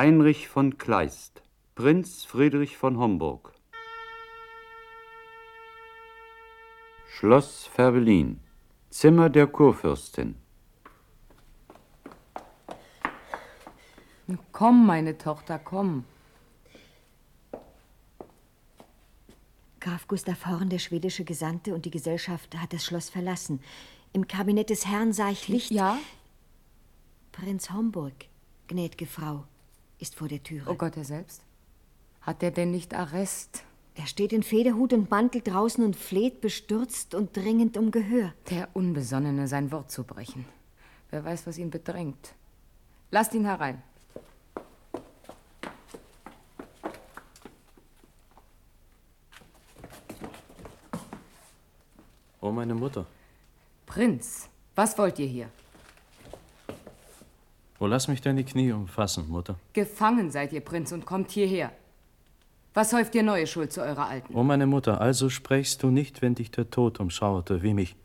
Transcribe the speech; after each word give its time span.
Heinrich 0.00 0.46
von 0.46 0.78
Kleist, 0.78 1.42
Prinz 1.74 2.24
Friedrich 2.24 2.76
von 2.76 2.98
Homburg. 2.98 3.52
Schloss 7.08 7.66
Färbelin, 7.66 8.38
Zimmer 8.90 9.28
der 9.28 9.48
Kurfürstin. 9.48 10.36
Komm, 14.52 14.86
meine 14.86 15.18
Tochter, 15.18 15.58
komm. 15.58 16.04
Graf 19.80 20.06
Gustav 20.06 20.46
Horn, 20.46 20.68
der 20.68 20.78
schwedische 20.78 21.24
Gesandte 21.24 21.74
und 21.74 21.86
die 21.86 21.90
Gesellschaft 21.90 22.56
hat 22.56 22.72
das 22.72 22.84
Schloss 22.84 23.10
verlassen. 23.10 23.60
Im 24.12 24.28
Kabinett 24.28 24.70
des 24.70 24.86
Herrn 24.86 25.12
sah 25.12 25.30
ich 25.30 25.48
Licht. 25.48 25.72
Ja? 25.72 25.98
Prinz 27.32 27.72
Homburg, 27.72 28.14
gnäd'ge 28.68 29.06
Frau, 29.06 29.42
ist 29.98 30.14
vor 30.14 30.28
der 30.28 30.42
Türe. 30.42 30.70
Oh 30.70 30.74
Gott, 30.74 30.96
er 30.96 31.04
selbst? 31.04 31.42
Hat 32.20 32.42
er 32.42 32.50
denn 32.50 32.70
nicht 32.70 32.94
Arrest? 32.94 33.64
Er 33.94 34.06
steht 34.06 34.32
in 34.32 34.42
Federhut 34.42 34.92
und 34.92 35.10
Mantel 35.10 35.42
draußen 35.42 35.84
und 35.84 35.96
fleht 35.96 36.40
bestürzt 36.40 37.14
und 37.14 37.36
dringend 37.36 37.76
um 37.76 37.90
Gehör. 37.90 38.32
Der 38.50 38.68
Unbesonnene, 38.74 39.48
sein 39.48 39.72
Wort 39.72 39.90
zu 39.90 40.04
brechen. 40.04 40.44
Wer 41.10 41.24
weiß, 41.24 41.46
was 41.46 41.58
ihn 41.58 41.70
bedrängt. 41.70 42.34
Lasst 43.10 43.34
ihn 43.34 43.44
herein. 43.44 43.82
Oh, 52.40 52.52
meine 52.52 52.74
Mutter. 52.74 53.04
Prinz, 53.84 54.48
was 54.76 54.96
wollt 54.96 55.18
ihr 55.18 55.26
hier? 55.26 55.50
Oh, 57.80 57.86
lass 57.86 58.08
mich 58.08 58.20
deine 58.20 58.44
Knie 58.44 58.72
umfassen, 58.72 59.28
Mutter. 59.28 59.56
Gefangen 59.72 60.30
seid 60.30 60.52
ihr, 60.52 60.60
Prinz, 60.60 60.90
und 60.90 61.06
kommt 61.06 61.30
hierher. 61.30 61.70
Was 62.74 62.92
häuft 62.92 63.14
ihr 63.14 63.22
neue 63.22 63.46
Schuld 63.46 63.72
zu 63.72 63.80
eurer 63.80 64.08
alten? 64.08 64.34
Oh, 64.34 64.42
meine 64.42 64.66
Mutter, 64.66 65.00
also 65.00 65.30
sprächst 65.30 65.82
du 65.82 65.90
nicht, 65.90 66.20
wenn 66.20 66.34
dich 66.34 66.50
der 66.50 66.70
Tod 66.70 67.00
umschauerte, 67.00 67.62
wie 67.62 67.74
mich. 67.74 67.96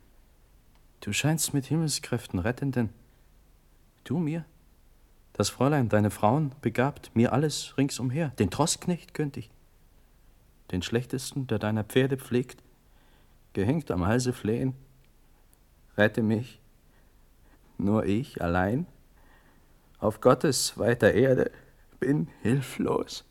Du 1.01 1.11
scheinst 1.11 1.53
mit 1.53 1.65
Himmelskräften 1.65 2.39
rettenden. 2.39 2.89
Du 4.03 4.19
mir? 4.19 4.45
Das 5.33 5.49
Fräulein, 5.49 5.89
deine 5.89 6.11
Frauen, 6.11 6.53
begabt 6.61 7.15
mir 7.15 7.33
alles 7.33 7.75
ringsumher. 7.77 8.29
Den 8.39 8.51
Trostknecht 8.51 9.13
könnt 9.13 9.37
ich. 9.37 9.49
Den 10.71 10.83
schlechtesten, 10.83 11.47
der 11.47 11.59
deiner 11.59 11.83
Pferde 11.83 12.17
pflegt, 12.17 12.61
gehängt 13.53 13.89
am 13.91 14.05
Halse 14.05 14.33
flehen. 14.33 14.75
Rette 15.97 16.21
mich. 16.21 16.59
Nur 17.77 18.05
ich 18.05 18.41
allein 18.41 18.85
auf 20.03 20.19
Gottes 20.19 20.77
weiter 20.77 21.13
Erde 21.13 21.49
bin 21.99 22.27
hilflos, 22.41 23.23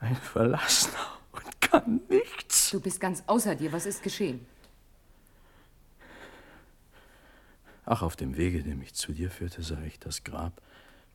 ein 0.00 0.16
Verlassener 0.16 1.18
und 1.32 1.60
kann 1.60 2.00
nichts. 2.08 2.70
Du 2.70 2.80
bist 2.80 2.98
ganz 2.98 3.22
außer 3.26 3.54
dir. 3.54 3.72
Was 3.72 3.84
ist 3.84 4.02
geschehen? 4.02 4.46
Ach, 7.84 8.00
auf 8.00 8.16
dem 8.16 8.36
Wege, 8.36 8.62
der 8.62 8.74
mich 8.74 8.94
zu 8.94 9.12
dir 9.12 9.30
führte, 9.30 9.62
sah 9.62 9.82
ich 9.82 9.98
das 9.98 10.24
Grab 10.24 10.62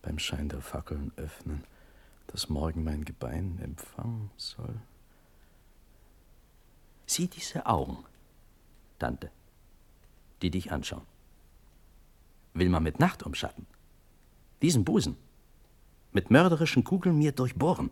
beim 0.03 0.19
Schein 0.19 0.49
der 0.49 0.61
Fackeln 0.61 1.11
öffnen, 1.15 1.63
das 2.27 2.49
morgen 2.49 2.83
mein 2.83 3.03
Gebein 3.03 3.59
empfangen 3.63 4.29
soll. 4.37 4.75
Sieh 7.07 7.27
diese 7.27 7.65
Augen, 7.65 8.05
Tante, 8.99 9.31
die 10.41 10.51
dich 10.51 10.71
anschauen. 10.71 11.05
Will 12.53 12.69
man 12.69 12.83
mit 12.83 12.99
Nacht 12.99 13.23
umschatten? 13.23 13.65
Diesen 14.61 14.83
Busen 14.83 15.17
mit 16.11 16.31
mörderischen 16.31 16.83
Kugeln 16.83 17.17
mir 17.17 17.31
durchbohren. 17.31 17.91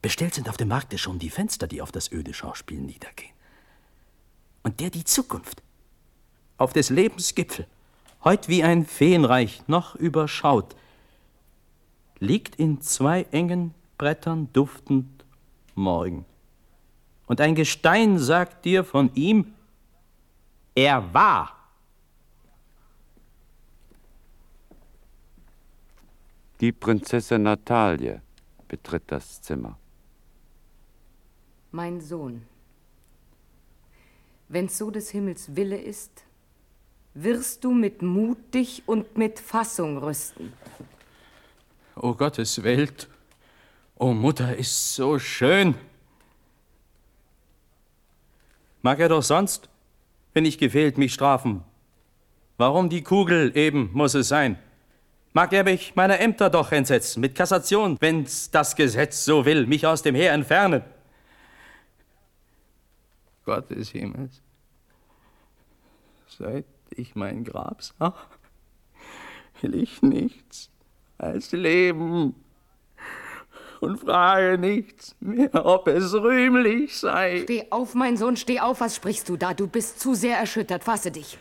Bestellt 0.00 0.34
sind 0.34 0.48
auf 0.48 0.56
dem 0.56 0.68
Markte 0.68 0.98
schon 0.98 1.18
die 1.18 1.30
Fenster, 1.30 1.66
die 1.66 1.82
auf 1.82 1.92
das 1.92 2.10
öde 2.12 2.34
Schauspiel 2.34 2.80
niedergehen. 2.80 3.32
Und 4.62 4.80
der 4.80 4.90
die 4.90 5.04
Zukunft 5.04 5.62
auf 6.56 6.72
des 6.72 6.90
Lebens 6.90 7.34
Gipfel, 7.34 7.66
heut 8.24 8.48
wie 8.48 8.62
ein 8.62 8.86
Feenreich 8.86 9.62
noch 9.66 9.96
überschaut, 9.96 10.76
liegt 12.20 12.56
in 12.56 12.80
zwei 12.80 13.22
engen 13.32 13.74
Brettern 13.98 14.48
duftend 14.52 15.24
morgen. 15.74 16.24
Und 17.26 17.40
ein 17.40 17.54
Gestein 17.54 18.18
sagt 18.18 18.64
dir 18.64 18.84
von 18.84 19.10
ihm, 19.14 19.54
er 20.74 21.12
war. 21.12 21.61
Die 26.62 26.70
Prinzessin 26.70 27.42
Natalie 27.42 28.22
betritt 28.68 29.02
das 29.08 29.42
Zimmer. 29.42 29.76
Mein 31.72 32.00
Sohn, 32.00 32.42
wenn's 34.48 34.78
so 34.78 34.92
des 34.92 35.10
Himmels 35.10 35.56
Wille 35.56 35.76
ist, 35.76 36.22
wirst 37.14 37.64
du 37.64 37.72
mit 37.72 38.00
Mut 38.02 38.54
dich 38.54 38.84
und 38.86 39.18
mit 39.18 39.40
Fassung 39.40 39.98
rüsten. 39.98 40.52
O 41.96 42.14
Gottes 42.14 42.62
Welt, 42.62 43.08
o 43.96 44.12
Mutter 44.12 44.56
ist 44.56 44.94
so 44.94 45.18
schön. 45.18 45.74
Mag 48.82 49.00
er 49.00 49.08
doch 49.08 49.24
sonst, 49.24 49.68
wenn 50.32 50.44
ich 50.44 50.58
gefehlt, 50.58 50.96
mich 50.96 51.12
strafen. 51.12 51.64
Warum 52.56 52.88
die 52.88 53.02
Kugel 53.02 53.50
eben 53.56 53.90
muss 53.92 54.14
es 54.14 54.28
sein? 54.28 54.60
Mag 55.34 55.52
er 55.52 55.64
mich 55.64 55.94
meiner 55.94 56.20
Ämter 56.20 56.50
doch 56.50 56.72
entsetzen, 56.72 57.20
mit 57.20 57.34
Kassation, 57.34 57.96
wenn's 58.00 58.50
das 58.50 58.76
Gesetz 58.76 59.24
so 59.24 59.46
will, 59.46 59.66
mich 59.66 59.86
aus 59.86 60.02
dem 60.02 60.14
Heer 60.14 60.32
entfernen. 60.32 60.82
Gott 63.44 63.70
des 63.70 63.90
Himmels, 63.90 64.42
seit 66.28 66.66
ich 66.90 67.14
mein 67.14 67.44
Grab 67.44 67.82
sah, 67.82 68.14
will 69.62 69.74
ich 69.74 70.02
nichts 70.02 70.70
als 71.18 71.52
leben 71.52 72.34
und 73.80 73.98
frage 73.98 74.58
nichts 74.58 75.16
mehr, 75.18 75.64
ob 75.64 75.88
es 75.88 76.12
rühmlich 76.12 76.98
sei. 76.98 77.40
Steh 77.44 77.66
auf, 77.70 77.94
mein 77.94 78.16
Sohn, 78.16 78.36
steh 78.36 78.60
auf, 78.60 78.80
was 78.80 78.96
sprichst 78.96 79.28
du 79.28 79.36
da? 79.36 79.54
Du 79.54 79.66
bist 79.66 79.98
zu 79.98 80.14
sehr 80.14 80.36
erschüttert, 80.36 80.84
fasse 80.84 81.10
dich. 81.10 81.38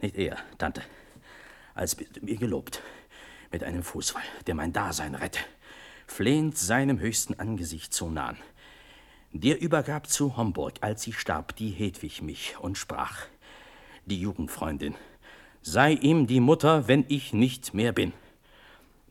Nicht 0.00 0.16
eher, 0.16 0.38
Tante, 0.56 0.82
als 1.78 1.96
du 1.96 2.04
mir 2.20 2.36
gelobt, 2.36 2.82
mit 3.52 3.62
einem 3.64 3.82
Fußfall, 3.82 4.22
der 4.46 4.54
mein 4.54 4.72
Dasein 4.72 5.14
rette, 5.14 5.40
flehend 6.06 6.56
seinem 6.58 6.98
höchsten 6.98 7.38
Angesicht 7.38 7.94
zu 7.94 8.10
nahen. 8.10 8.36
Der 9.32 9.60
übergab 9.60 10.08
zu 10.08 10.36
Homburg, 10.36 10.74
als 10.80 11.02
sie 11.02 11.12
starb, 11.12 11.54
die 11.56 11.70
Hedwig 11.70 12.22
mich 12.22 12.56
und 12.60 12.78
sprach, 12.78 13.26
die 14.06 14.20
Jugendfreundin, 14.20 14.94
sei 15.62 15.92
ihm 15.92 16.26
die 16.26 16.40
Mutter, 16.40 16.88
wenn 16.88 17.04
ich 17.08 17.32
nicht 17.32 17.74
mehr 17.74 17.92
bin. 17.92 18.12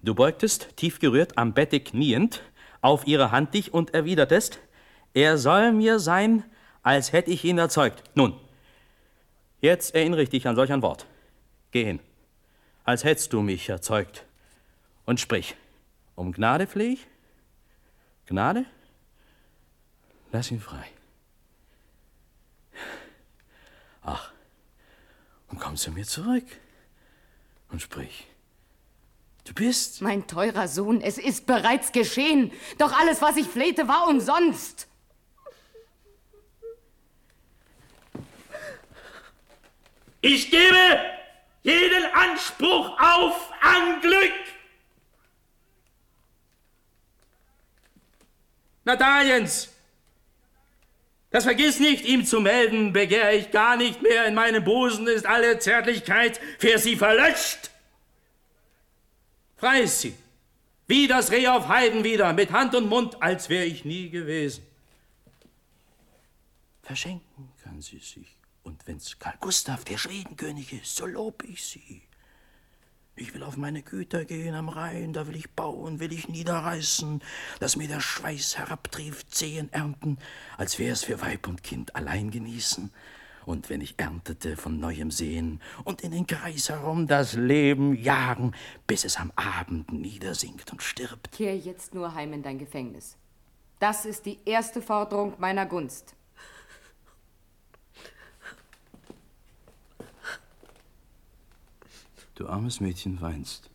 Du 0.01 0.15
beugtest, 0.15 0.75
tief 0.75 0.99
gerührt, 0.99 1.37
am 1.37 1.53
Bette 1.53 1.79
kniend, 1.79 2.41
auf 2.81 3.07
ihre 3.07 3.31
Hand 3.31 3.53
dich 3.53 3.73
und 3.73 3.93
erwidertest, 3.93 4.59
er 5.13 5.37
soll 5.37 5.71
mir 5.71 5.99
sein, 5.99 6.43
als 6.83 7.11
hätt 7.13 7.27
ich 7.27 7.43
ihn 7.43 7.57
erzeugt. 7.57 8.03
Nun, 8.15 8.39
jetzt 9.61 9.95
erinnere 9.95 10.23
ich 10.23 10.29
dich 10.29 10.47
an 10.47 10.55
solch 10.55 10.71
ein 10.71 10.81
Wort. 10.81 11.05
Geh 11.71 11.83
hin, 11.83 11.99
als 12.87 13.03
hättst 13.03 13.33
du 13.33 13.41
mich 13.41 13.67
erzeugt, 13.67 14.23
und 15.05 15.19
sprich, 15.19 15.55
um 16.15 16.31
Gnade 16.31 16.67
fleh 16.67 16.93
ich? 16.93 17.07
Gnade? 18.27 18.65
Lass 20.31 20.51
ihn 20.51 20.61
frei. 20.61 20.85
Ach, 24.03 24.31
und 25.49 25.59
komm 25.59 25.75
zu 25.75 25.91
mir 25.91 26.05
zurück 26.05 26.45
und 27.71 27.81
sprich. 27.81 28.25
Du 29.43 29.53
bist. 29.53 30.01
Mein 30.01 30.25
teurer 30.25 30.69
Sohn, 30.69 31.01
es 31.01 31.17
ist 31.17 31.45
bereits 31.45 31.91
geschehen. 31.91 32.53
Doch 32.77 32.97
alles, 32.97 33.21
was 33.21 33.35
ich 33.35 33.47
flehte, 33.47 33.89
war 33.89 34.07
umsonst. 34.07 34.87
Ich 40.21 40.49
gebe 40.51 41.16
jeden 41.67 42.05
Anspruch 42.13 42.97
auf 42.97 43.51
an 43.61 43.99
Glück. 43.99 44.33
Nataliens! 48.85 49.73
Das 51.29 51.43
vergiss 51.43 51.81
nicht, 51.81 52.05
ihm 52.05 52.25
zu 52.25 52.39
melden, 52.39 52.93
begehr 52.93 53.33
ich 53.33 53.51
gar 53.51 53.75
nicht 53.75 54.01
mehr. 54.01 54.25
In 54.27 54.33
meinem 54.33 54.63
Busen 54.63 55.07
ist 55.07 55.25
alle 55.25 55.59
Zärtlichkeit 55.59 56.39
für 56.57 56.79
sie 56.79 56.95
verlöscht. 56.95 57.69
Frei 59.57 59.81
ist 59.81 59.99
sie, 59.99 60.15
wie 60.87 61.07
das 61.07 61.31
Reh 61.31 61.49
auf 61.49 61.67
Heiden 61.67 62.05
wieder, 62.05 62.31
mit 62.31 62.51
Hand 62.51 62.75
und 62.75 62.87
Mund, 62.87 63.21
als 63.21 63.49
wär 63.49 63.65
ich 63.65 63.83
nie 63.83 64.09
gewesen. 64.09 64.65
Verschenken 66.81 67.51
kann 67.61 67.81
sie 67.81 67.99
sich, 67.99 68.36
und 68.67 68.85
wenn's 68.85 69.17
Karl 69.17 69.37
Gustav, 69.39 69.85
der 69.85 69.97
Schwedenkönig 69.97 70.73
ist, 70.73 70.95
so 70.95 71.05
lob 71.05 71.43
ich 71.43 71.63
sie. 71.63 72.01
Ich 73.15 73.33
will 73.33 73.41
auf 73.41 73.57
meine 73.57 73.81
Güter 73.81 74.25
gehen 74.25 74.53
am 74.53 74.69
Rhein, 74.69 75.13
da 75.13 75.25
will 75.25 75.37
ich 75.37 75.49
bauen, 75.51 75.99
will 75.99 76.13
ich 76.13 76.27
niederreißen, 76.27 77.23
dass 77.59 77.77
mir 77.77 77.87
der 77.87 78.01
Schweiß 78.01 78.57
herabtrieft, 78.57 79.33
Zehen 79.33 79.71
ernten, 79.73 80.19
als 80.57 80.77
wär's 80.77 81.05
für 81.05 81.21
Weib 81.21 81.47
und 81.47 81.63
Kind 81.63 81.95
allein 81.95 82.29
genießen. 82.29 82.91
Und 83.45 83.69
wenn 83.69 83.79
ich 83.79 83.95
erntete, 83.97 84.57
von 84.57 84.77
neuem 84.77 85.09
sehen 85.09 85.61
und 85.85 86.01
in 86.01 86.11
den 86.11 86.27
Kreis 86.27 86.67
herum 86.67 87.07
das 87.07 87.33
Leben 87.33 87.95
jagen, 87.95 88.53
bis 88.85 89.05
es 89.05 89.15
am 89.15 89.31
Abend 89.37 89.93
niedersinkt 89.93 90.73
und 90.73 90.83
stirbt. 90.83 91.31
Kehr 91.31 91.57
jetzt 91.57 91.95
nur 91.95 92.13
heim 92.13 92.33
in 92.33 92.43
dein 92.43 92.59
Gefängnis. 92.59 93.15
Das 93.79 94.03
ist 94.05 94.25
die 94.25 94.39
erste 94.45 94.81
Forderung 94.81 95.35
meiner 95.37 95.65
Gunst. 95.65 96.16
Du 102.37 102.47
armes 102.47 102.81
Mädchen 102.81 103.19
weinst. 103.19 103.71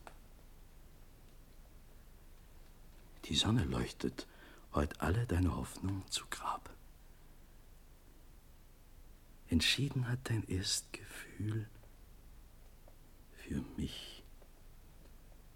Die 3.24 3.34
Sonne 3.34 3.64
leuchtet 3.64 4.28
heut 4.72 5.00
alle 5.00 5.26
deine 5.26 5.56
Hoffnung 5.56 6.08
zu 6.10 6.24
Grab. 6.30 6.70
Entschieden 9.48 10.06
hat 10.06 10.30
dein 10.30 10.46
Erstgefühl 10.48 11.68
für 13.32 13.64
mich. 13.76 14.22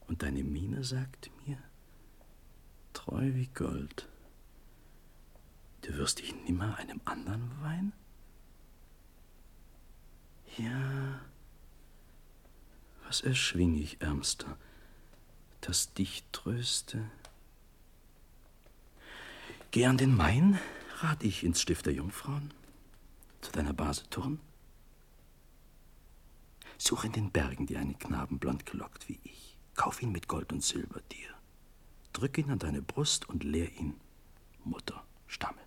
Und 0.09 0.25
deine 0.25 0.43
Miene 0.43 0.83
sagt 0.83 1.31
mir, 1.47 1.59
treu 2.93 3.35
wie 3.35 3.47
Gold, 3.47 4.09
du 5.83 5.95
wirst 5.95 6.19
dich 6.19 6.35
nimmer 6.43 6.77
einem 6.77 7.01
anderen 7.05 7.53
weihen? 7.63 7.93
Ja, 10.59 11.21
was 13.07 13.21
erschwing 13.21 13.77
ich, 13.77 14.01
Ärmster, 14.01 14.57
das 15.61 15.93
dich 15.95 16.25
tröste? 16.33 17.09
Geh 19.71 19.87
an 19.87 19.99
den 19.99 20.15
Main, 20.17 20.59
rat 20.99 21.23
ich 21.23 21.45
ins 21.45 21.61
Stift 21.61 21.87
der 21.87 21.93
Jungfrauen, 21.93 22.53
zu 23.41 23.53
deiner 23.53 23.73
Base 23.73 24.09
Turn. 24.11 24.41
Such 26.79 27.05
in 27.05 27.13
den 27.13 27.31
Bergen 27.31 27.67
dir 27.67 27.79
einen 27.79 27.99
Knaben 27.99 28.39
blond 28.39 28.67
gelockt 28.67 29.09
wie 29.09 29.19
ich. 29.23 29.57
Kauf 29.75 30.03
ihn 30.03 30.13
mit 30.13 30.29
Gold 30.29 30.53
und 30.53 30.63
Silber 30.63 31.01
dir. 31.13 31.29
Drück 32.13 32.39
ihn 32.39 32.51
an 32.51 32.59
deine 32.59 32.83
Brust 32.83 33.29
und 33.29 33.45
lehr 33.45 33.71
ihn 33.79 33.95
Mutter 34.65 35.05
stammeln. 35.27 35.67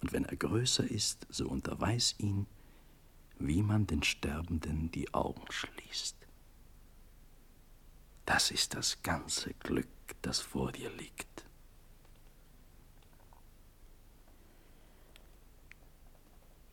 Und 0.00 0.12
wenn 0.12 0.24
er 0.24 0.36
größer 0.36 0.88
ist, 0.88 1.26
so 1.30 1.48
unterweis 1.48 2.14
ihn, 2.18 2.46
wie 3.38 3.62
man 3.62 3.86
den 3.86 4.02
Sterbenden 4.02 4.90
die 4.90 5.12
Augen 5.12 5.44
schließt. 5.50 6.16
Das 8.26 8.50
ist 8.50 8.74
das 8.74 9.02
ganze 9.02 9.52
Glück, 9.54 9.88
das 10.22 10.40
vor 10.40 10.72
dir 10.72 10.90
liegt. 10.90 11.44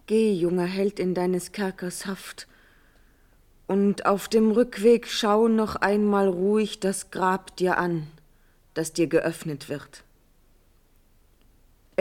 Geh, 0.07 0.33
junger 0.33 0.65
Held, 0.65 0.99
in 0.99 1.13
deines 1.13 1.51
Kerkers 1.51 2.05
Haft, 2.05 2.47
und 3.67 4.05
auf 4.05 4.27
dem 4.27 4.51
Rückweg 4.51 5.07
schau 5.07 5.47
noch 5.47 5.77
einmal 5.77 6.27
ruhig 6.27 6.81
das 6.81 7.11
Grab 7.11 7.55
dir 7.55 7.77
an, 7.77 8.07
das 8.73 8.91
dir 8.91 9.07
geöffnet 9.07 9.69
wird. 9.69 10.03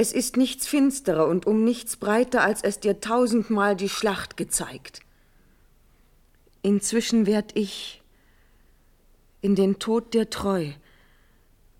Es 0.00 0.12
ist 0.12 0.38
nichts 0.38 0.67
finsterer 0.67 1.26
und 1.26 1.47
um 1.47 1.62
nichts 1.62 1.99
breiter, 1.99 2.43
als 2.43 2.62
es 2.62 2.81
dir 2.81 3.00
tausendmal 3.00 3.76
die 3.76 3.91
Schlacht 3.91 4.38
gezeigt. 4.38 5.00
Inzwischen 6.62 7.26
werd 7.26 7.55
ich 7.55 8.00
in 9.43 9.55
den 9.56 9.79
Tod 9.79 10.14
dir 10.14 10.31
treu, 10.31 10.69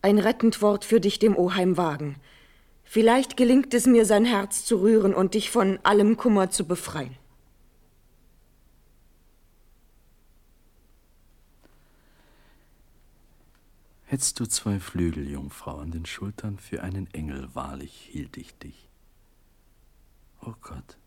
ein 0.03 0.19
rettend 0.19 0.61
Wort 0.61 0.85
für 0.85 1.01
dich 1.01 1.19
dem 1.19 1.35
Oheim 1.35 1.79
wagen. 1.79 2.17
Vielleicht 2.85 3.39
gelingt 3.39 3.73
es 3.73 3.87
mir, 3.87 4.05
sein 4.05 4.27
Herz 4.27 4.67
zu 4.67 4.83
rühren 4.83 5.15
und 5.15 5.33
dich 5.33 5.49
von 5.49 5.79
allem 5.83 6.19
Kummer 6.19 6.51
zu 6.51 6.67
befreien. 6.67 7.17
Hättst 14.11 14.41
du 14.41 14.47
zwei 14.47 14.81
Flügel, 14.81 15.31
Jungfrau, 15.31 15.79
an 15.79 15.93
den 15.93 16.05
Schultern, 16.05 16.59
für 16.59 16.83
einen 16.83 17.07
Engel 17.15 17.55
wahrlich 17.55 18.09
hielt 18.11 18.37
ich 18.37 18.59
dich. 18.59 18.89
O 20.41 20.47
oh 20.49 20.55
Gott, 20.61 20.99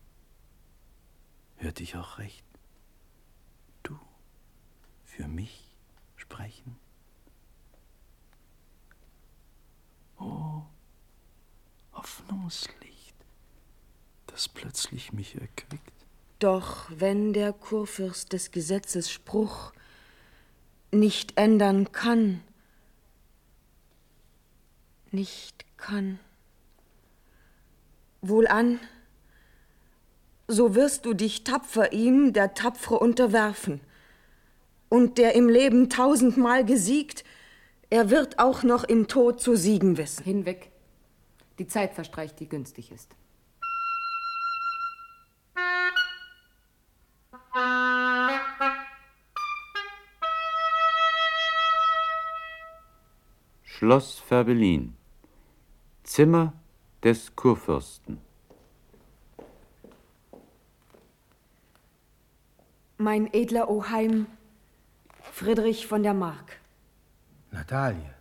hört 1.56 1.80
ich 1.80 1.96
auch 1.96 2.16
recht? 2.16 2.46
Du 3.82 3.98
für 5.04 5.28
mich 5.28 5.76
sprechen? 6.16 6.78
O 10.18 10.62
Hoffnungslicht, 11.92 13.16
das 14.28 14.48
plötzlich 14.48 15.12
mich 15.12 15.34
erquickt. 15.34 16.06
Doch 16.38 16.86
wenn 16.88 17.34
der 17.34 17.52
Kurfürst 17.52 18.32
des 18.32 18.50
Gesetzes 18.50 19.10
Spruch 19.10 19.74
nicht 20.90 21.36
ändern 21.36 21.92
kann, 21.92 22.40
nicht 25.14 25.64
kann. 25.76 26.18
Wohlan, 28.20 28.80
so 30.48 30.74
wirst 30.74 31.06
du 31.06 31.14
dich 31.14 31.44
tapfer 31.44 31.92
ihm, 31.92 32.32
der 32.32 32.54
Tapfere, 32.54 32.98
unterwerfen. 32.98 33.80
Und 34.88 35.18
der 35.18 35.34
im 35.34 35.48
Leben 35.48 35.88
tausendmal 35.88 36.64
gesiegt, 36.64 37.24
er 37.90 38.10
wird 38.10 38.38
auch 38.38 38.62
noch 38.62 38.84
im 38.84 39.08
Tod 39.08 39.40
zu 39.40 39.56
siegen 39.56 39.96
wissen. 39.96 40.24
Hinweg. 40.24 40.70
Die 41.58 41.66
Zeit 41.66 41.94
verstreicht, 41.94 42.40
die 42.40 42.48
günstig 42.48 42.90
ist. 42.90 43.14
Schloss 53.62 54.18
Ferbelin 54.18 54.96
Zimmer 56.04 56.52
des 57.02 57.34
Kurfürsten. 57.34 58.20
Mein 62.98 63.32
edler 63.32 63.68
Oheim, 63.70 64.26
Friedrich 65.32 65.86
von 65.86 66.02
der 66.02 66.14
Mark. 66.14 66.60
Natalie, 67.50 68.14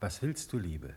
was 0.00 0.22
willst 0.22 0.52
du, 0.52 0.58
Liebe? 0.58 0.94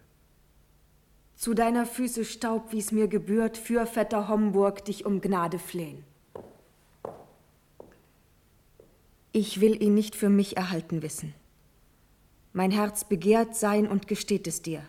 Zu 1.35 1.53
deiner 1.53 1.85
Füße 1.85 2.25
Staub, 2.25 2.71
wie's 2.71 2.91
mir 2.91 3.07
gebührt, 3.07 3.57
für 3.57 3.85
Vetter 3.85 4.27
Homburg 4.27 4.85
dich 4.85 5.05
um 5.05 5.21
Gnade 5.21 5.59
flehen. 5.59 6.03
Ich 9.31 9.61
will 9.61 9.81
ihn 9.81 9.93
nicht 9.93 10.15
für 10.15 10.29
mich 10.29 10.57
erhalten 10.57 11.01
wissen. 11.01 11.33
Mein 12.55 12.71
Herz 12.71 13.03
begehrt 13.03 13.53
sein 13.53 13.85
und 13.85 14.07
gesteht 14.07 14.47
es 14.47 14.61
dir. 14.61 14.81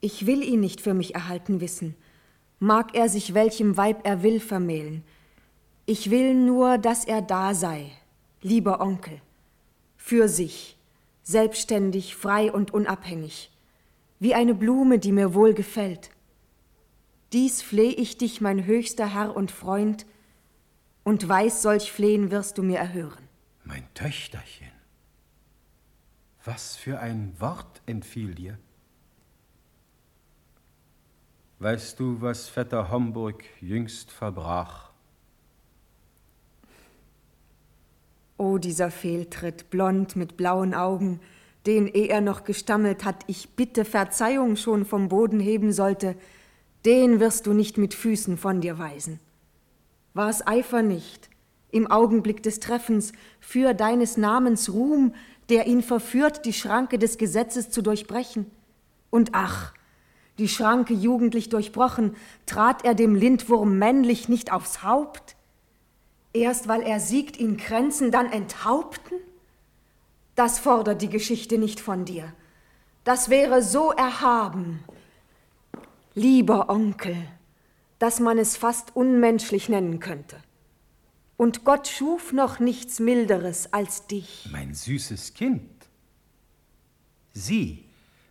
Ich 0.00 0.24
will 0.24 0.42
ihn 0.42 0.60
nicht 0.60 0.80
für 0.80 0.94
mich 0.94 1.14
erhalten 1.14 1.60
wissen, 1.60 1.94
mag 2.58 2.94
er 2.94 3.10
sich 3.10 3.34
welchem 3.34 3.76
Weib 3.76 4.00
er 4.06 4.22
will 4.22 4.40
vermählen. 4.40 5.04
Ich 5.84 6.10
will 6.10 6.32
nur, 6.32 6.78
dass 6.78 7.04
er 7.04 7.20
da 7.20 7.52
sei, 7.52 7.92
lieber 8.40 8.80
Onkel, 8.80 9.20
für 9.98 10.26
sich, 10.26 10.78
selbstständig, 11.22 12.16
frei 12.16 12.50
und 12.50 12.72
unabhängig, 12.72 13.50
wie 14.18 14.34
eine 14.34 14.54
Blume, 14.54 14.98
die 14.98 15.12
mir 15.12 15.34
wohl 15.34 15.52
gefällt. 15.52 16.08
Dies 17.34 17.60
fleh 17.60 17.90
ich 17.90 18.16
dich, 18.16 18.40
mein 18.40 18.64
höchster 18.64 19.12
Herr 19.12 19.36
und 19.36 19.50
Freund, 19.50 20.06
und 21.04 21.28
weiß, 21.28 21.60
solch 21.60 21.92
Flehen 21.92 22.30
wirst 22.30 22.56
du 22.56 22.62
mir 22.62 22.78
erhören. 22.78 23.28
Mein 23.64 23.84
Töchterchen. 23.92 24.75
Was 26.46 26.76
für 26.76 27.00
ein 27.00 27.32
Wort 27.40 27.82
entfiel 27.86 28.32
dir? 28.32 28.56
Weißt 31.58 31.98
du, 31.98 32.20
was 32.20 32.48
Vetter 32.48 32.88
Homburg 32.88 33.42
jüngst 33.60 34.12
verbrach? 34.12 34.92
O 38.38 38.58
dieser 38.58 38.92
Fehltritt, 38.92 39.70
blond 39.70 40.14
mit 40.14 40.36
blauen 40.36 40.72
Augen, 40.72 41.18
den, 41.66 41.88
eh 41.88 42.06
er 42.06 42.20
noch 42.20 42.44
gestammelt 42.44 43.04
hat, 43.04 43.24
ich 43.26 43.56
bitte 43.56 43.84
Verzeihung 43.84 44.54
schon 44.54 44.84
vom 44.84 45.08
Boden 45.08 45.40
heben 45.40 45.72
sollte, 45.72 46.14
den 46.84 47.18
wirst 47.18 47.48
du 47.48 47.54
nicht 47.54 47.76
mit 47.76 47.92
Füßen 47.92 48.38
von 48.38 48.60
dir 48.60 48.78
weisen. 48.78 49.18
War's 50.14 50.46
Eifer 50.46 50.82
nicht, 50.82 51.28
im 51.72 51.90
Augenblick 51.90 52.44
des 52.44 52.60
Treffens, 52.60 53.12
für 53.40 53.74
deines 53.74 54.16
Namens 54.16 54.72
Ruhm, 54.72 55.12
der 55.48 55.66
ihn 55.66 55.82
verführt, 55.82 56.44
die 56.44 56.52
Schranke 56.52 56.98
des 56.98 57.18
Gesetzes 57.18 57.70
zu 57.70 57.82
durchbrechen. 57.82 58.50
Und 59.10 59.30
ach, 59.32 59.72
die 60.38 60.48
Schranke 60.48 60.94
jugendlich 60.94 61.48
durchbrochen, 61.48 62.16
trat 62.44 62.84
er 62.84 62.94
dem 62.94 63.14
Lindwurm 63.14 63.78
männlich 63.78 64.28
nicht 64.28 64.52
aufs 64.52 64.82
Haupt? 64.82 65.36
Erst 66.32 66.68
weil 66.68 66.82
er 66.82 67.00
siegt, 67.00 67.38
ihn 67.38 67.56
kränzen, 67.56 68.10
dann 68.10 68.30
enthaupten? 68.30 69.18
Das 70.34 70.58
fordert 70.58 71.00
die 71.00 71.08
Geschichte 71.08 71.56
nicht 71.56 71.80
von 71.80 72.04
dir. 72.04 72.32
Das 73.04 73.30
wäre 73.30 73.62
so 73.62 73.92
erhaben. 73.92 74.84
Lieber 76.14 76.68
Onkel, 76.68 77.16
dass 77.98 78.20
man 78.20 78.38
es 78.38 78.56
fast 78.56 78.94
unmenschlich 78.94 79.68
nennen 79.68 80.00
könnte. 80.00 80.36
Und 81.36 81.64
Gott 81.64 81.88
schuf 81.88 82.32
noch 82.32 82.60
nichts 82.60 82.98
Milderes 82.98 83.72
als 83.72 84.06
dich. 84.06 84.48
Mein 84.50 84.74
süßes 84.74 85.34
Kind. 85.34 85.70
Sieh, 87.32 87.84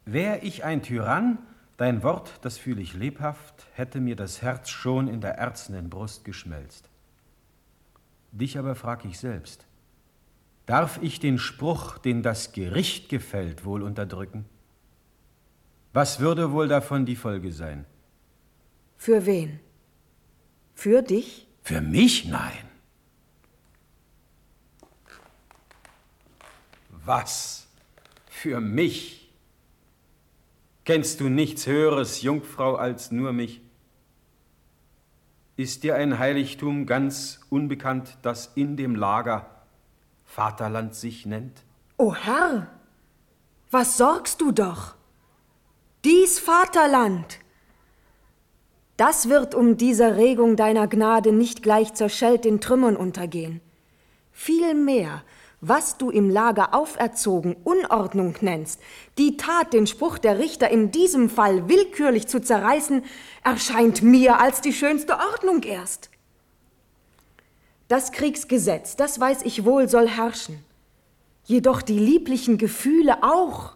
wär 0.06 0.44
ich 0.44 0.64
ein 0.64 0.82
Tyrann, 0.82 1.38
dein 1.78 2.02
Wort, 2.02 2.40
das 2.42 2.58
fühl 2.58 2.80
ich 2.80 2.94
lebhaft, 2.94 3.68
hätte 3.74 4.00
mir 4.00 4.16
das 4.16 4.42
Herz 4.42 4.70
schon 4.70 5.08
in 5.08 5.22
der 5.22 5.38
erzenen 5.38 5.90
Brust 5.90 6.26
geschmelzt. 6.26 6.90
Dich 8.32 8.58
aber 8.58 8.76
frag 8.76 9.06
ich 9.06 9.20
selbst, 9.20 9.66
darf 10.66 11.00
ich 11.02 11.20
den 11.20 11.38
Spruch, 11.38 12.00
den 12.00 12.24
das 12.24 12.52
Gericht 12.52 13.10
gefällt, 13.10 13.64
wohl 13.66 13.84
unterdrücken? 13.84 14.46
Was 15.94 16.20
würde 16.20 16.52
wohl 16.52 16.68
davon 16.68 17.06
die 17.06 17.16
Folge 17.16 17.54
sein? 17.54 17.86
Für 18.98 19.26
wen? 19.26 19.60
Für 20.74 21.02
dich? 21.02 21.48
Für 21.62 21.82
mich 21.82 22.26
nein. 22.26 22.75
Was? 27.06 27.68
Für 28.28 28.60
mich? 28.60 29.32
Kennst 30.86 31.20
du 31.20 31.30
nichts 31.30 31.68
Höheres, 31.68 32.24
Jungfrau, 32.24 32.76
als 32.76 33.12
nur 33.12 33.32
mich? 33.32 33.62
Ist 35.56 35.84
dir 35.84 35.96
ein 35.96 36.20
Heiligtum 36.20 36.86
ganz 36.86 37.40
unbekannt, 37.50 38.18
das 38.24 38.52
in 38.56 38.76
dem 38.76 38.96
Lager 38.96 39.50
Vaterland 40.26 40.96
sich 40.96 41.26
nennt? 41.26 41.64
O 41.98 42.14
Herr, 42.14 42.68
was 43.72 43.98
sorgst 43.98 44.42
du 44.42 44.52
doch? 44.52 44.96
Dies 46.04 46.40
Vaterland, 46.40 47.40
das 48.98 49.30
wird 49.30 49.56
um 49.56 49.78
dieser 49.78 50.18
Regung 50.18 50.56
deiner 50.56 50.88
Gnade 50.88 51.32
nicht 51.32 51.62
gleich 51.64 51.94
zerschellt 51.94 52.46
in 52.46 52.62
Trümmern 52.62 52.96
untergehen. 52.96 53.62
Vielmehr 54.32 55.24
was 55.68 55.98
du 55.98 56.10
im 56.10 56.30
Lager 56.30 56.74
auferzogen 56.74 57.56
Unordnung 57.64 58.36
nennst, 58.42 58.80
die 59.18 59.38
Tat, 59.38 59.74
den 59.74 59.88
Spruch 59.88 60.18
der 60.18 60.40
Richter 60.40 60.70
in 60.70 60.92
diesem 60.92 61.30
Fall 61.30 61.68
willkürlich 61.68 62.28
zu 62.28 62.42
zerreißen, 62.42 63.04
erscheint 63.44 64.02
mir 64.02 64.40
als 64.40 64.62
die 64.62 64.74
schönste 64.74 65.14
Ordnung 65.14 65.64
erst. 65.64 66.10
Das 67.88 68.12
Kriegsgesetz, 68.12 68.96
das 68.96 69.20
weiß 69.20 69.44
ich 69.44 69.66
wohl, 69.66 69.88
soll 69.88 70.08
herrschen, 70.08 70.64
jedoch 71.46 71.82
die 71.82 72.00
lieblichen 72.00 72.58
Gefühle 72.58 73.24
auch. 73.24 73.76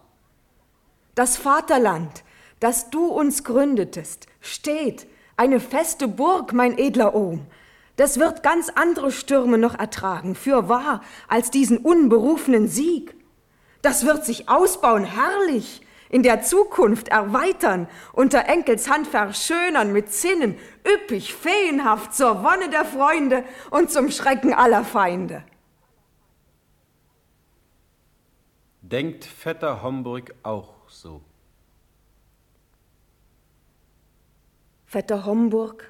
Das 1.14 1.36
Vaterland, 1.36 2.24
das 2.60 2.90
du 2.90 3.06
uns 3.06 3.44
gründetest, 3.44 4.26
steht, 4.40 5.06
eine 5.36 5.60
feste 5.60 6.06
Burg, 6.06 6.52
mein 6.52 6.76
edler 6.76 7.14
Ohm, 7.14 7.46
das 8.00 8.18
wird 8.18 8.42
ganz 8.42 8.70
andere 8.70 9.12
Stürme 9.12 9.58
noch 9.58 9.78
ertragen, 9.78 10.34
für 10.34 10.70
wahr, 10.70 11.02
als 11.28 11.50
diesen 11.50 11.76
unberufenen 11.76 12.66
Sieg. 12.66 13.14
Das 13.82 14.06
wird 14.06 14.24
sich 14.24 14.48
ausbauen, 14.48 15.04
herrlich, 15.04 15.82
in 16.08 16.22
der 16.22 16.40
Zukunft 16.40 17.08
erweitern, 17.08 17.88
unter 18.14 18.46
Enkels 18.46 18.88
Hand 18.88 19.06
verschönern 19.06 19.92
mit 19.92 20.10
Zinnen, 20.10 20.56
üppig, 20.82 21.34
feenhaft, 21.34 22.14
zur 22.14 22.42
Wonne 22.42 22.70
der 22.70 22.86
Freunde 22.86 23.44
und 23.70 23.90
zum 23.90 24.10
Schrecken 24.10 24.54
aller 24.54 24.82
Feinde. 24.82 25.44
Denkt 28.80 29.26
Vetter 29.26 29.82
Homburg 29.82 30.34
auch 30.42 30.88
so? 30.88 31.20
Vetter 34.86 35.26
Homburg 35.26 35.89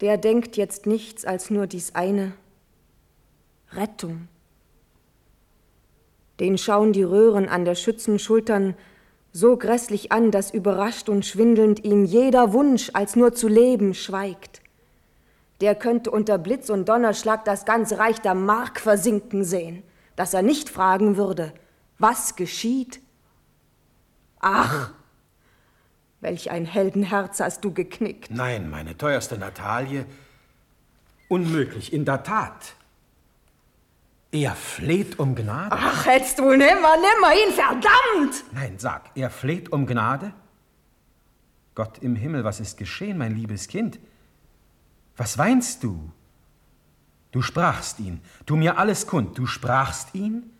der 0.00 0.18
denkt 0.18 0.56
jetzt 0.56 0.86
nichts 0.86 1.24
als 1.24 1.50
nur 1.50 1.66
dies 1.66 1.94
eine 1.94 2.32
Rettung. 3.72 4.28
Den 6.40 6.58
schauen 6.58 6.92
die 6.92 7.02
Röhren 7.02 7.48
an 7.48 7.64
der 7.64 7.74
Schützenschultern 7.74 8.76
so 9.32 9.56
grässlich 9.56 10.12
an, 10.12 10.30
dass 10.30 10.50
überrascht 10.50 11.08
und 11.08 11.24
schwindelnd 11.24 11.84
ihm 11.84 12.04
jeder 12.04 12.52
Wunsch, 12.52 12.90
als 12.94 13.16
nur 13.16 13.34
zu 13.34 13.48
leben, 13.48 13.94
schweigt. 13.94 14.62
Der 15.60 15.74
könnte 15.74 16.10
unter 16.10 16.38
Blitz 16.38 16.70
und 16.70 16.88
Donnerschlag 16.88 17.44
das 17.44 17.64
ganze 17.64 17.98
Reich 17.98 18.20
der 18.20 18.34
Mark 18.34 18.80
versinken 18.80 19.44
sehen, 19.44 19.82
dass 20.14 20.34
er 20.34 20.42
nicht 20.42 20.68
fragen 20.68 21.16
würde, 21.16 21.52
was 21.98 22.36
geschieht. 22.36 23.00
Ach, 24.40 24.92
Welch 26.26 26.50
ein 26.50 26.64
Heldenherz 26.64 27.38
hast 27.38 27.64
du 27.64 27.72
geknickt. 27.72 28.32
Nein, 28.32 28.68
meine 28.68 28.98
teuerste 28.98 29.38
Natalie. 29.38 30.06
Unmöglich, 31.28 31.92
in 31.92 32.04
der 32.04 32.24
Tat. 32.24 32.74
Er 34.32 34.56
fleht 34.56 35.20
um 35.20 35.36
Gnade. 35.36 35.70
Ach, 35.70 36.04
hättest 36.04 36.40
du 36.40 36.50
nimmer, 36.50 36.96
nimmer 36.96 37.32
ihn, 37.32 37.54
verdammt! 37.54 38.42
Nein, 38.50 38.74
sag, 38.76 39.12
er 39.14 39.30
fleht 39.30 39.70
um 39.70 39.86
Gnade? 39.86 40.32
Gott 41.76 41.98
im 41.98 42.16
Himmel, 42.16 42.42
was 42.42 42.58
ist 42.58 42.76
geschehen, 42.76 43.18
mein 43.18 43.36
liebes 43.36 43.68
Kind? 43.68 44.00
Was 45.16 45.38
weinst 45.38 45.84
du? 45.84 46.10
Du 47.30 47.40
sprachst 47.40 48.00
ihn, 48.00 48.20
tu 48.46 48.56
mir 48.56 48.78
alles 48.78 49.06
kund, 49.06 49.38
du 49.38 49.46
sprachst 49.46 50.12
ihn? 50.16 50.50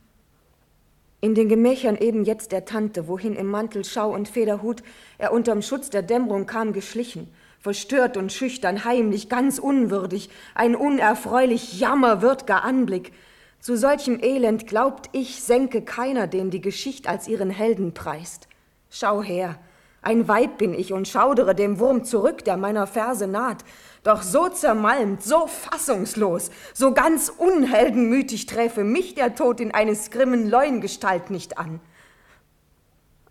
In 1.26 1.34
den 1.34 1.48
Gemächern 1.48 1.96
eben 1.96 2.22
jetzt 2.24 2.52
der 2.52 2.66
Tante, 2.66 3.08
wohin 3.08 3.34
im 3.34 3.48
Mantel, 3.48 3.84
Schau 3.84 4.14
und 4.14 4.28
Federhut 4.28 4.84
er 5.18 5.32
unterm 5.32 5.60
Schutz 5.60 5.90
der 5.90 6.02
Dämmerung 6.02 6.46
kam 6.46 6.72
geschlichen, 6.72 7.28
verstört 7.58 8.16
und 8.16 8.32
schüchtern, 8.32 8.84
heimlich, 8.84 9.28
ganz 9.28 9.58
unwürdig, 9.58 10.30
ein 10.54 10.76
unerfreulich 10.76 11.80
jammerwürdger 11.80 12.62
Anblick. 12.62 13.12
Zu 13.58 13.76
solchem 13.76 14.20
Elend, 14.22 14.68
glaubt 14.68 15.08
ich, 15.10 15.42
senke 15.42 15.82
keiner, 15.82 16.28
den 16.28 16.52
die 16.52 16.60
Geschicht 16.60 17.08
als 17.08 17.26
ihren 17.26 17.50
Helden 17.50 17.92
preist. 17.92 18.46
Schau 18.88 19.20
her, 19.20 19.58
ein 20.02 20.28
Weib 20.28 20.58
bin 20.58 20.74
ich 20.74 20.92
und 20.92 21.08
schaudere 21.08 21.56
dem 21.56 21.80
Wurm 21.80 22.04
zurück, 22.04 22.44
der 22.44 22.56
meiner 22.56 22.86
Ferse 22.86 23.26
naht, 23.26 23.64
doch 24.06 24.22
so 24.22 24.48
zermalmt, 24.48 25.22
so 25.22 25.46
fassungslos, 25.46 26.50
so 26.72 26.94
ganz 26.94 27.28
unheldenmütig 27.28 28.46
träfe 28.46 28.84
mich 28.84 29.14
der 29.14 29.34
Tod 29.34 29.60
in 29.60 29.72
eines 29.72 30.10
grimmen 30.10 30.48
Leungestalt 30.48 31.30
nicht 31.30 31.58
an. 31.58 31.80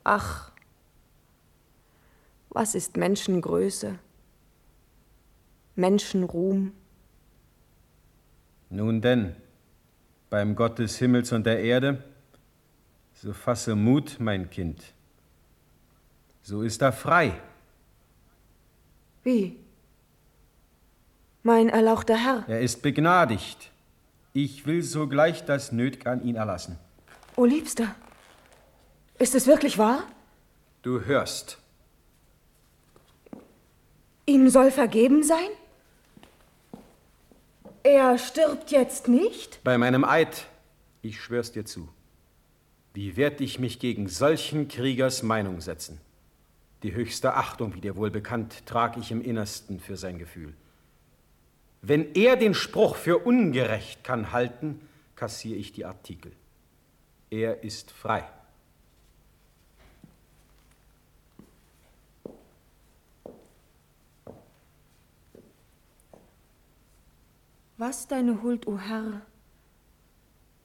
Ach, 0.04 0.52
was 2.50 2.76
ist 2.76 2.98
Menschengröße? 2.98 3.98
Menschenruhm? 5.76 6.74
Nun 8.70 9.02
denn, 9.02 9.36
beim 10.30 10.56
Gott 10.56 10.80
des 10.80 10.98
Himmels 10.98 11.32
und 11.32 11.46
der 11.46 11.60
Erde, 11.62 12.04
so 13.14 13.34
fasse 13.34 13.76
Mut, 13.76 14.18
mein 14.20 14.50
Kind. 14.50 14.94
So 16.44 16.62
ist 16.62 16.82
er 16.82 16.92
frei. 16.92 17.42
Wie? 19.24 19.65
Mein 21.46 21.70
erlauchter 21.70 22.18
Herr. 22.18 22.44
Er 22.48 22.62
ist 22.62 22.82
begnadigt. 22.82 23.70
Ich 24.34 24.66
will 24.66 24.82
sogleich 24.82 25.46
das 25.46 25.72
Nötig 25.72 26.08
an 26.08 26.24
ihn 26.24 26.36
erlassen. 26.36 26.78
O 27.36 27.46
Liebster, 27.46 27.96
ist 29.20 29.36
es 29.36 29.46
wirklich 29.46 29.78
wahr? 29.78 30.04
Du 30.82 31.02
hörst. 31.02 31.60
Ihm 34.26 34.50
soll 34.50 34.72
vergeben 34.72 35.24
sein? 35.24 35.50
Er 37.84 38.18
stirbt 38.18 38.72
jetzt 38.72 39.08
nicht? 39.08 39.64
Bei 39.64 39.78
meinem 39.78 40.04
Eid, 40.04 40.48
ich 41.04 41.22
schwör's 41.22 41.52
dir 41.52 41.66
zu. 41.66 41.88
Wie 42.96 43.18
werd 43.18 43.40
ich 43.40 43.60
mich 43.60 43.78
gegen 43.78 44.08
solchen 44.10 44.68
Kriegers 44.68 45.22
Meinung 45.22 45.62
setzen? 45.62 46.02
Die 46.82 46.96
höchste 46.96 47.36
Achtung, 47.36 47.76
wie 47.76 47.82
dir 47.82 47.96
wohl 47.96 48.10
bekannt, 48.10 48.66
trag 48.66 48.98
ich 48.98 49.12
im 49.12 49.22
Innersten 49.22 49.80
für 49.80 49.96
sein 49.96 50.18
Gefühl. 50.18 50.56
Wenn 51.88 52.16
er 52.16 52.36
den 52.36 52.56
Spruch 52.56 52.96
für 52.96 53.20
ungerecht 53.20 54.04
kann 54.04 54.32
halten, 54.32 54.82
kassiere 55.16 55.60
ich 55.60 55.72
die 55.72 55.86
Artikel. 55.86 56.32
Er 57.30 57.64
ist 57.64 57.92
frei. 57.92 58.28
Was 67.78 68.08
deine 68.08 68.42
Huld, 68.42 68.66
o 68.66 68.72
oh 68.72 68.80
Herr, 68.80 69.22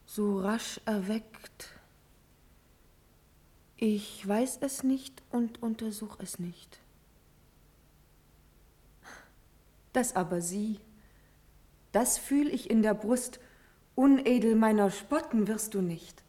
so 0.06 0.40
rasch 0.40 0.80
erweckt, 0.86 1.68
ich 3.76 4.26
weiß 4.26 4.60
es 4.62 4.84
nicht 4.84 5.22
und 5.28 5.62
untersuch 5.62 6.18
es 6.18 6.38
nicht. 6.38 6.80
Das 9.92 10.16
aber 10.16 10.40
sie, 10.40 10.80
Das 11.92 12.18
fühl 12.18 12.49
ich 12.49 12.70
in 12.70 12.82
der 12.82 12.94
Brust, 12.94 13.40
unedel 13.94 14.54
meiner 14.54 14.90
spotten 14.90 15.49
wirst 15.49 15.75
du 15.75 15.82
nicht. 15.82 16.23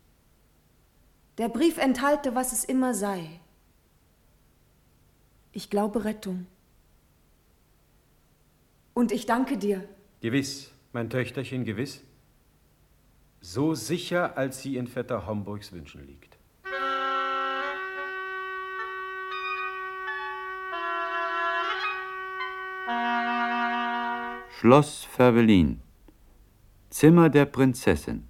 Der 1.38 1.50
Brief 1.50 1.78
enthalte, 1.78 2.36
was 2.36 2.52
es 2.52 2.66
immer 2.66 2.94
sei. 2.94 3.40
Ich 5.54 5.70
glaube 5.70 6.04
Rettung. 6.04 6.48
Und 8.94 9.12
ich 9.12 9.26
danke 9.26 9.58
dir. 9.58 9.88
Gewiss, 10.22 10.72
mein 10.94 11.10
Töchterchen, 11.10 11.66
gewiss. 11.66 12.02
So 13.40 13.74
sicher, 13.74 14.38
als 14.38 14.62
sie 14.62 14.78
in 14.78 14.88
Vetter 14.88 15.26
Homburgs 15.26 15.72
Wünschen 15.72 16.06
liegt. 16.06 16.31
Schloss 24.62 25.06
Fervelin. 25.06 25.82
Zimmer 26.92 27.32
der 27.32 27.46
Prinzessin. 27.46 28.28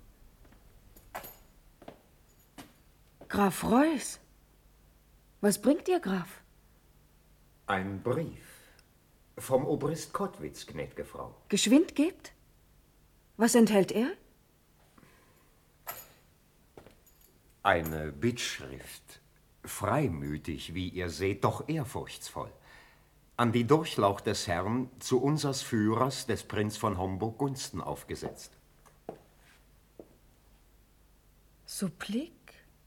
Graf 3.28 3.66
Reuß. 3.66 4.18
Was 5.42 5.62
bringt 5.62 5.88
dir, 5.88 6.00
Graf? 6.00 6.42
Ein 7.68 8.02
Brief. 8.02 8.48
Vom 9.38 9.66
Obrist 9.66 10.14
Kottwitz, 10.14 10.66
gnädge 10.66 11.04
Frau. 11.04 11.36
Geschwind 11.50 11.96
gebt? 11.96 12.32
Was 13.36 13.54
enthält 13.54 13.92
er? 13.92 14.08
Eine 17.62 18.14
Bittschrift. 18.14 19.20
Freimütig, 19.66 20.74
wie 20.74 20.88
ihr 20.88 21.10
seht, 21.10 21.44
doch 21.44 21.68
ehrfurchtsvoll. 21.68 22.54
An 23.38 23.52
die 23.52 23.66
Durchlauch 23.66 24.22
des 24.22 24.48
Herrn 24.48 24.90
zu 25.00 25.22
unsers 25.22 25.62
Führers, 25.62 26.28
des 26.28 26.44
Prinz 26.44 26.78
von 26.78 26.98
Homburg, 26.98 27.38
Gunsten 27.38 27.82
aufgesetzt. 27.82 28.58
Supplik 31.66 32.34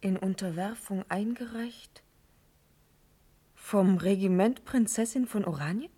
in 0.01 0.17
Unterwerfung 0.17 1.05
eingereicht? 1.09 2.03
Vom 3.55 3.97
Regiment 3.97 4.65
Prinzessin 4.65 5.27
von 5.27 5.45
Oranien? 5.45 5.91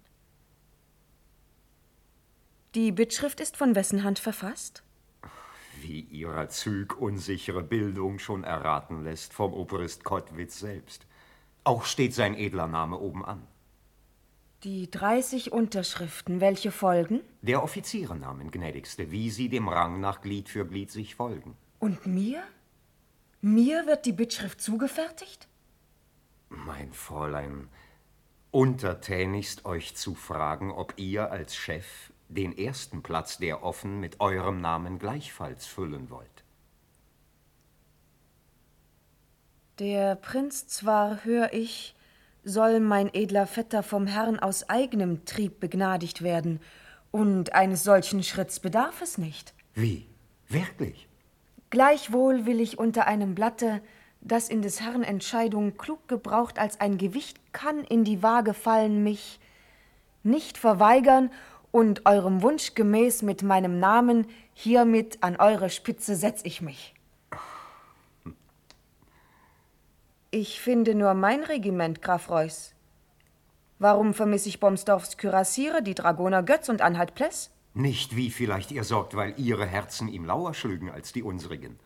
Die 2.77 2.93
Bittschrift 2.93 3.41
ist 3.41 3.57
von 3.57 3.75
wessen 3.75 4.05
Hand 4.05 4.19
verfasst? 4.19 4.83
Wie 5.81 6.01
ihrer 6.01 6.49
Züg 6.49 6.97
unsichere 6.97 7.63
Bildung 7.63 8.19
schon 8.19 8.45
erraten 8.45 9.03
lässt, 9.03 9.35
vom 9.35 9.53
Obrist 9.53 10.05
Kottwitz 10.05 10.61
selbst. 10.61 11.07
Auch 11.65 11.85
steht 11.85 12.15
sein 12.15 12.35
edler 12.35 12.69
Name 12.69 12.99
oben 12.99 13.25
an. 13.25 13.47
Die 14.67 14.91
30 14.91 15.53
Unterschriften, 15.53 16.41
welche 16.41 16.73
folgen? 16.73 17.21
Der 17.41 17.63
Offizierennamen, 17.63 18.51
gnädigste, 18.51 19.13
wie 19.13 19.31
sie 19.31 19.49
dem 19.49 19.69
Rang 19.69 20.01
nach 20.01 20.23
Glied 20.23 20.49
für 20.49 20.67
Glied 20.67 20.91
sich 20.91 21.15
folgen. 21.15 21.57
Und 21.79 22.05
mir? 22.05 22.43
Mir 23.41 23.87
wird 23.87 24.07
die 24.07 24.13
Bittschrift 24.13 24.61
zugefertigt? 24.61 25.47
Mein 26.49 26.93
Fräulein, 26.93 27.69
untertänigst 28.51 29.67
euch 29.67 29.95
zu 29.95 30.17
fragen, 30.17 30.73
ob 30.73 30.95
ihr 30.97 31.31
als 31.31 31.55
Chef 31.55 32.11
den 32.29 32.59
ersten 32.59 33.05
Platz, 33.05 33.39
der 33.39 33.63
offen 33.63 34.01
mit 34.01 34.19
eurem 34.19 34.61
Namen 34.61 34.99
gleichfalls 34.99 35.65
füllen 35.65 36.11
wollt. 36.11 36.43
Der 39.79 40.17
Prinz 40.17 40.67
zwar, 40.67 41.25
hör 41.25 41.53
ich, 41.53 41.96
soll 42.47 42.79
mein 42.79 43.13
edler 43.13 43.47
Vetter 43.47 43.83
vom 43.83 44.07
Herrn 44.07 44.39
aus 44.39 44.71
eigenem 44.71 45.25
Trieb 45.25 45.61
begnadigt 45.61 46.23
werden, 46.23 46.61
und 47.11 47.55
eines 47.55 47.83
solchen 47.83 48.23
Schritts 48.23 48.61
bedarf 48.61 49.01
es 49.03 49.19
nicht. 49.19 49.55
Wie? 49.75 50.07
Wirklich? 50.49 51.09
Gleichwohl 51.71 52.47
will 52.47 52.61
ich 52.61 52.79
unter 52.79 53.07
einem 53.07 53.35
Blatte, 53.35 53.81
das 54.21 54.49
in 54.49 54.63
des 54.63 54.81
Herrn 54.81 55.03
Entscheidung 55.03 55.77
klug 55.77 56.09
gebraucht 56.09 56.59
als 56.59 56.81
ein 56.81 56.99
Gewicht 56.99 57.39
kann 57.53 57.85
in 57.85 58.05
die 58.05 58.23
Waage 58.23 58.55
fallen, 58.55 59.03
mich 59.03 59.41
nicht 60.23 60.59
verweigern 60.59 61.31
und 61.73 62.07
eurem 62.07 62.43
Wunsch 62.43 62.75
gemäß 62.75 63.23
mit 63.23 63.43
meinem 63.43 63.79
Namen 63.81 64.27
hiermit 64.53 65.23
an 65.23 65.37
eure 65.37 65.71
Spitze 65.71 66.17
setz 66.17 66.43
ich 66.45 66.61
mich. 66.61 66.95
Ich 70.31 70.61
finde 70.61 70.95
nur 70.95 71.15
mein 71.15 71.45
Regiment, 71.45 72.03
Graf 72.03 72.29
Reuß. 72.29 72.75
Warum 73.79 74.15
vermiss 74.15 74.47
ich 74.47 74.59
Bomsdorfs 74.59 75.17
Kürassiere, 75.19 75.83
die 75.83 75.95
Dragoner 75.95 76.43
Götz 76.43 76.69
und 76.69 76.83
Anhalt 76.83 77.15
Pless? 77.15 77.51
Nicht 77.75 78.17
wie 78.17 78.31
vielleicht 78.31 78.73
ihr 78.73 78.85
sorgt, 78.85 79.15
weil 79.17 79.35
ihre 79.39 79.67
Herzen 79.67 80.09
ihm 80.09 80.25
lauer 80.25 80.55
schlügen 80.55 80.91
als 80.91 81.13
die 81.13 81.23
unsrigen. 81.23 81.79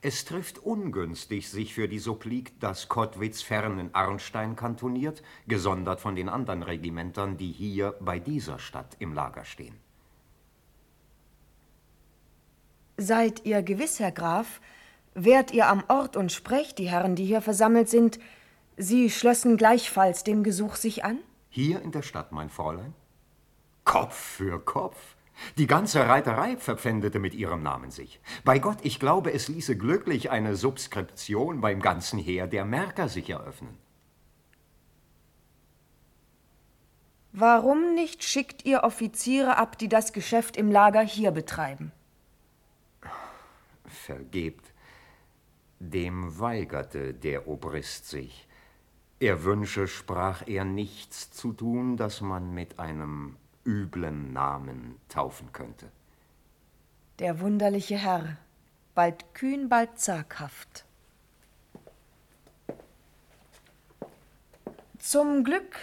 Es 0.00 0.24
trifft 0.24 0.58
ungünstig 0.58 1.50
sich 1.50 1.74
für 1.74 1.88
die 1.88 1.98
Supplik, 1.98 2.58
dass 2.60 2.88
Kottwitz 2.88 3.42
fernen 3.42 3.94
Arnstein 3.94 4.56
kantoniert, 4.56 5.22
gesondert 5.46 6.00
von 6.00 6.16
den 6.16 6.28
anderen 6.28 6.62
Regimentern, 6.62 7.36
die 7.36 7.52
hier 7.52 7.94
bei 8.00 8.18
dieser 8.18 8.58
Stadt 8.58 8.96
im 9.00 9.14
Lager 9.14 9.44
stehen. 9.44 9.76
Seid 12.96 13.44
ihr 13.44 13.62
gewiss, 13.62 14.00
Herr 14.00 14.12
Graf, 14.12 14.60
wärt 15.14 15.52
ihr 15.52 15.68
am 15.68 15.84
Ort 15.88 16.16
und 16.16 16.32
sprecht 16.32 16.78
die 16.78 16.88
Herren, 16.88 17.16
die 17.16 17.24
hier 17.24 17.40
versammelt 17.40 17.88
sind, 17.88 18.18
sie 18.76 19.10
schlössen 19.10 19.56
gleichfalls 19.56 20.24
dem 20.24 20.42
Gesuch 20.42 20.76
sich 20.76 21.04
an? 21.04 21.18
Hier 21.48 21.82
in 21.82 21.92
der 21.92 22.02
Stadt, 22.02 22.32
mein 22.32 22.50
Fräulein? 22.50 22.94
Kopf 23.84 24.14
für 24.14 24.58
Kopf. 24.60 25.16
Die 25.56 25.66
ganze 25.66 26.08
Reiterei 26.08 26.56
verpfändete 26.56 27.18
mit 27.18 27.34
ihrem 27.34 27.62
Namen 27.62 27.90
sich. 27.90 28.20
Bei 28.44 28.58
Gott, 28.58 28.78
ich 28.82 29.00
glaube, 29.00 29.32
es 29.32 29.48
ließe 29.48 29.76
glücklich 29.76 30.30
eine 30.30 30.56
Subskription 30.56 31.60
beim 31.60 31.80
ganzen 31.80 32.18
Heer 32.18 32.46
der 32.46 32.64
Merker 32.64 33.08
sich 33.08 33.28
eröffnen. 33.30 33.76
Warum 37.32 37.94
nicht 37.94 38.24
schickt 38.24 38.66
ihr 38.66 38.84
Offiziere 38.84 39.56
ab, 39.56 39.78
die 39.78 39.88
das 39.88 40.12
Geschäft 40.12 40.56
im 40.56 40.70
Lager 40.70 41.00
hier 41.00 41.30
betreiben? 41.30 41.92
Vergebt. 43.86 44.71
Dem 45.84 46.38
weigerte 46.38 47.12
der 47.12 47.48
Obrist 47.48 48.08
sich. 48.08 48.46
Er 49.18 49.42
wünsche, 49.42 49.88
sprach 49.88 50.46
er, 50.46 50.64
nichts 50.64 51.32
zu 51.32 51.52
tun, 51.52 51.96
das 51.96 52.20
man 52.20 52.54
mit 52.54 52.78
einem 52.78 53.34
üblen 53.66 54.32
Namen 54.32 55.00
taufen 55.08 55.52
könnte. 55.52 55.90
Der 57.18 57.40
wunderliche 57.40 57.96
Herr, 57.96 58.36
bald 58.94 59.34
kühn, 59.34 59.68
bald 59.68 59.98
zaghaft. 59.98 60.84
Zum 65.00 65.42
Glück 65.42 65.76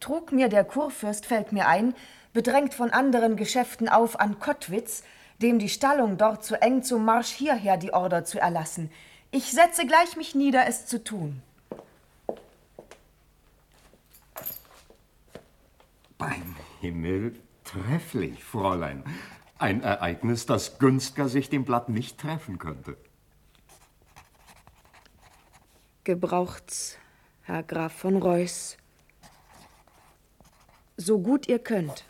trug 0.00 0.32
mir 0.32 0.50
der 0.50 0.64
Kurfürst, 0.64 1.24
fällt 1.24 1.52
mir 1.52 1.66
ein, 1.66 1.94
bedrängt 2.34 2.74
von 2.74 2.90
anderen 2.90 3.36
Geschäften 3.36 3.88
auf 3.88 4.20
an 4.20 4.38
Kottwitz, 4.38 5.02
dem 5.40 5.58
die 5.58 5.70
Stallung 5.70 6.18
dort 6.18 6.44
zu 6.44 6.60
eng 6.60 6.82
zum 6.82 7.06
Marsch 7.06 7.30
hierher 7.30 7.78
die 7.78 7.94
Order 7.94 8.26
zu 8.26 8.38
erlassen. 8.38 8.90
Ich 9.36 9.52
setze 9.52 9.84
gleich 9.86 10.16
mich 10.16 10.34
nieder, 10.34 10.66
es 10.66 10.86
zu 10.86 11.04
tun. 11.04 11.42
Beim 16.16 16.56
Himmel 16.80 17.38
trefflich, 17.62 18.42
Fräulein. 18.42 19.04
Ein 19.58 19.82
Ereignis, 19.82 20.46
das 20.46 20.78
günstiger 20.78 21.28
sich 21.28 21.50
dem 21.50 21.66
Blatt 21.66 21.90
nicht 21.90 22.16
treffen 22.18 22.56
könnte. 22.56 22.96
Gebraucht's, 26.04 26.96
Herr 27.42 27.62
Graf 27.62 27.92
von 27.92 28.16
Reuß. 28.16 28.78
So 30.96 31.18
gut 31.18 31.46
ihr 31.46 31.58
könnt. 31.58 32.06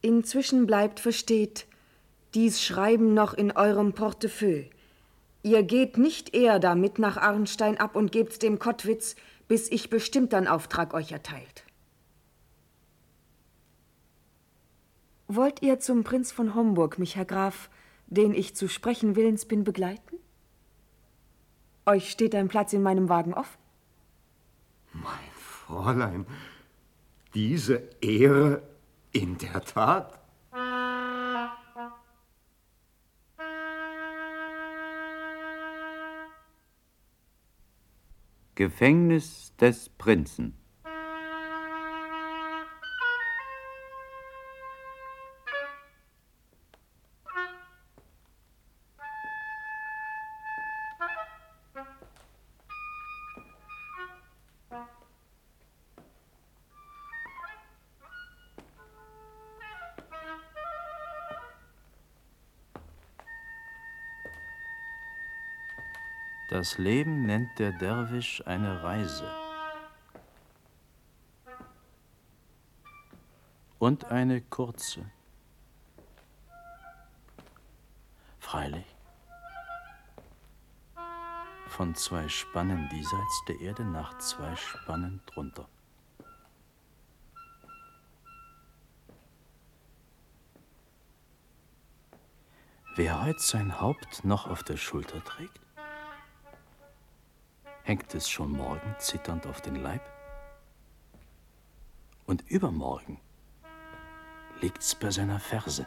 Inzwischen 0.00 0.64
bleibt 0.66 0.98
versteht, 0.98 1.66
dies 2.34 2.62
Schreiben 2.62 3.14
noch 3.14 3.34
in 3.34 3.52
eurem 3.52 3.92
Portefeuille. 3.92 4.70
Ihr 5.42 5.62
geht 5.62 5.98
nicht 5.98 6.34
eher 6.34 6.58
damit 6.58 6.98
nach 6.98 7.16
Arnstein 7.16 7.78
ab 7.78 7.96
und 7.96 8.12
gebt's 8.12 8.38
dem 8.38 8.58
Kottwitz, 8.58 9.16
bis 9.48 9.70
ich 9.70 9.90
bestimmtern 9.90 10.46
Auftrag 10.46 10.94
euch 10.94 11.12
erteilt. 11.12 11.64
Wollt 15.28 15.62
ihr 15.62 15.80
zum 15.80 16.04
Prinz 16.04 16.30
von 16.30 16.54
Homburg 16.54 16.98
mich, 16.98 17.16
Herr 17.16 17.24
Graf, 17.24 17.70
den 18.06 18.34
ich 18.34 18.54
zu 18.54 18.68
sprechen 18.68 19.16
willens 19.16 19.46
bin, 19.46 19.64
begleiten? 19.64 20.18
Euch 21.86 22.10
steht 22.10 22.34
ein 22.34 22.48
Platz 22.48 22.72
in 22.72 22.82
meinem 22.82 23.08
Wagen 23.08 23.34
offen? 23.34 23.58
Mein 24.92 25.30
Fräulein, 25.34 26.26
diese 27.34 27.82
Ehre 28.00 28.62
in 29.10 29.38
der 29.38 29.62
Tat. 29.62 30.21
Gefängnis 38.54 39.54
des 39.56 39.88
Prinzen. 39.88 40.61
Das 66.52 66.76
Leben 66.76 67.24
nennt 67.24 67.58
der 67.58 67.72
Derwisch 67.72 68.46
eine 68.46 68.82
Reise. 68.82 69.26
Und 73.78 74.04
eine 74.04 74.42
kurze. 74.42 75.10
Freilich. 78.38 78.84
Von 81.68 81.94
zwei 81.94 82.28
Spannen 82.28 82.86
diesseits 82.90 83.44
der 83.48 83.58
Erde 83.62 83.86
nach 83.86 84.18
zwei 84.18 84.54
Spannen 84.54 85.22
drunter. 85.24 85.66
Wer 92.94 93.24
heut 93.24 93.40
sein 93.40 93.80
Haupt 93.80 94.26
noch 94.26 94.46
auf 94.46 94.62
der 94.62 94.76
Schulter 94.76 95.24
trägt, 95.24 95.61
hängt 97.82 98.14
es 98.14 98.28
schon 98.28 98.52
morgen 98.52 98.94
zitternd 98.98 99.46
auf 99.46 99.60
den 99.60 99.76
Leib? 99.76 100.02
Und 102.26 102.42
übermorgen 102.48 103.20
liegt's 104.60 104.94
bei 104.94 105.10
seiner 105.10 105.40
Ferse. 105.40 105.86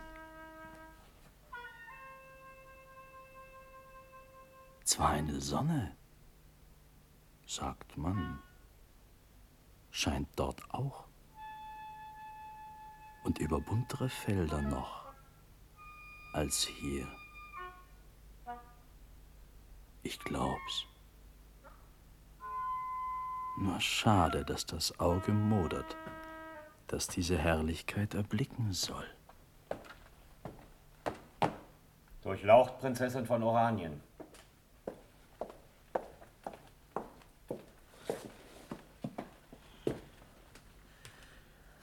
Zwar 4.84 5.10
eine 5.10 5.41
Sonne, 5.41 5.95
sagt 7.47 7.97
man, 7.97 8.39
scheint 9.91 10.27
dort 10.36 10.62
auch. 10.73 11.05
Und 13.23 13.39
über 13.39 13.60
buntere 13.60 14.10
Felder 14.10 14.62
noch 14.62 15.05
als 16.34 16.63
hier. 16.65 17.08
Ich 20.03 20.19
glaub's. 20.19 20.86
Nur 23.58 23.80
schade, 23.80 24.44
dass 24.44 24.65
das 24.65 25.00
Auge 25.00 25.32
modert, 25.32 25.96
das 26.88 27.08
diese 27.08 27.38
Herrlichkeit 27.38 28.13
erblicken 28.13 28.74
soll. 28.74 29.06
Durchlaucht, 32.22 32.80
Prinzessin 32.80 33.26
von 33.26 33.41
Oranien. 33.44 34.02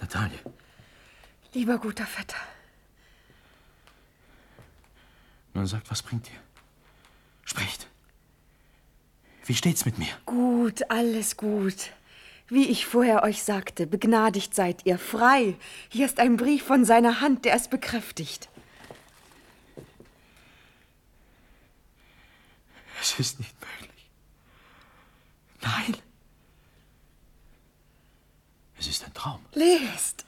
Natalie, 0.01 0.39
Lieber 1.55 1.79
guter 1.79 2.05
Vetter, 2.07 2.37
nun 5.55 5.67
sagt, 5.67 5.91
was 5.91 6.03
bringt 6.03 6.29
ihr? 6.29 6.41
Sprecht. 7.45 7.87
Wie 9.45 9.55
steht's 9.55 9.85
mit 9.85 9.99
mir? 9.99 10.09
gut, 10.27 10.52
alles 10.89 11.37
gut. 11.37 11.91
Wie 12.49 12.69
ich 12.69 12.87
vorher 12.87 13.23
euch 13.23 13.43
sagte, 13.43 13.87
begnadigt 13.87 14.55
seid 14.55 14.85
ihr, 14.85 14.99
frei. 14.99 15.57
Hier 15.89 16.07
ist 16.07 16.19
ein 16.19 16.37
Brief 16.37 16.63
von 16.63 16.85
seiner 16.85 17.21
Hand, 17.21 17.45
der 17.45 17.55
es 17.55 17.69
bekräftigt. 17.69 18.49
Es 23.01 23.19
ist 23.19 23.39
nicht 23.41 23.55
möglich. 23.61 24.11
Nein. 25.63 25.97
Es 28.79 28.87
ist 28.87 29.05
ein 29.05 29.15
Traum. 29.15 29.41
Lest, 29.55 30.25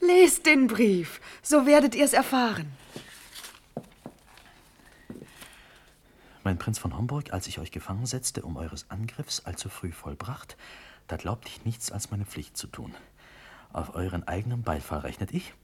lest 0.00 0.46
den 0.46 0.66
Brief, 0.66 1.20
so 1.42 1.66
werdet 1.66 1.94
ihr 1.94 2.04
es 2.04 2.12
erfahren. 2.12 2.72
Mein 6.46 6.58
Prinz 6.58 6.78
von 6.78 6.96
Homburg, 6.96 7.32
als 7.32 7.48
ich 7.48 7.58
euch 7.58 7.72
gefangen 7.72 8.06
setzte, 8.06 8.42
um 8.42 8.56
eures 8.56 8.88
Angriffs 8.88 9.40
allzu 9.46 9.68
früh 9.68 9.90
vollbracht, 9.90 10.56
da 11.08 11.16
glaubte 11.16 11.48
ich 11.48 11.64
nichts 11.64 11.90
als 11.90 12.12
meine 12.12 12.24
Pflicht 12.24 12.56
zu 12.56 12.68
tun. 12.68 12.94
Auf 13.72 13.96
euren 13.96 14.28
eigenen 14.28 14.62
Beifall 14.62 15.00
rechnet 15.00 15.32
ich. 15.32 15.54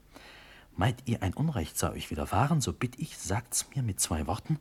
Meint 0.75 1.01
ihr, 1.05 1.23
ein 1.23 1.33
Unrecht 1.35 1.79
sei 1.79 1.89
euch 1.91 2.11
widerfahren, 2.11 2.59
so 2.59 2.73
bitt 2.73 2.99
ich, 2.99 3.17
sagt's 3.17 3.65
mir 3.73 3.81
mit 3.81 4.01
zwei 4.01 4.27
Worten, 4.27 4.59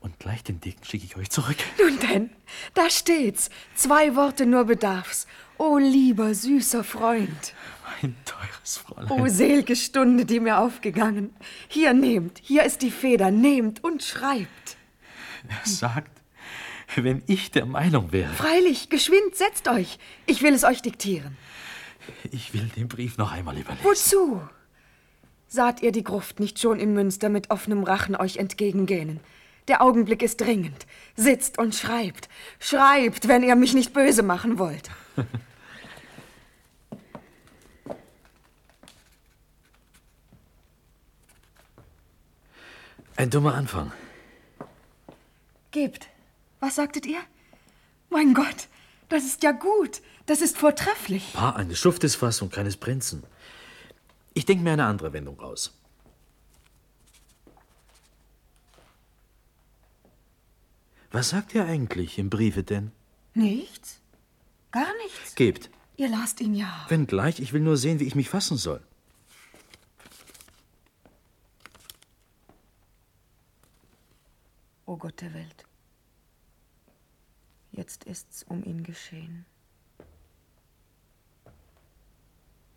und 0.00 0.18
gleich 0.18 0.42
den 0.42 0.60
Degen 0.60 0.82
schicke 0.82 1.04
ich 1.04 1.16
euch 1.16 1.30
zurück. 1.30 1.58
Nun 1.78 2.00
denn, 2.00 2.30
da 2.74 2.90
steht's. 2.90 3.48
Zwei 3.76 4.16
Worte 4.16 4.46
nur 4.46 4.64
bedarf's. 4.64 5.28
O 5.56 5.78
lieber, 5.78 6.34
süßer 6.34 6.82
Freund. 6.82 7.54
Mein 8.02 8.16
teures 8.24 8.78
Fräulein. 8.78 9.20
O 9.20 9.28
selge 9.28 9.76
Stunde, 9.76 10.24
die 10.24 10.40
mir 10.40 10.58
aufgegangen. 10.58 11.32
Hier 11.68 11.94
nehmt, 11.94 12.40
hier 12.42 12.64
ist 12.64 12.82
die 12.82 12.90
Feder, 12.90 13.30
nehmt 13.30 13.84
und 13.84 14.02
schreibt. 14.02 14.63
Er 15.48 15.68
sagt, 15.68 16.10
wenn 16.96 17.22
ich 17.26 17.50
der 17.50 17.66
Meinung 17.66 18.12
wäre. 18.12 18.32
Freilich, 18.32 18.88
geschwind, 18.88 19.34
setzt 19.34 19.68
euch. 19.68 19.98
Ich 20.26 20.42
will 20.42 20.54
es 20.54 20.64
euch 20.64 20.82
diktieren. 20.82 21.36
Ich 22.30 22.52
will 22.54 22.70
den 22.76 22.88
Brief 22.88 23.18
noch 23.18 23.32
einmal 23.32 23.58
überlesen. 23.58 23.84
Wozu? 23.84 24.42
Saht 25.48 25.82
ihr 25.82 25.92
die 25.92 26.04
Gruft 26.04 26.40
nicht 26.40 26.58
schon 26.58 26.80
in 26.80 26.94
Münster 26.94 27.28
mit 27.28 27.50
offenem 27.50 27.84
Rachen 27.84 28.16
euch 28.16 28.36
entgegengähnen? 28.36 29.20
Der 29.68 29.80
Augenblick 29.82 30.22
ist 30.22 30.40
dringend. 30.40 30.86
Sitzt 31.16 31.58
und 31.58 31.74
schreibt. 31.74 32.28
Schreibt, 32.58 33.28
wenn 33.28 33.42
ihr 33.42 33.56
mich 33.56 33.72
nicht 33.72 33.94
böse 33.94 34.22
machen 34.22 34.58
wollt. 34.58 34.90
Ein 43.16 43.30
dummer 43.30 43.54
Anfang. 43.54 43.92
Gebt. 45.74 46.08
Was 46.60 46.76
sagtet 46.76 47.04
ihr? 47.04 47.18
Mein 48.08 48.32
Gott, 48.32 48.68
das 49.08 49.24
ist 49.24 49.42
ja 49.42 49.50
gut. 49.50 50.02
Das 50.24 50.40
ist 50.40 50.56
vortrefflich. 50.56 51.32
Paar 51.32 51.56
eines 51.56 51.80
Schuftes 51.80 52.14
Fassung 52.14 52.48
keines 52.48 52.76
Prinzen. 52.76 53.24
Ich 54.34 54.46
denke 54.46 54.62
mir 54.62 54.74
eine 54.74 54.84
andere 54.84 55.12
Wendung 55.12 55.40
aus. 55.40 55.76
Was 61.10 61.30
sagt 61.30 61.56
ihr 61.56 61.64
eigentlich 61.64 62.20
im 62.20 62.30
Briefe 62.30 62.62
denn? 62.62 62.92
Nichts? 63.34 64.00
Gar 64.70 64.94
nichts? 65.02 65.34
Gebt. 65.34 65.70
Ihr 65.96 66.08
lasst 66.08 66.40
ihn 66.40 66.54
ja. 66.54 66.86
Wenn 66.88 67.08
gleich, 67.08 67.40
ich 67.40 67.52
will 67.52 67.62
nur 67.62 67.76
sehen, 67.76 67.98
wie 67.98 68.06
ich 68.06 68.14
mich 68.14 68.30
fassen 68.30 68.58
soll. 68.58 68.80
O 74.94 74.96
Gott 74.96 75.20
der 75.22 75.34
Welt. 75.34 75.66
Jetzt 77.72 78.04
ist's 78.04 78.44
um 78.44 78.62
ihn 78.62 78.84
geschehen. 78.84 79.44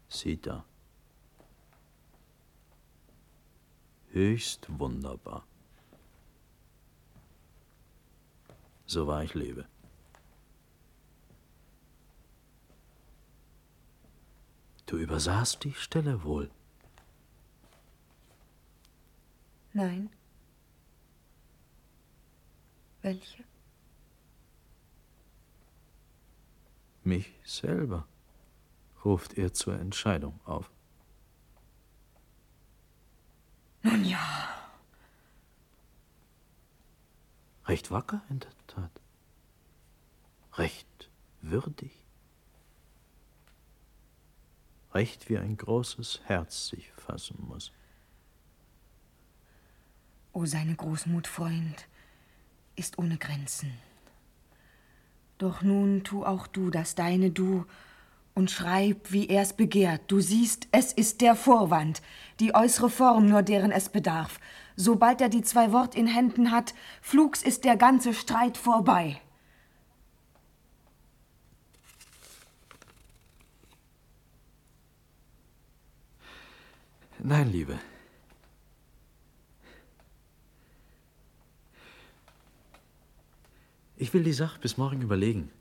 Sieh 0.10 0.42
da. 0.42 0.66
Höchst 4.10 4.66
wunderbar. 4.80 5.46
So 8.88 9.06
wahr 9.06 9.24
ich 9.24 9.36
lebe. 9.36 9.68
Du 14.88 14.98
übersahst 14.98 15.64
die 15.64 15.74
Stelle 15.74 16.24
wohl. 16.24 16.50
Nein. 19.74 20.10
Welche? 23.08 23.46
Mich 27.06 27.32
selber 27.46 28.06
ruft 29.06 29.38
er 29.38 29.54
zur 29.54 29.80
Entscheidung 29.80 30.42
auf. 30.44 30.70
Nun 33.82 34.04
ja. 34.04 34.50
Recht 37.68 37.92
wacker 37.92 38.22
in 38.30 38.42
der 38.42 38.52
Tat. 38.68 38.92
Recht 40.56 41.10
würdig. 41.42 42.04
Recht 44.94 45.30
wie 45.30 45.38
ein 45.38 45.56
großes 45.56 46.24
Herz 46.26 46.68
sich 46.68 46.92
fassen 46.92 47.38
muss. 47.48 47.72
O 50.34 50.46
seine 50.46 50.76
Großmut, 50.76 51.26
Freund, 51.26 51.88
ist 52.78 52.98
ohne 52.98 53.18
Grenzen. 53.18 53.72
Doch 55.38 55.62
nun 55.62 56.04
tu 56.04 56.24
auch 56.24 56.48
du 56.48 56.70
das 56.70 56.96
deine 56.96 57.30
du 57.32 57.66
und 58.34 58.52
schreib, 58.52 59.12
wie 59.12 59.28
er's 59.30 59.54
begehrt. 59.54 60.02
Du 60.08 60.20
siehst, 60.20 60.68
es 60.72 60.94
ist 60.94 61.22
der 61.22 61.36
Vorwand, 61.36 62.02
die 62.40 62.54
äußere 62.54 62.90
Form 62.90 63.28
nur 63.28 63.42
deren 63.42 63.72
es 63.72 63.90
bedarf. 63.90 64.40
Sobald 64.76 65.22
er 65.22 65.30
die 65.30 65.42
zwei 65.42 65.72
Wort 65.72 65.96
in 65.96 66.06
Händen 66.06 66.52
hat, 66.52 66.76
flugs 67.02 67.42
ist 67.42 67.66
der 67.66 67.78
ganze 67.78 68.14
Streit 68.14 68.56
vorbei. 68.56 69.20
Nein, 77.20 77.52
Liebe. 77.52 77.80
Ich 83.98 84.14
will 84.14 84.24
die 84.24 84.34
Sache 84.34 84.60
bis 84.60 84.78
morgen 84.78 85.02
überlegen. 85.02 85.52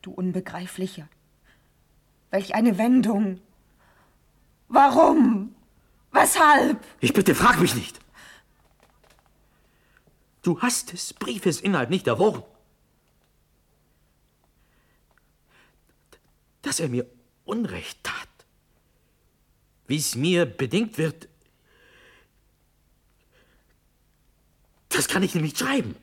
Du 0.00 0.10
Unbegreiflicher. 0.10 1.08
Welch 2.30 2.54
eine 2.54 2.78
Wendung. 2.78 3.40
Warum? 4.68 5.54
Weshalb? 6.12 6.82
Ich 7.00 7.12
bitte, 7.12 7.34
frag 7.34 7.60
mich 7.60 7.74
nicht. 7.74 8.00
Du 10.42 10.60
hast 10.60 10.92
des 10.92 11.12
Briefes 11.12 11.60
Inhalt 11.60 11.90
nicht 11.90 12.06
erwogen. 12.06 12.42
Dass 16.62 16.80
er 16.80 16.88
mir 16.88 17.06
Unrecht 17.44 18.02
tat. 18.02 18.28
Wie 19.86 19.98
es 19.98 20.14
mir 20.14 20.46
bedingt 20.46 20.96
wird, 20.96 21.28
das 24.88 25.06
kann 25.06 25.22
ich 25.22 25.34
ihm 25.34 25.42
nicht 25.42 25.58
schreiben. 25.58 25.96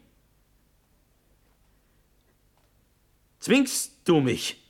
Zwingst 3.49 4.07
du 4.07 4.19
mich, 4.21 4.63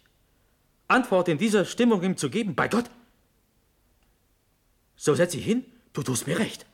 Antwort 0.87 1.27
in 1.27 1.37
dieser 1.37 1.65
Stimmung 1.65 2.01
ihm 2.01 2.15
zu 2.15 2.29
geben? 2.29 2.55
Bei 2.55 2.69
Gott! 2.69 2.89
So 4.95 5.15
setz 5.15 5.33
ich 5.33 5.43
hin, 5.43 5.65
du 5.91 6.01
tust 6.01 6.27
mir 6.27 6.39
recht. 6.39 6.65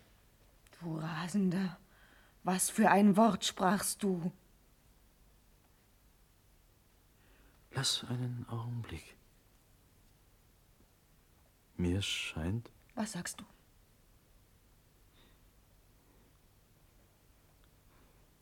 Du 0.80 1.00
Rasender, 1.00 1.80
was 2.44 2.70
für 2.70 2.92
ein 2.92 3.18
Wort 3.18 3.44
sprachst 3.44 4.04
du? 4.04 4.32
Lass 7.72 8.04
einen 8.04 8.46
Augenblick. 8.50 9.16
Mir 11.76 12.04
scheint. 12.04 12.70
Was 12.94 13.14
sagst 13.14 13.40
du? 13.40 13.46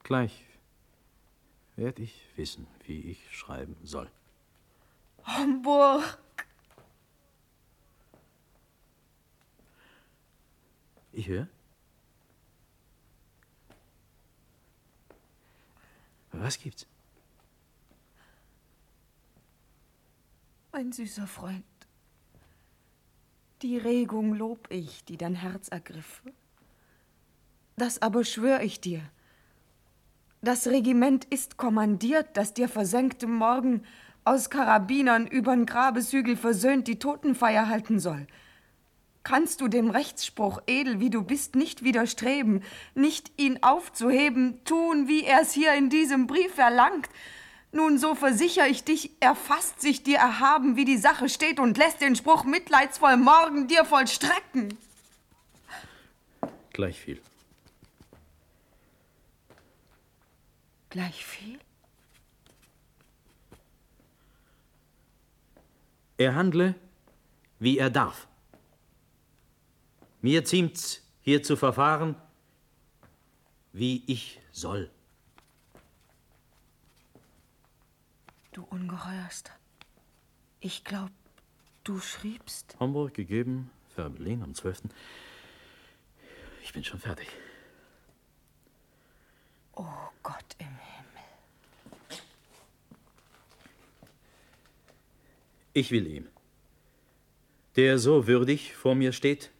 Gleich 0.04 0.53
werde 1.76 2.04
ich 2.04 2.26
wissen, 2.36 2.68
wie 2.86 3.00
ich 3.12 3.36
schreiben 3.36 3.76
soll. 3.84 4.10
Homburg! 5.26 6.20
Ich 11.12 11.28
höre. 11.28 11.48
Was 16.32 16.60
gibt's? 16.60 16.88
Mein 20.72 20.92
süßer 20.92 21.28
Freund, 21.28 21.64
die 23.62 23.78
Regung 23.78 24.34
lob 24.34 24.68
ich, 24.72 25.06
die 25.06 25.18
dein 25.18 25.36
Herz 25.36 25.68
ergriff. 25.68 26.24
Das 27.76 28.02
aber 28.02 28.24
schwör 28.24 28.62
ich 28.62 28.82
dir. 28.82 29.08
Das 30.44 30.68
Regiment 30.68 31.24
ist 31.30 31.56
kommandiert, 31.56 32.28
das 32.34 32.54
dir 32.54 32.68
versenkte 32.68 33.28
Morgen 33.28 33.86
aus 34.26 34.50
Karabinern 34.50 35.26
übern 35.26 35.66
Grabeshügel 35.66 36.36
versöhnt 36.36 36.86
die 36.90 37.00
Totenfeier 37.00 37.70
halten 37.70 37.98
soll. 37.98 38.28
Kannst 39.24 39.62
du 39.62 39.70
dem 39.70 39.90
Rechtsspruch, 39.90 40.60
edel 40.68 41.00
wie 41.00 41.10
du 41.10 41.24
bist, 41.24 41.56
nicht 41.56 41.86
widerstreben, 41.86 42.62
nicht 42.94 43.32
ihn 43.38 43.64
aufzuheben, 43.64 44.60
tun, 44.66 45.08
wie 45.08 45.24
er's 45.24 45.54
hier 45.54 45.74
in 45.76 45.90
diesem 45.90 46.28
Brief 46.28 46.54
verlangt? 46.56 47.08
Nun, 47.72 47.98
so 47.98 48.14
versicher 48.14 48.68
ich 48.68 48.84
dich, 48.84 49.12
er 49.22 49.36
fasst 49.36 49.80
sich 49.80 50.04
dir 50.04 50.18
erhaben, 50.18 50.76
wie 50.76 50.84
die 50.84 50.98
Sache 50.98 51.30
steht, 51.30 51.58
und 51.58 51.78
lässt 51.78 52.02
den 52.02 52.18
Spruch 52.18 52.44
mitleidsvoll 52.44 53.16
morgen 53.16 53.70
dir 53.70 53.86
vollstrecken. 53.86 54.78
Gleich 56.74 57.00
Gleich 60.94 61.26
viel? 61.26 61.58
Er 66.20 66.36
handle, 66.36 66.76
wie 67.58 67.80
er 67.80 67.90
darf. 67.90 68.28
Mir 70.22 70.46
ziemt's, 70.46 71.02
hier 71.22 71.42
zu 71.42 71.58
verfahren, 71.58 72.16
wie 73.72 74.04
ich 74.06 74.40
soll. 74.52 74.92
Du 78.52 78.64
Ungeheuerster. 78.64 79.54
Ich 80.60 80.84
glaub, 80.84 81.10
du 81.84 82.00
schriebst. 82.00 82.76
Homburg 82.80 83.16
gegeben, 83.16 83.72
für 83.96 84.12
Berlin 84.12 84.44
am 84.44 84.54
12. 84.54 84.84
Ich 86.62 86.72
bin 86.72 86.84
schon 86.84 87.00
fertig. 87.00 87.30
Oh 89.76 89.86
Gott 90.22 90.56
im 90.60 90.68
Himmel. 90.68 92.22
Ich 95.74 95.92
will 95.92 96.08
ihm, 96.08 96.28
der 97.76 97.98
so 97.98 98.28
würdig 98.28 98.76
vor 98.76 98.96
mir 98.96 99.12
steht, 99.12 99.52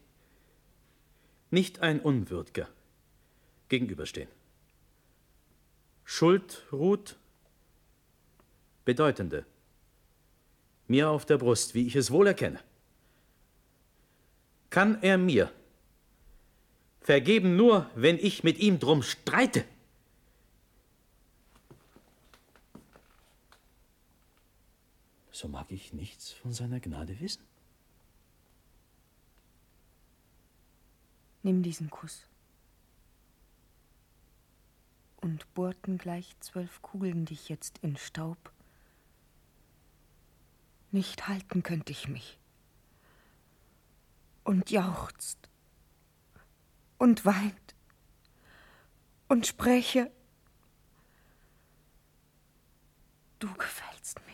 nicht 1.50 1.80
ein 1.80 2.00
Unwürdger 2.00 2.70
gegenüberstehen. 3.70 4.30
Schuld 6.04 6.64
ruht 6.72 7.18
bedeutende, 8.86 9.46
mir 10.88 11.10
auf 11.10 11.26
der 11.26 11.38
Brust, 11.38 11.74
wie 11.74 11.88
ich 11.88 11.96
es 11.96 12.12
wohl 12.12 12.28
erkenne. 12.28 12.60
Kann 14.70 15.02
er 15.02 15.18
mir 15.18 15.52
vergeben 17.02 17.56
nur, 17.56 17.90
wenn 17.96 18.18
ich 18.18 18.44
mit 18.44 18.60
ihm 18.60 18.80
drum 18.80 19.04
streite? 19.04 19.66
So 25.34 25.48
mag 25.48 25.72
ich 25.72 25.94
nichts 25.94 26.32
von 26.32 26.54
seiner 26.54 26.80
Gnade 26.80 27.20
wissen. 27.20 27.44
Nimm 31.42 31.64
diesen 31.64 31.90
Kuss. 31.90 32.28
Und 35.18 35.52
bohrten 35.56 35.98
gleich 35.98 36.40
zwölf 36.40 36.84
Kugeln 36.84 37.26
dich 37.26 37.50
jetzt 37.50 37.80
in 37.80 37.98
Staub. 37.98 38.54
Nicht 40.92 41.28
halten 41.28 41.64
könnte 41.64 41.92
ich 41.92 42.08
mich. 42.08 42.38
Und 44.44 44.70
jauchzt. 44.70 45.50
Und 47.00 47.26
weint. 47.26 47.76
Und 49.28 49.48
spräche. 49.48 50.12
Du 53.40 53.52
gefällst 53.56 54.20
mir. 54.28 54.34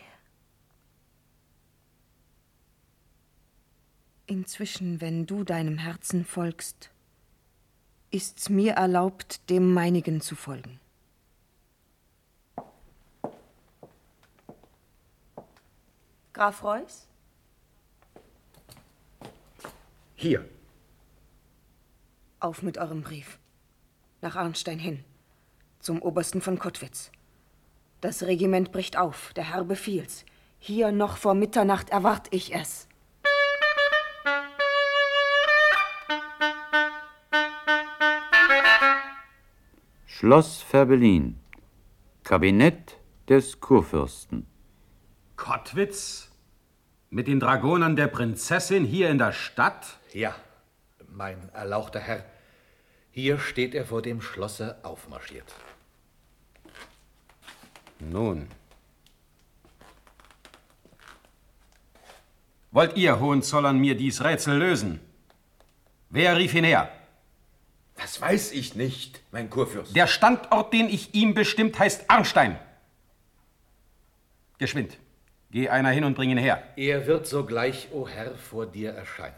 Inzwischen, 4.29 5.01
wenn 5.01 5.25
du 5.25 5.43
deinem 5.43 5.79
Herzen 5.79 6.23
folgst, 6.23 6.91
ist's 8.11 8.47
mir 8.47 8.73
erlaubt, 8.73 9.49
dem 9.49 9.73
meinigen 9.73 10.21
zu 10.21 10.35
folgen. 10.35 10.79
Graf 16.31 16.63
Reuß? 16.63 17.07
Hier. 20.15 20.47
Auf 22.39 22.61
mit 22.61 22.77
eurem 22.77 23.01
Brief. 23.01 23.39
Nach 24.21 24.35
Arnstein 24.35 24.77
hin. 24.77 25.03
Zum 25.79 26.03
Obersten 26.03 26.41
von 26.41 26.59
Kottwitz. 26.59 27.09
Das 27.99 28.21
Regiment 28.21 28.71
bricht 28.71 28.95
auf. 28.95 29.33
Der 29.33 29.49
Herr 29.51 29.63
befiehlt's. 29.63 30.23
Hier 30.59 30.91
noch 30.91 31.17
vor 31.17 31.33
Mitternacht 31.33 31.89
erwart 31.89 32.27
ich 32.29 32.53
es. 32.53 32.88
Schloss 40.19 40.61
Ferbelin. 40.61 41.39
Kabinett 42.25 42.97
des 43.29 43.61
Kurfürsten. 43.61 44.45
Kottwitz? 45.37 46.29
Mit 47.09 47.29
den 47.29 47.39
Dragonern 47.39 47.95
der 47.95 48.07
Prinzessin 48.07 48.83
hier 48.83 49.09
in 49.09 49.17
der 49.17 49.31
Stadt? 49.31 49.97
Ja, 50.11 50.35
mein 51.07 51.47
erlauchter 51.53 52.01
Herr. 52.01 52.25
Hier 53.11 53.39
steht 53.39 53.73
er 53.73 53.85
vor 53.85 54.01
dem 54.01 54.21
Schlosse 54.21 54.79
aufmarschiert. 54.83 55.55
Nun. 57.99 58.49
Wollt 62.71 62.97
ihr, 62.97 63.21
Hohenzollern, 63.21 63.79
mir 63.79 63.95
dies 63.95 64.21
Rätsel 64.21 64.57
lösen? 64.57 64.99
Wer 66.09 66.35
rief 66.35 66.53
ihn 66.55 66.65
her? 66.65 66.91
Das 68.01 68.21
weiß 68.21 68.53
ich 68.53 68.75
nicht, 68.75 69.21
mein 69.31 69.49
Kurfürst. 69.49 69.95
Der 69.95 70.07
Standort, 70.07 70.71
den 70.73 70.87
ich 70.87 71.13
ihm 71.13 71.33
bestimmt, 71.33 71.77
heißt 71.77 72.09
Arnstein. 72.09 72.57
Geschwind. 74.57 74.97
Geh 75.51 75.69
einer 75.69 75.89
hin 75.89 76.05
und 76.05 76.15
bring 76.15 76.29
ihn 76.29 76.37
her. 76.37 76.63
Er 76.77 77.07
wird 77.07 77.27
sogleich, 77.27 77.89
o 77.91 78.07
Herr, 78.07 78.35
vor 78.35 78.67
dir 78.67 78.91
erscheinen. 78.91 79.35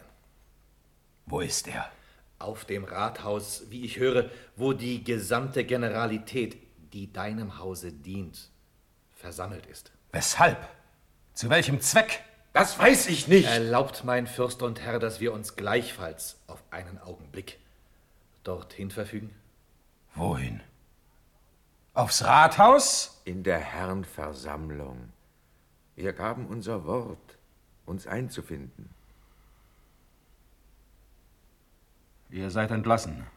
Wo 1.26 1.40
ist 1.40 1.68
er? 1.68 1.90
Auf 2.38 2.66
dem 2.66 2.84
Rathaus, 2.84 3.64
wie 3.70 3.84
ich 3.84 3.98
höre, 3.98 4.30
wo 4.56 4.74
die 4.74 5.04
gesamte 5.04 5.64
Generalität, 5.64 6.58
die 6.94 7.12
deinem 7.12 7.58
Hause 7.58 7.92
dient, 7.92 8.50
versammelt 9.16 9.66
ist. 9.66 9.92
Weshalb? 10.12 10.68
Zu 11.34 11.50
welchem 11.50 11.80
Zweck? 11.82 12.24
Das 12.54 12.78
weiß 12.78 13.08
ich 13.08 13.28
nicht. 13.28 13.48
Erlaubt 13.48 14.04
mein 14.04 14.28
Fürst 14.28 14.62
und 14.62 14.82
Herr, 14.82 15.00
dass 15.00 15.20
wir 15.20 15.34
uns 15.34 15.56
gleichfalls 15.56 16.38
auf 16.48 16.62
einen 16.70 17.00
Augenblick 17.00 17.58
dorthin 18.44 18.92
verfügen? 18.92 19.34
Wohin? 20.16 20.62
Aufs 21.94 22.24
Rathaus? 22.24 23.22
In 23.26 23.44
der 23.44 23.60
Herrenversammlung. 23.60 25.12
Wir 25.96 26.14
gaben 26.14 26.48
unser 26.48 26.86
Wort, 26.86 27.38
uns 27.86 28.08
einzufinden. 28.08 28.90
Ihr 32.30 32.50
seid 32.50 32.72
entlassen. 32.72 33.28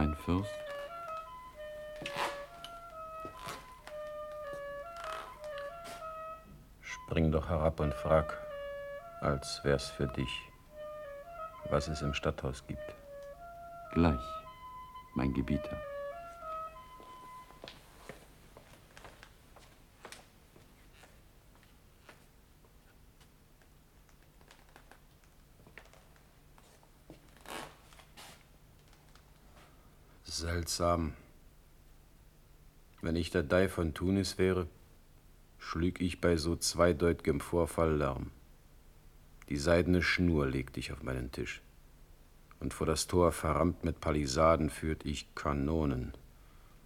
Mein 0.00 0.14
Fürst, 0.14 0.50
Spring 6.80 7.30
doch 7.30 7.46
herab 7.50 7.80
und 7.80 7.92
frag, 7.92 8.34
als 9.20 9.62
wär's 9.62 9.90
für 9.90 10.06
dich, 10.06 10.48
was 11.68 11.88
es 11.88 12.00
im 12.00 12.14
Stadthaus 12.14 12.66
gibt. 12.66 12.94
gleich, 13.92 14.24
mein 15.12 15.34
Gebieter. 15.34 15.76
Seltsam. 30.70 31.14
Wenn 33.02 33.16
ich 33.16 33.30
der 33.30 33.42
Dei 33.42 33.68
von 33.68 33.92
Tunis 33.92 34.38
wäre, 34.38 34.68
schlüg 35.58 36.00
ich 36.00 36.20
bei 36.20 36.36
so 36.36 36.54
zweideutigem 36.54 37.40
Vorfall 37.40 37.96
Lärm. 37.96 38.30
Die 39.48 39.56
seidene 39.56 40.00
Schnur 40.00 40.46
legte 40.46 40.78
ich 40.78 40.92
auf 40.92 41.02
meinen 41.02 41.32
Tisch. 41.32 41.60
Und 42.60 42.72
vor 42.72 42.86
das 42.86 43.08
Tor 43.08 43.32
verrammt 43.32 43.82
mit 43.82 44.00
Palisaden 44.00 44.70
führt 44.70 45.04
ich 45.04 45.34
Kanonen 45.34 46.12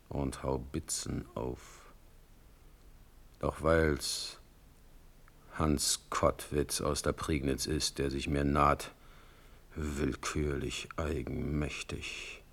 und 0.09 0.43
Haubitzen 0.43 1.27
auf. 1.35 1.93
Doch 3.39 3.63
weil's 3.63 4.39
Hans 5.59 6.07
Kottwitz 6.09 6.81
aus 6.81 7.03
der 7.03 7.13
Prignitz 7.13 7.67
ist, 7.67 7.99
der 7.99 8.11
sich 8.11 8.29
mir 8.29 8.45
naht, 8.45 8.93
willkürlich 9.75 10.89
eigenmächtig. 10.97 12.44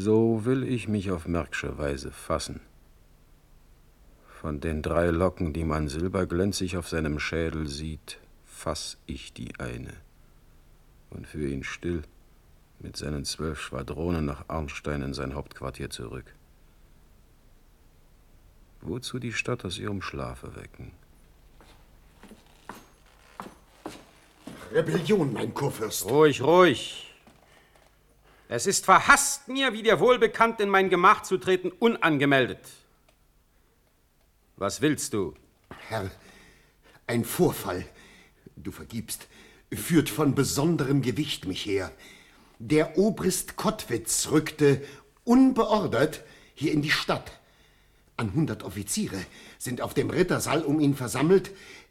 So 0.00 0.44
will 0.44 0.62
ich 0.62 0.86
mich 0.86 1.10
auf 1.10 1.26
märksche 1.26 1.76
Weise 1.76 2.12
fassen. 2.12 2.60
Von 4.40 4.60
den 4.60 4.80
drei 4.80 5.08
Locken, 5.08 5.52
die 5.52 5.64
man 5.64 5.88
silberglänzig 5.88 6.76
auf 6.76 6.88
seinem 6.88 7.18
Schädel 7.18 7.66
sieht, 7.66 8.20
fass 8.44 8.96
ich 9.06 9.32
die 9.32 9.58
eine 9.58 9.94
und 11.10 11.26
führe 11.26 11.50
ihn 11.50 11.64
still 11.64 12.02
mit 12.78 12.96
seinen 12.96 13.24
zwölf 13.24 13.60
Schwadronen 13.60 14.24
nach 14.24 14.44
Arnstein 14.46 15.02
in 15.02 15.14
sein 15.14 15.34
Hauptquartier 15.34 15.90
zurück. 15.90 16.32
Wozu 18.80 19.18
die 19.18 19.32
Stadt 19.32 19.64
aus 19.64 19.78
ihrem 19.78 20.00
Schlafe 20.00 20.54
wecken? 20.54 20.92
Rebellion, 24.72 25.32
mein 25.32 25.52
Kurfürst. 25.52 26.08
Ruhig, 26.08 26.40
ruhig. 26.40 27.07
Es 28.50 28.66
ist 28.66 28.86
verhasst 28.86 29.48
mir, 29.48 29.74
wie 29.74 29.82
dir 29.82 30.00
wohlbekannt, 30.00 30.58
in 30.60 30.70
mein 30.70 30.88
Gemach 30.88 31.22
zu 31.22 31.36
treten, 31.36 31.70
unangemeldet. 31.70 32.60
Was 34.56 34.80
willst 34.80 35.12
du? 35.12 35.34
Herr, 35.88 36.10
ein 37.06 37.24
Vorfall, 37.24 37.84
du 38.56 38.72
vergibst, 38.72 39.28
führt 39.72 40.08
von 40.08 40.34
besonderem 40.34 41.02
Gewicht 41.02 41.46
mich 41.46 41.66
her. 41.66 41.92
Der 42.58 42.96
Obrist 42.96 43.56
Kottwitz 43.56 44.28
rückte 44.30 44.82
unbeordert 45.24 46.24
hier 46.54 46.72
in 46.72 46.80
die 46.80 46.90
Stadt. 46.90 47.30
An 48.16 48.32
hundert 48.32 48.64
Offiziere 48.64 49.24
sind 49.58 49.82
auf 49.82 49.92
dem 49.92 50.08
Rittersaal 50.08 50.62
um 50.62 50.80
ihn 50.80 50.96
versammelt. 50.96 51.50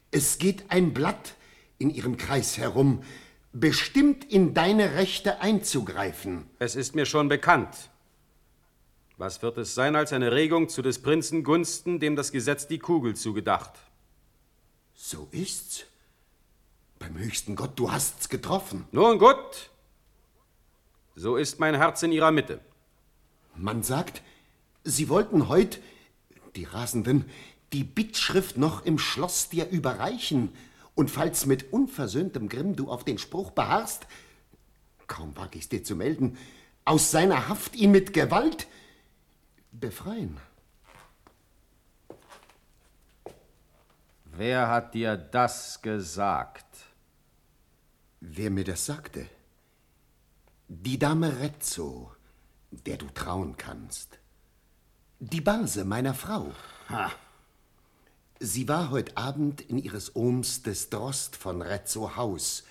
Es 0.09 0.39
geht 0.39 0.65
ein 0.69 0.93
Blatt 0.93 1.35
in 1.77 1.91
ihrem 1.91 2.17
Kreis 2.17 2.57
herum, 2.57 3.03
bestimmt 3.59 4.23
in 4.25 4.53
deine 4.53 4.95
Rechte 4.95 5.41
einzugreifen. 5.41 6.49
Es 6.59 6.75
ist 6.75 6.95
mir 6.95 7.05
schon 7.05 7.29
bekannt. 7.29 7.89
Was 9.17 9.41
wird 9.41 9.57
es 9.57 9.73
sein 9.73 9.95
als 9.95 10.13
eine 10.13 10.31
Regung 10.31 10.69
zu 10.69 10.81
des 10.81 11.01
Prinzen 11.01 11.43
Gunsten, 11.43 11.99
dem 11.99 12.15
das 12.15 12.31
Gesetz 12.31 12.67
die 12.67 12.79
Kugel 12.79 13.15
zugedacht? 13.15 13.73
So 14.93 15.27
ist's. 15.31 15.85
Beim 16.99 17.17
höchsten 17.17 17.55
Gott, 17.55 17.77
du 17.77 17.91
hast's 17.91 18.29
getroffen. 18.29 18.87
Nun 18.91 19.17
gut. 19.19 19.69
So 21.15 21.35
ist 21.35 21.59
mein 21.59 21.75
Herz 21.75 22.03
in 22.03 22.11
ihrer 22.11 22.31
Mitte. 22.31 22.59
Man 23.55 23.81
sagt, 23.81 24.21
sie 24.83 25.09
wollten 25.09 25.49
heut, 25.49 25.79
die 26.55 26.65
Rasenden, 26.65 27.25
die 27.73 27.83
Bittschrift 27.83 28.57
noch 28.57 28.85
im 28.85 28.99
Schloss 28.99 29.49
dir 29.49 29.67
überreichen. 29.69 30.53
Und 30.97 31.11
falls 31.11 31.45
mit 31.45 31.71
unversöhntem 31.71 32.49
Grimm 32.49 32.75
du 32.75 32.89
auf 32.89 33.03
den 33.03 33.19
Spruch 33.19 33.51
beharrst, 33.51 34.07
kaum 35.05 35.37
wag 35.37 35.49
ich's 35.53 35.69
dir 35.69 35.83
zu 35.83 35.95
melden, 35.95 36.39
aus 36.85 37.11
seiner 37.11 37.47
Haft 37.49 37.75
ihn 37.75 37.91
mit 37.91 38.13
Gewalt 38.13 38.65
befreien. 39.71 40.39
Wer 44.25 44.69
hat 44.69 44.95
dir 44.95 45.15
das 45.17 45.83
gesagt? 45.83 46.65
Wer 48.19 48.49
mir 48.49 48.63
das 48.63 48.87
sagte? 48.87 49.29
Die 50.67 50.97
Dame 50.97 51.39
Rezzo, 51.39 52.11
der 52.71 52.97
du 52.97 53.05
trauen 53.09 53.55
kannst. 53.55 54.17
Die 55.19 55.41
Base 55.41 55.85
meiner 55.85 56.15
Frau. 56.15 56.51
Ha. 56.89 57.11
Sie 58.39 58.67
war 58.67 58.91
heut 58.91 59.17
Abend 59.17 59.61
in 59.61 59.77
ihres 59.77 60.15
Ohms 60.15 60.61
des 60.61 60.89
Drost 60.89 61.35
von 61.35 61.61
Rezzo 61.61 62.15
Haus, 62.15 62.63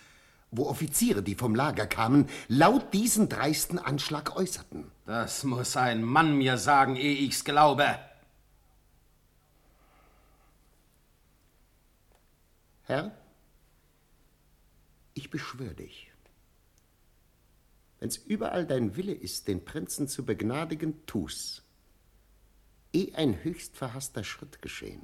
wo 0.52 0.66
Offiziere, 0.66 1.22
die 1.22 1.34
vom 1.34 1.54
Lager 1.54 1.86
kamen, 1.86 2.28
laut 2.46 2.94
diesen 2.94 3.28
dreisten 3.28 3.78
Anschlag 3.78 4.36
äußerten. 4.36 4.90
Das 5.06 5.42
muss 5.42 5.76
ein 5.76 6.04
Mann 6.04 6.36
mir 6.36 6.56
sagen, 6.56 6.94
ehe 6.94 7.16
ich's 7.16 7.44
glaube. 7.44 7.98
Herr, 12.84 13.10
ich 15.14 15.30
beschwör 15.30 15.74
dich. 15.74 16.12
Wenn's 17.98 18.16
überall 18.16 18.66
dein 18.66 18.94
Wille 18.94 19.14
ist, 19.14 19.48
den 19.48 19.64
Prinzen 19.64 20.06
zu 20.06 20.24
begnadigen, 20.24 21.04
tu's. 21.06 21.62
Eh 22.92 23.12
ein 23.14 23.42
höchst 23.42 23.76
verhasster 23.76 24.22
Schritt 24.22 24.62
geschehen. 24.62 25.02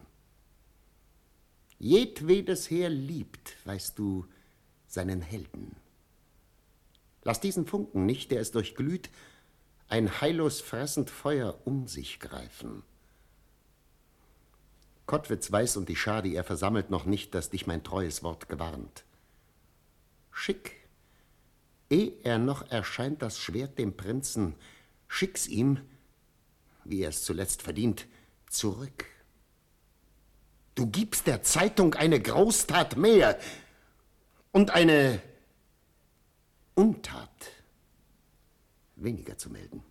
Jedwedes 1.83 2.71
Heer 2.71 2.91
liebt, 2.91 3.57
weißt 3.67 3.99
du, 3.99 4.25
seinen 4.87 5.21
Helden. 5.21 5.75
Lass 7.25 7.41
diesen 7.41 7.67
Funken 7.67 8.07
nicht, 8.07 8.31
der 8.31 8.41
es 8.41 8.53
durchglüht, 8.53 9.11
ein 9.89 10.21
heillos 10.21 10.61
fressend 10.61 11.11
Feuer 11.11 11.61
um 11.65 11.89
sich 11.89 12.21
greifen. 12.21 12.85
Kottwitz 15.07 15.51
weiß 15.51 15.77
und 15.77 15.89
die 15.89 15.97
Schar, 15.97 16.23
die 16.23 16.37
er 16.37 16.45
versammelt, 16.45 16.89
noch 16.89 17.05
nicht, 17.05 17.35
dass 17.35 17.51
dich 17.51 17.67
mein 17.67 17.83
treues 17.83 18.23
Wort 18.23 18.49
gewarnt. 18.49 19.03
Schick, 20.31 20.87
eh 21.91 22.13
er 22.23 22.39
noch 22.39 22.71
erscheint 22.71 23.23
das 23.23 23.41
Schwert 23.41 23.77
dem 23.81 23.97
Prinzen, 23.97 24.55
schick's 25.09 25.49
ihm, 25.49 25.81
wie 26.85 27.03
er 27.03 27.09
es 27.09 27.25
zuletzt 27.25 27.61
verdient, 27.61 28.07
zurück. 28.49 29.12
Du 30.75 30.87
gibst 30.87 31.27
der 31.27 31.43
Zeitung 31.43 31.95
eine 31.95 32.21
Großtat 32.21 32.97
mehr 32.97 33.39
und 34.53 34.71
eine 34.71 35.21
Untat 36.75 37.29
weniger 38.97 39.37
zu 39.37 39.51
melden. 39.51 39.83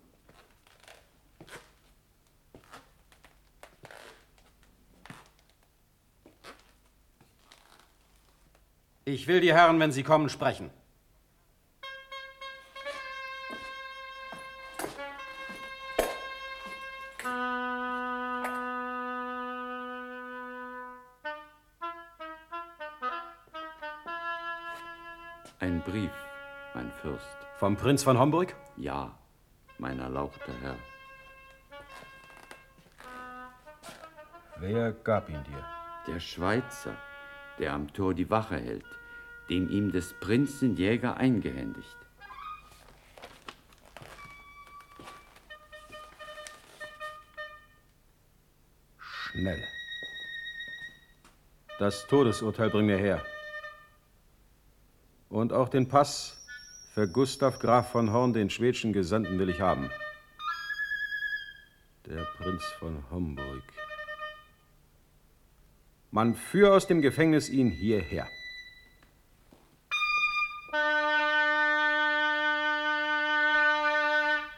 Ich 9.06 9.28
will 9.28 9.42
die 9.42 9.54
Herren, 9.54 9.80
wenn 9.80 9.92
sie 9.92 10.04
kommen, 10.04 10.30
sprechen. 10.30 10.70
Vom 27.62 27.78
Prinz 27.78 28.01
von 28.01 28.18
Homburg? 28.18 28.55
Ja, 28.76 29.16
mein 29.78 29.99
erlauchter 29.99 30.51
Herr. 30.64 30.76
Wer 34.57 34.91
gab 34.93 35.30
ihn 35.30 35.43
dir? 35.43 35.64
Der 36.07 36.20
Schweizer, 36.20 36.97
der 37.59 37.74
am 37.74 37.93
Tor 37.93 38.16
die 38.16 38.32
Wache 38.32 38.57
hält, 38.57 38.88
den 39.47 39.70
ihm 39.70 39.91
des 39.91 40.12
Prinzen 40.20 40.76
Jäger 40.76 41.18
eingehändigt. 41.18 41.97
Schnell. 48.97 49.64
Das 51.78 52.07
Todesurteil 52.07 52.72
bring 52.72 52.88
mir 52.88 52.97
her. 52.97 53.24
Und 55.30 55.53
auch 55.53 55.70
den 55.70 55.88
Pass 55.88 56.41
für 56.94 57.08
Gustav 57.08 57.60
Graf 57.60 57.92
von 57.92 58.12
Horn, 58.12 58.34
den 58.34 58.50
schwedischen 58.50 58.92
Gesandten, 58.92 59.39
will 59.39 59.50
ich 59.50 59.62
haben. 59.62 59.89
Der 62.06 62.26
Prinz 62.38 62.64
von 62.80 63.06
Homburg. 63.10 63.64
Man 66.12 66.36
führe 66.36 66.74
aus 66.74 66.88
dem 66.88 67.02
Gefängnis 67.02 67.48
ihn 67.48 67.70
hierher. 67.70 68.28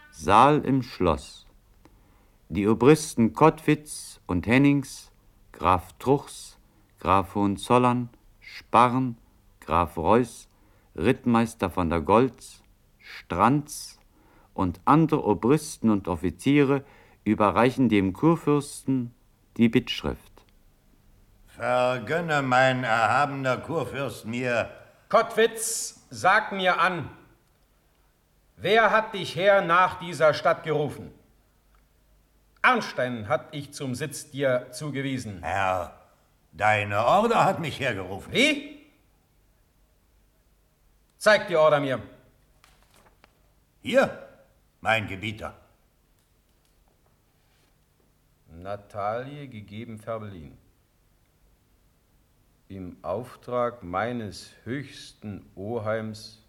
Saal 0.09 0.65
im 0.65 0.81
Schloss. 0.81 1.45
Die 2.49 2.67
Obristen 2.67 3.33
Kottwitz 3.33 4.21
und 4.25 4.47
Hennings, 4.47 5.11
Graf 5.51 5.93
Truchs, 5.99 6.57
Graf 6.99 7.35
Hohenzollern, 7.35 8.09
Sparren, 8.39 9.17
Graf 9.59 9.97
Reuß, 9.97 10.47
Rittmeister 10.95 11.69
von 11.69 11.89
der 11.89 12.01
Goltz, 12.01 12.61
Stranz 12.99 13.99
und 14.53 14.79
andere 14.85 15.23
Obristen 15.25 15.89
und 15.89 16.07
Offiziere 16.07 16.83
überreichen 17.23 17.89
dem 17.89 18.13
Kurfürsten 18.13 19.13
die 19.57 19.69
Bittschrift. 19.69 20.31
Vergönne, 21.47 22.41
mein 22.41 22.83
erhabener 22.83 23.57
Kurfürst, 23.57 24.25
mir. 24.25 24.69
Kottwitz, 25.09 26.07
sag 26.09 26.51
mir 26.51 26.79
an, 26.79 27.09
wer 28.57 28.91
hat 28.91 29.13
dich 29.13 29.35
her 29.35 29.61
nach 29.61 29.99
dieser 29.99 30.33
Stadt 30.33 30.63
gerufen? 30.63 31.11
Arnstein 32.63 33.27
hat 33.27 33.49
ich 33.51 33.73
zum 33.73 33.93
Sitz 33.93 34.31
dir 34.31 34.67
zugewiesen. 34.71 35.43
Herr, 35.43 35.93
deine 36.53 37.05
Order 37.05 37.45
hat 37.45 37.59
mich 37.59 37.79
hergerufen. 37.79 38.33
Wie? 38.33 38.72
Zeig 41.23 41.47
die 41.47 41.55
Order 41.55 41.79
mir. 41.79 42.01
Hier, 43.81 44.27
mein 44.81 45.07
Gebieter. 45.07 45.53
Natalie 48.49 49.47
gegeben 49.47 49.99
Färbelin. 49.99 50.57
Im 52.67 52.97
Auftrag 53.03 53.83
meines 53.83 54.51
höchsten 54.65 55.49
Oheims 55.55 56.43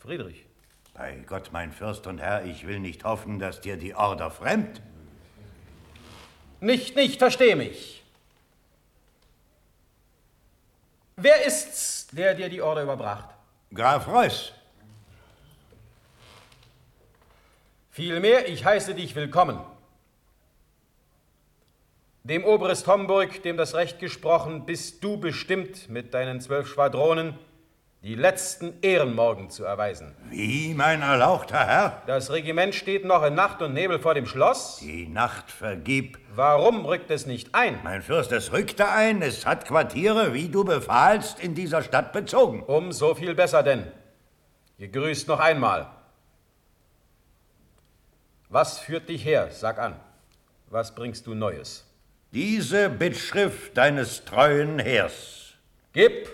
Friedrich. 0.00 0.44
Bei 0.92 1.16
Gott, 1.26 1.48
mein 1.50 1.72
Fürst 1.72 2.06
und 2.06 2.18
Herr, 2.18 2.44
ich 2.44 2.66
will 2.66 2.78
nicht 2.78 3.04
hoffen, 3.04 3.38
dass 3.38 3.62
dir 3.62 3.78
die 3.78 3.94
Order 3.94 4.30
fremd. 4.30 4.82
Nicht, 6.60 6.94
nicht, 6.94 7.18
versteh 7.18 7.54
mich. 7.54 8.04
Wer 11.16 11.46
ist's, 11.46 12.08
der 12.08 12.34
dir 12.34 12.50
die 12.50 12.60
Order 12.60 12.82
überbracht? 12.82 13.35
Graf 13.74 14.06
Reuß. 14.06 14.52
Vielmehr, 17.90 18.48
ich 18.48 18.64
heiße 18.64 18.94
dich 18.94 19.16
willkommen. 19.16 19.58
Dem 22.22 22.44
Oberst 22.44 22.86
Homburg, 22.86 23.42
dem 23.42 23.56
das 23.56 23.74
Recht 23.74 23.98
gesprochen, 23.98 24.66
bist 24.66 25.02
du 25.02 25.16
bestimmt, 25.16 25.88
mit 25.88 26.14
deinen 26.14 26.40
zwölf 26.40 26.68
Schwadronen 26.68 27.38
die 28.02 28.14
letzten 28.14 28.74
Ehrenmorgen 28.82 29.50
zu 29.50 29.64
erweisen. 29.64 30.14
Wie, 30.30 30.74
mein 30.74 31.02
erlauchter 31.02 31.66
Herr? 31.66 32.02
Das 32.06 32.30
Regiment 32.30 32.74
steht 32.74 33.04
noch 33.04 33.24
in 33.24 33.34
Nacht 33.34 33.62
und 33.62 33.74
Nebel 33.74 33.98
vor 33.98 34.14
dem 34.14 34.26
Schloss. 34.26 34.78
Die 34.80 35.08
Nacht 35.08 35.50
vergib. 35.50 36.18
Warum 36.34 36.84
rückt 36.84 37.10
es 37.10 37.26
nicht 37.26 37.54
ein? 37.54 37.80
Mein 37.82 38.02
Fürst, 38.02 38.30
es 38.32 38.52
rückte 38.52 38.88
ein. 38.88 39.22
Es 39.22 39.44
hat 39.44 39.66
Quartiere, 39.66 40.34
wie 40.34 40.48
du 40.48 40.64
befahlst, 40.64 41.40
in 41.40 41.54
dieser 41.54 41.82
Stadt 41.82 42.12
bezogen. 42.12 42.62
Um 42.62 42.92
so 42.92 43.14
viel 43.14 43.34
besser 43.34 43.62
denn. 43.62 43.90
Gegrüßt 44.78 45.26
noch 45.26 45.40
einmal. 45.40 45.90
Was 48.48 48.78
führt 48.78 49.08
dich 49.08 49.24
her? 49.24 49.48
Sag 49.50 49.78
an. 49.78 49.96
Was 50.68 50.94
bringst 50.94 51.26
du 51.26 51.34
Neues? 51.34 51.84
Diese 52.32 52.88
Bittschrift 52.88 53.76
deines 53.76 54.24
treuen 54.24 54.78
Heers. 54.78 55.54
Gib! 55.92 56.28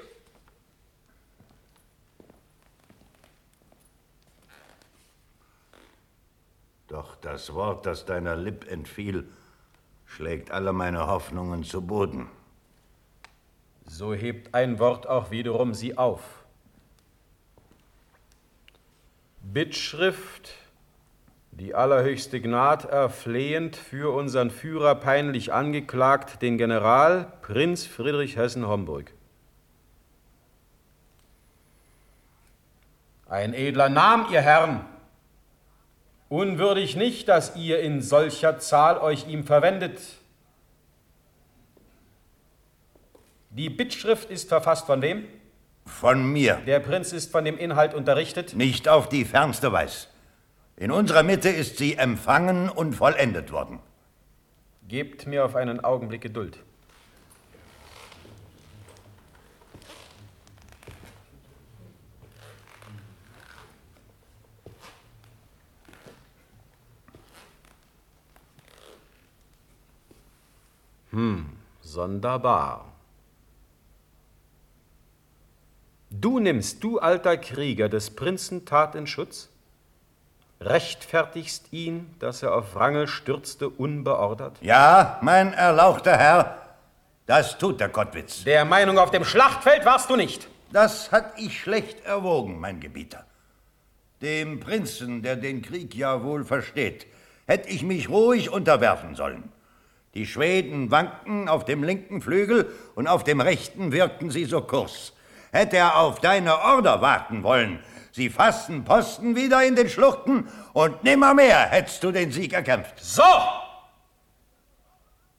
Doch 6.93 7.17
das 7.17 7.55
Wort, 7.55 7.87
das 7.87 8.05
deiner 8.05 8.37
Lipp 8.37 8.71
entfiel, 8.71 9.27
schlägt 10.05 10.51
alle 10.51 10.75
meine 10.75 11.07
Hoffnungen 11.07 11.65
zu 11.65 11.81
Boden. 11.81 12.29
So 13.87 14.13
hebt 14.13 14.55
ein 14.55 14.79
Wort 14.79 15.07
auch 15.07 15.31
wiederum 15.31 15.73
sie 15.73 15.97
auf. 15.97 16.45
Bittschrift, 19.41 20.53
die 21.53 21.75
allerhöchste 21.75 22.43
Gnad 22.43 22.85
erflehend 22.85 23.75
für 23.75 24.15
unseren 24.15 24.51
Führer 24.51 24.95
peinlich 24.95 25.51
angeklagt, 25.51 26.43
den 26.43 26.59
General 26.59 27.33
Prinz 27.41 27.87
Friedrich 27.87 28.37
Hessen-Homburg. 28.37 29.15
Ein 33.31 33.55
edler 33.55 33.89
Name, 33.89 34.27
ihr 34.31 34.43
Herren, 34.43 34.92
Unwürdig 36.33 36.97
nicht, 36.97 37.29
dass 37.29 37.57
ihr 37.57 37.81
in 37.81 38.01
solcher 38.01 38.59
Zahl 38.59 38.97
euch 38.97 39.29
ihm 39.29 39.45
verwendet. 39.45 40.01
Die 43.51 43.69
Bittschrift 43.69 44.31
ist 44.31 44.49
verfasst 44.49 44.87
von 44.87 45.03
wem? 45.03 45.25
Von 45.85 46.25
mir. 46.33 46.55
Der 46.67 46.81
Prinz 46.81 47.13
ist 47.13 47.33
von 47.33 47.45
dem 47.45 47.59
Inhalt 47.59 47.93
unterrichtet? 47.93 48.57
Nicht 48.57 48.89
auf 48.89 49.11
die 49.11 49.27
fernste 49.27 49.73
Weise. 49.73 50.07
In 50.79 50.91
unserer 50.91 51.23
Mitte 51.23 51.51
ist 51.51 51.77
sie 51.77 51.97
empfangen 51.97 52.71
und 52.71 52.95
vollendet 52.95 53.53
worden. 53.53 53.81
Gebt 54.89 55.27
mir 55.27 55.45
auf 55.45 55.55
einen 55.55 55.85
Augenblick 55.85 56.23
Geduld. 56.23 56.61
Hm, 71.13 71.47
sonderbar. 71.83 72.87
Du 76.11 76.39
nimmst, 76.41 76.83
du 76.83 76.99
alter 76.99 77.37
Krieger, 77.37 77.89
des 77.89 78.11
Prinzen 78.11 78.65
Tat 78.65 78.95
in 78.95 79.07
Schutz? 79.07 79.51
Rechtfertigst 80.61 81.73
ihn, 81.73 82.15
dass 82.19 82.43
er 82.43 82.55
auf 82.55 82.75
Wrangel 82.75 83.09
stürzte, 83.09 83.69
unbeordert? 83.69 84.57
Ja, 84.61 85.19
mein 85.23 85.53
erlauchter 85.53 86.17
Herr, 86.17 86.59
das 87.27 87.59
tut 87.59 87.81
der 87.81 87.89
Kottwitz. 87.89 88.45
Der 88.45 88.65
Meinung 88.65 88.99
auf 88.99 89.11
dem 89.11 89.25
Schlachtfeld 89.25 89.85
warst 89.85 90.09
du 90.09 90.17
nicht. 90.17 90.49
Das 90.73 91.13
hat 91.13 91.39
ich 91.39 91.61
schlecht 91.61 92.05
erwogen, 92.05 92.59
mein 92.59 92.81
Gebieter. 92.81 93.27
Dem 94.23 94.61
Prinzen, 94.61 95.23
der 95.23 95.37
den 95.37 95.61
Krieg 95.61 95.95
ja 95.95 96.23
wohl 96.23 96.45
versteht, 96.45 97.07
hätte 97.47 97.69
ich 97.69 97.83
mich 97.83 98.09
ruhig 98.09 98.51
unterwerfen 98.51 99.15
sollen. 99.15 99.51
Die 100.15 100.27
Schweden 100.27 100.91
wankten 100.91 101.49
auf 101.49 101.65
dem 101.65 101.83
linken 101.83 102.21
Flügel 102.21 102.71
und 102.95 103.07
auf 103.07 103.25
dem 103.25 103.41
rechten 103.41 103.93
wirkten 103.93 104.31
sie 104.31 104.45
so 104.45 104.61
Kurs. 104.61 105.15
Hätte 105.53 105.79
er 105.79 105.97
auf 105.97 106.21
deine 106.21 106.59
Order 106.59 107.01
warten 107.01 107.43
wollen, 107.43 107.83
sie 108.11 108.29
fassten 108.29 108.85
Posten 108.85 109.37
wieder 109.37 109.65
in 109.65 109.75
den 109.75 109.89
Schluchten 109.89 110.49
und 110.75 111.03
nimmermehr 111.03 111.71
hättest 111.71 112.05
du 112.05 112.13
den 112.13 112.31
Sieg 112.31 112.53
erkämpft. 112.53 113.01
So! 113.01 113.23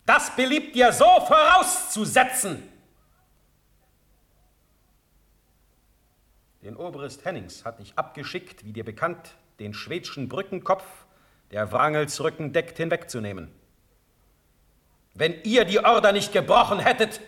Das 0.05 0.35
beliebt 0.35 0.75
dir 0.75 0.91
so 0.91 1.05
vorauszusetzen! 1.05 2.69
Den 6.63 6.77
Oberst 6.77 7.25
Hennings 7.25 7.63
hat 7.65 7.79
ich 7.79 7.97
abgeschickt, 7.97 8.65
wie 8.65 8.73
dir 8.73 8.85
bekannt, 8.85 9.35
den 9.59 9.73
schwedschen 9.73 10.29
Brückenkopf, 10.29 10.85
der 11.51 11.71
Wrangels 11.71 12.21
Rücken 12.21 12.53
deckt, 12.53 12.77
hinwegzunehmen. 12.77 13.62
Wenn 15.13 15.35
ihr 15.43 15.65
die 15.65 15.79
Order 15.79 16.11
nicht 16.11 16.31
gebrochen 16.33 16.79
hättet, 16.79 17.21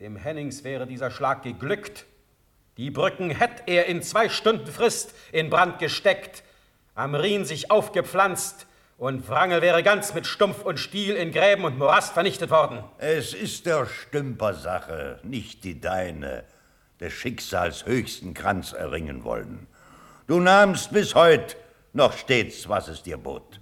dem 0.00 0.16
Hennings 0.16 0.64
wäre 0.64 0.86
dieser 0.86 1.10
Schlag 1.10 1.42
geglückt 1.42 2.06
Die 2.78 2.90
Brücken 2.90 3.30
hätt 3.30 3.64
er 3.66 3.86
in 3.86 4.02
zwei 4.02 4.28
Stunden 4.28 4.68
Frist 4.68 5.12
in 5.32 5.50
Brand 5.50 5.80
gesteckt, 5.80 6.44
am 6.94 7.16
Rhin 7.16 7.44
sich 7.44 7.72
aufgepflanzt 7.72 8.66
und 8.96 9.28
Wrangel 9.28 9.62
wäre 9.62 9.82
ganz 9.82 10.14
mit 10.14 10.26
Stumpf 10.26 10.62
und 10.62 10.78
Stiel 10.78 11.16
in 11.16 11.32
Gräben 11.32 11.64
und 11.64 11.76
Morast 11.76 12.14
vernichtet 12.14 12.50
worden. 12.50 12.84
Es 12.98 13.34
ist 13.34 13.66
der 13.66 13.86
Stümpersache, 13.86 15.18
nicht 15.24 15.64
die 15.64 15.80
deine, 15.80 16.44
des 17.00 17.12
Schicksals 17.12 17.84
höchsten 17.84 18.32
Kranz 18.32 18.72
erringen 18.72 19.24
wollen. 19.24 19.66
Du 20.26 20.40
nahmst 20.40 20.92
bis 20.92 21.14
heut 21.14 21.56
noch 21.92 22.12
stets, 22.16 22.68
was 22.68 22.88
es 22.88 23.02
dir 23.02 23.18
bot. 23.18 23.60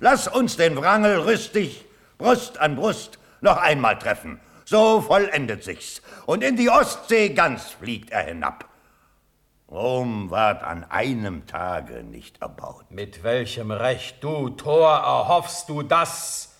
Lass 0.00 0.28
uns 0.28 0.56
den 0.56 0.76
Wrangel 0.76 1.18
rüstig, 1.20 1.84
Brust 2.18 2.58
an 2.58 2.76
Brust, 2.76 3.18
noch 3.40 3.56
einmal 3.56 3.98
treffen. 3.98 4.40
So 4.64 5.00
vollendet 5.00 5.64
sich's. 5.64 6.02
Und 6.26 6.44
in 6.44 6.56
die 6.56 6.68
Ostsee 6.68 7.30
ganz 7.30 7.70
fliegt 7.70 8.10
er 8.10 8.22
hinab. 8.22 8.66
Rom 9.70 10.30
ward 10.30 10.62
an 10.62 10.84
einem 10.84 11.46
Tage 11.46 12.02
nicht 12.02 12.40
erbaut. 12.40 12.90
Mit 12.90 13.22
welchem 13.22 13.70
Recht, 13.70 14.22
du 14.22 14.50
Tor, 14.50 14.90
erhoffst 14.90 15.68
du 15.68 15.82
das, 15.82 16.56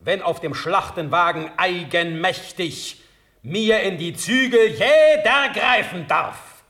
wenn 0.00 0.22
auf 0.22 0.40
dem 0.40 0.54
Schlachtenwagen 0.54 1.50
eigenmächtig 1.56 3.02
mir 3.42 3.80
in 3.82 3.98
die 3.98 4.14
Zügel 4.14 4.68
jeder 4.68 5.48
greifen 5.52 6.06
darf? 6.08 6.64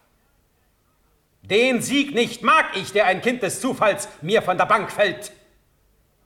Den 1.42 1.82
Sieg 1.82 2.14
nicht 2.14 2.42
mag 2.42 2.74
ich, 2.74 2.92
der 2.92 3.06
ein 3.06 3.22
Kind 3.22 3.42
des 3.42 3.60
Zufalls 3.60 4.08
mir 4.22 4.42
von 4.42 4.58
der 4.58 4.66
Bank 4.66 4.90
fällt. 4.90 5.32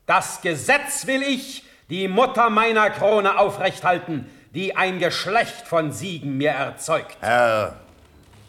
Das 0.08 0.40
Gesetz 0.40 1.06
will 1.06 1.22
ich, 1.22 1.64
die 1.90 2.08
Mutter 2.08 2.48
meiner 2.48 2.88
Krone 2.88 3.38
aufrechthalten, 3.38 4.26
die 4.54 4.74
ein 4.74 4.98
Geschlecht 4.98 5.68
von 5.68 5.92
Siegen 5.92 6.38
mir 6.38 6.52
erzeugt. 6.52 7.18
Herr, 7.20 7.78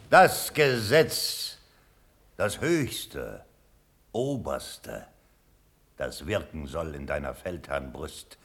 das 0.09 0.53
Gesetz, 0.53 1.57
das 2.37 2.61
Höchste, 2.61 3.43
Oberste, 4.13 5.05
das 5.97 6.25
wirken 6.25 6.65
soll 6.65 6.95
in 6.95 7.05
deiner 7.05 7.35
Feldherrnbrust, 7.35 8.37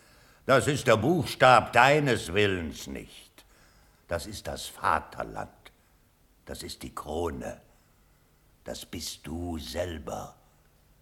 das 0.44 0.66
ist 0.66 0.88
der 0.88 0.96
Buchstab 0.96 1.72
deines 1.72 2.34
Willens 2.34 2.88
nicht. 2.88 3.44
Das 4.08 4.26
ist 4.26 4.48
das 4.48 4.66
Vaterland, 4.66 5.70
das 6.46 6.64
ist 6.64 6.82
die 6.82 6.92
Krone, 6.92 7.60
das 8.64 8.84
bist 8.84 9.24
du 9.24 9.56
selber, 9.60 10.34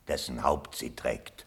dessen 0.06 0.42
Haupt 0.42 0.74
sie 0.74 0.94
trägt. 0.94 1.46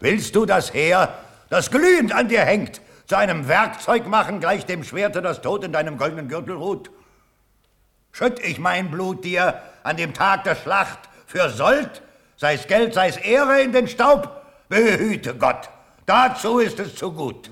Willst 0.00 0.34
du 0.36 0.44
das 0.44 0.74
Heer, 0.74 1.14
das 1.48 1.70
glühend 1.70 2.12
an 2.12 2.28
dir 2.28 2.42
hängt, 2.42 2.80
zu 3.06 3.16
einem 3.16 3.48
Werkzeug 3.48 4.06
machen, 4.06 4.40
gleich 4.40 4.66
dem 4.66 4.84
Schwerte, 4.84 5.22
das 5.22 5.40
tot 5.40 5.64
in 5.64 5.72
deinem 5.72 5.96
goldenen 5.96 6.28
Gürtel 6.28 6.56
ruht? 6.56 6.90
Schütt 8.12 8.40
ich 8.40 8.58
mein 8.58 8.90
Blut 8.90 9.24
dir 9.24 9.60
an 9.82 9.96
dem 9.96 10.14
Tag 10.14 10.44
der 10.44 10.54
Schlacht 10.54 10.98
für 11.26 11.50
Sold, 11.50 12.02
sei's 12.36 12.66
Geld, 12.66 12.94
sei's 12.94 13.16
Ehre 13.16 13.60
in 13.60 13.72
den 13.72 13.88
Staub? 13.88 14.42
Behüte 14.68 15.34
Gott, 15.34 15.68
dazu 16.06 16.58
ist 16.58 16.80
es 16.80 16.94
zu 16.94 17.12
gut. 17.12 17.50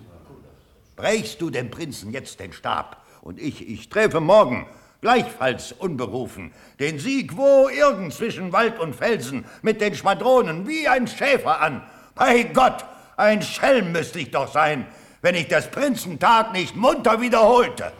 Brechst 0.97 1.41
du 1.41 1.51
dem 1.51 1.71
Prinzen 1.71 2.13
jetzt 2.13 2.41
den 2.41 2.53
Stab 2.53 3.03
und 3.21 3.41
ich, 3.41 3.69
ich 3.69 3.89
treffe 3.89 4.21
morgen, 4.21 4.67
gleichfalls 5.01 5.73
unberufen, 5.73 6.53
den 6.81 6.99
Sieg 6.99 7.37
wo 7.37 7.69
irgend 7.69 8.15
zwischen 8.15 8.53
Wald 8.53 8.79
und 8.79 8.95
Felsen 8.97 9.45
mit 9.63 9.81
den 9.81 9.95
Schwadronen 9.95 10.67
wie 10.67 10.89
ein 10.89 11.07
Schäfer 11.07 11.61
an. 11.61 11.83
Bei 12.15 12.45
Gott, 12.45 12.85
ein 13.17 13.43
Schelm 13.43 13.93
müsste 13.93 14.21
ich 14.21 14.31
doch 14.31 14.53
sein, 14.53 14.87
wenn 15.21 15.35
ich 15.35 15.49
des 15.49 15.67
Prinzen 15.69 16.19
Tag 16.19 16.53
nicht 16.53 16.77
munter 16.77 17.21
wiederholte. 17.21 17.93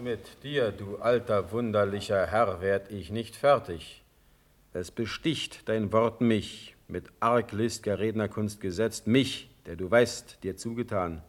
Mit 0.00 0.42
dir, 0.44 0.70
du 0.70 0.96
alter, 0.98 1.50
wunderlicher 1.52 2.26
Herr, 2.26 2.60
werd 2.60 2.90
ich 2.90 3.10
nicht 3.10 3.36
fertig. 3.36 4.02
Es 4.72 4.90
besticht 4.90 5.68
dein 5.68 5.92
Wort 5.92 6.20
mich, 6.20 6.74
mit 6.86 7.06
arglistger 7.20 7.98
Rednerkunst 7.98 8.60
gesetzt, 8.60 9.06
mich, 9.06 9.50
der 9.66 9.76
du 9.76 9.90
weißt, 9.90 10.38
dir 10.42 10.56
zugetan. 10.56 11.20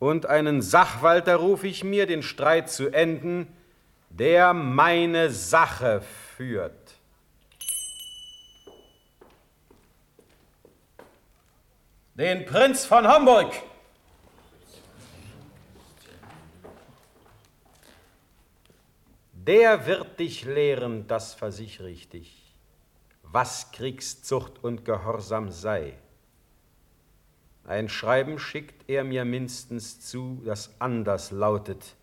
Und 0.00 0.26
einen 0.26 0.60
Sachwalter 0.60 1.36
ruf 1.36 1.62
ich 1.64 1.84
mir, 1.84 2.06
den 2.06 2.22
Streit 2.22 2.70
zu 2.70 2.88
enden, 2.88 3.46
der 4.10 4.54
meine 4.54 5.30
Sache 5.30 6.02
führt. 6.36 6.83
Den 12.16 12.46
Prinz 12.46 12.84
von 12.84 13.08
Homburg. 13.08 13.52
Der 19.32 19.84
wird 19.86 20.20
dich 20.20 20.44
lehren, 20.44 21.08
das 21.08 21.34
versichere 21.34 21.90
ich 21.90 22.08
dich, 22.08 22.56
was 23.24 23.72
Kriegszucht 23.72 24.62
und 24.62 24.84
Gehorsam 24.84 25.50
sei. 25.50 25.94
Ein 27.64 27.88
Schreiben 27.88 28.38
schickt 28.38 28.88
er 28.88 29.02
mir 29.02 29.24
mindestens 29.24 30.00
zu, 30.00 30.40
das 30.44 30.70
anders 30.78 31.32
lautet, 31.32 31.96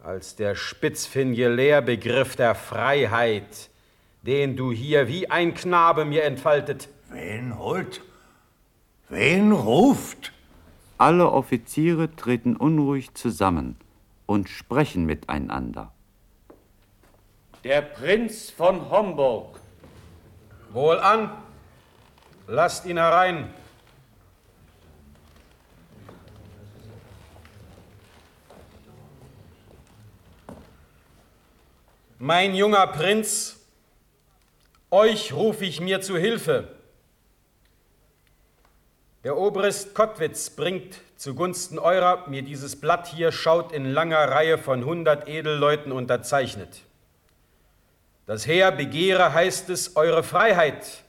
als 0.00 0.34
der 0.34 0.56
spitzfindige 0.56 1.50
Lehrbegriff 1.50 2.34
der 2.34 2.56
Freiheit, 2.56 3.70
den 4.22 4.56
du 4.56 4.72
hier 4.72 5.06
wie 5.06 5.30
ein 5.30 5.54
Knabe 5.54 6.04
mir 6.04 6.24
entfaltet. 6.24 6.88
Wen 7.10 7.56
holt? 7.56 8.02
Wen 9.08 9.52
ruft? 9.52 10.32
Alle 10.96 11.30
Offiziere 11.30 12.14
treten 12.16 12.56
unruhig 12.56 13.14
zusammen 13.14 13.76
und 14.26 14.48
sprechen 14.48 15.04
miteinander. 15.04 15.92
Der 17.64 17.82
Prinz 17.82 18.50
von 18.50 18.90
Homburg. 18.90 19.60
Wohlan, 20.70 21.30
lasst 22.46 22.86
ihn 22.86 22.96
herein. 22.96 23.52
Mein 32.18 32.54
junger 32.54 32.86
Prinz, 32.86 33.60
euch 34.90 35.34
rufe 35.34 35.66
ich 35.66 35.80
mir 35.80 36.00
zu 36.00 36.16
Hilfe. 36.16 36.74
Der 39.24 39.38
Obrist 39.38 39.94
Kottwitz 39.94 40.50
bringt 40.50 41.00
zugunsten 41.16 41.78
eurer 41.78 42.28
mir 42.28 42.42
dieses 42.42 42.76
Blatt 42.78 43.06
hier, 43.06 43.32
schaut 43.32 43.72
in 43.72 43.86
langer 43.86 44.30
Reihe 44.30 44.58
von 44.58 44.84
hundert 44.84 45.28
Edelleuten 45.28 45.92
unterzeichnet. 45.92 46.82
Das 48.26 48.46
Heer 48.46 48.70
begehre, 48.70 49.32
heißt 49.32 49.70
es, 49.70 49.96
eure 49.96 50.22
Freiheit 50.22 51.04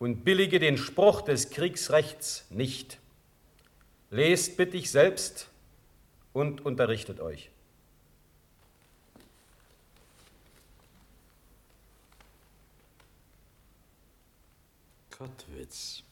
und 0.00 0.24
billige 0.24 0.58
den 0.58 0.76
Spruch 0.76 1.22
des 1.22 1.50
Kriegsrechts 1.50 2.46
nicht. 2.50 2.98
Lest 4.10 4.56
bitte 4.56 4.76
ich 4.76 4.90
selbst 4.90 5.48
und 6.32 6.66
unterrichtet 6.66 7.20
euch. 7.20 7.48
Kottwitz. 15.16 16.02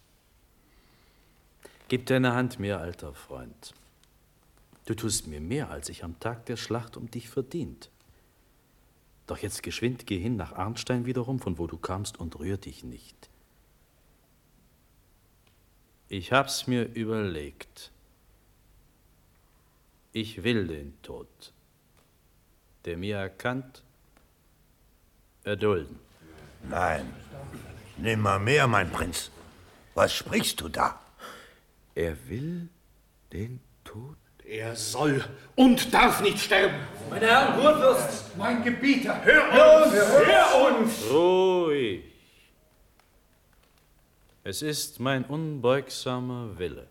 Gib 1.89 2.05
deine 2.05 2.34
Hand 2.34 2.59
mir, 2.59 2.80
alter 2.80 3.14
Freund. 3.14 3.72
Du 4.84 4.95
tust 4.95 5.26
mir 5.26 5.41
mehr, 5.41 5.70
als 5.70 5.89
ich 5.89 6.05
am 6.05 6.20
Tag 6.20 6.45
der 6.45 6.59
Schlacht 6.59 6.99
um 6.99 7.11
dich 7.11 7.30
verdient. 7.30 7.91
Doch 9.26 9.39
jetzt 9.39 9.62
geschwind 9.62 10.07
geh 10.07 10.18
hin 10.18 10.36
nach 10.36 10.53
Arnstein 10.53 11.07
wiederum, 11.07 11.39
von 11.39 11.59
wo 11.59 11.66
du 11.66 11.78
kamst, 11.78 12.20
und 12.20 12.39
rühr 12.39 12.59
dich 12.59 12.84
nicht. 12.84 13.30
Ich 16.09 16.32
hab's 16.32 16.66
mir 16.66 16.95
überlegt. 16.95 17.91
Ich 20.12 20.43
will 20.43 20.66
den 20.66 21.01
Tod, 21.03 21.53
der 22.84 22.99
mir 22.99 23.16
erkannt, 23.16 23.82
erdulden. 25.45 25.99
Nein, 26.68 27.11
nimmermehr, 27.97 28.66
mein 28.66 28.91
Prinz. 28.91 29.30
Was 29.95 30.14
sprichst 30.14 30.61
du 30.61 30.68
da? 30.68 31.01
Er 31.99 32.16
will 32.28 32.68
den 33.32 33.59
Tod? 33.82 34.16
Er 34.44 34.76
soll 34.76 35.24
und 35.57 35.92
darf 35.92 36.20
nicht 36.20 36.38
sterben. 36.38 36.76
Meine 37.11 37.26
Herren, 37.26 37.61
Kurfürst! 37.61 38.36
Mein 38.36 38.62
Gebieter, 38.62 39.20
hör 39.24 39.82
uns! 39.82 39.94
Hör 39.94 40.78
uns! 40.78 41.11
Ruhig. 41.11 42.05
Es 44.44 44.62
ist 44.62 45.01
mein 45.01 45.24
unbeugsamer 45.24 46.57
Wille. 46.57 46.86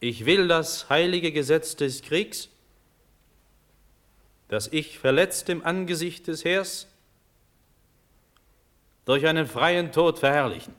Ich 0.00 0.26
will 0.26 0.48
das 0.48 0.90
heilige 0.90 1.30
Gesetz 1.30 1.76
des 1.76 2.02
Kriegs, 2.02 2.48
das 4.48 4.66
ich 4.66 4.98
verletzt 4.98 5.48
im 5.48 5.64
Angesicht 5.64 6.26
des 6.26 6.44
Heers, 6.44 6.88
durch 9.04 9.24
einen 9.28 9.46
freien 9.46 9.92
Tod 9.92 10.18
verherrlichen. 10.18 10.74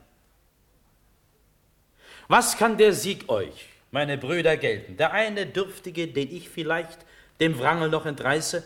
Was 2.30 2.56
kann 2.56 2.78
der 2.78 2.94
Sieg 2.94 3.28
euch, 3.28 3.66
meine 3.90 4.16
Brüder 4.16 4.56
gelten. 4.56 4.96
Der 4.96 5.10
eine 5.10 5.46
Dürftige, 5.46 6.06
den 6.06 6.30
ich 6.30 6.48
vielleicht 6.48 7.04
dem 7.40 7.58
Wrangel 7.58 7.88
noch 7.88 8.06
entreiße, 8.06 8.62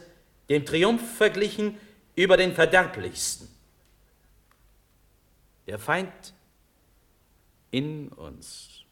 dem 0.50 0.66
Triumph 0.66 1.16
verglichen 1.16 1.80
über 2.14 2.36
den 2.36 2.52
Verderblichsten. 2.52 3.48
Der 5.66 5.78
Feind 5.78 6.34
in 7.70 8.08
uns, 8.10 8.84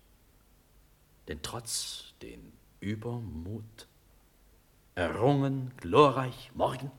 den 1.28 1.42
Trotz, 1.42 2.14
den 2.22 2.54
Übermut, 2.80 3.86
errungen, 4.94 5.72
glorreich 5.82 6.50
morgen. 6.54 6.90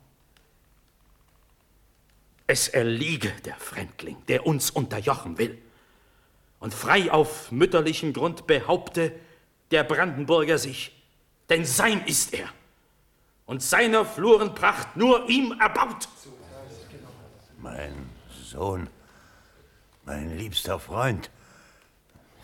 Es 2.46 2.68
erliege 2.68 3.32
der 3.46 3.56
Fremdling, 3.56 4.24
der 4.28 4.46
uns 4.46 4.70
unterjochen 4.70 5.40
will 5.40 5.60
und 6.64 6.74
frei 6.74 7.12
auf 7.12 7.52
mütterlichen 7.52 8.14
Grund 8.14 8.48
behaupte 8.48 9.12
der 9.72 9.84
Brandenburger 9.84 10.58
sich, 10.58 10.94
denn 11.50 11.66
sein 11.66 12.06
ist 12.06 12.34
er 12.34 12.48
und 13.46 13.62
seiner 13.62 14.06
Fluren 14.06 14.56
Pracht 14.56 14.96
nur 14.96 15.28
ihm 15.28 15.60
erbaut. 15.60 16.08
Mein 17.58 18.10
Sohn, 18.46 18.90
mein 20.06 20.38
liebster 20.38 20.80
Freund, 20.80 21.30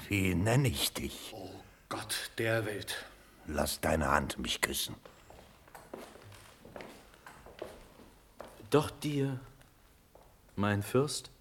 wie 0.10 0.36
nenne 0.36 0.68
ich 0.68 0.94
dich? 0.94 1.32
Oh 1.34 1.52
Gott 1.88 2.32
der 2.38 2.66
Welt. 2.66 3.06
Lass 3.48 3.80
deine 3.80 4.12
Hand 4.12 4.38
mich 4.38 4.60
küssen. 4.60 4.96
Doch 8.70 8.90
dir, 8.90 9.40
mein 10.58 10.84
Fürst, 10.84 11.32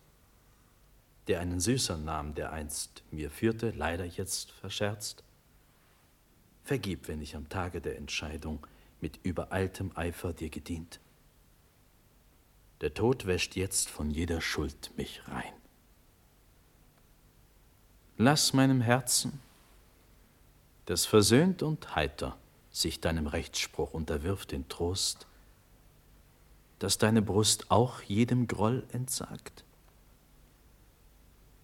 der 1.29 1.41
einen 1.41 1.61
süßern 1.61 2.05
Namen, 2.05 2.35
der 2.35 2.53
einst 2.53 3.03
mir 3.11 3.31
führte, 3.31 3.71
leider 3.71 4.05
jetzt 4.05 4.51
verscherzt, 4.51 5.23
vergib, 6.65 7.07
wenn 7.09 7.21
ich 7.21 7.37
am 7.37 7.49
Tage 7.49 7.81
der 7.81 7.97
Entscheidung 7.97 8.67
mit 9.01 9.21
übereiltem 9.23 9.93
Eifer 9.95 10.33
dir 10.33 10.51
gedient. 10.51 11.01
Der 12.81 12.95
Tod 12.95 13.27
wäscht 13.27 13.57
jetzt 13.57 13.89
von 13.89 14.11
jeder 14.11 14.41
Schuld 14.41 14.93
mich 14.97 15.23
rein. 15.29 15.53
Lass 18.17 18.53
meinem 18.53 18.81
Herzen, 18.81 19.41
das 20.87 21.05
versöhnt 21.07 21.63
und 21.63 21.95
heiter 21.95 22.37
sich 22.71 23.01
deinem 23.01 23.27
Rechtsspruch 23.27 23.93
unterwirft, 23.93 24.53
den 24.53 24.69
Trost, 24.69 25.27
dass 26.79 26.99
deine 26.99 27.23
Brust 27.23 27.71
auch 27.71 28.03
jedem 28.03 28.47
Groll 28.47 28.87
entsagt. 28.93 29.65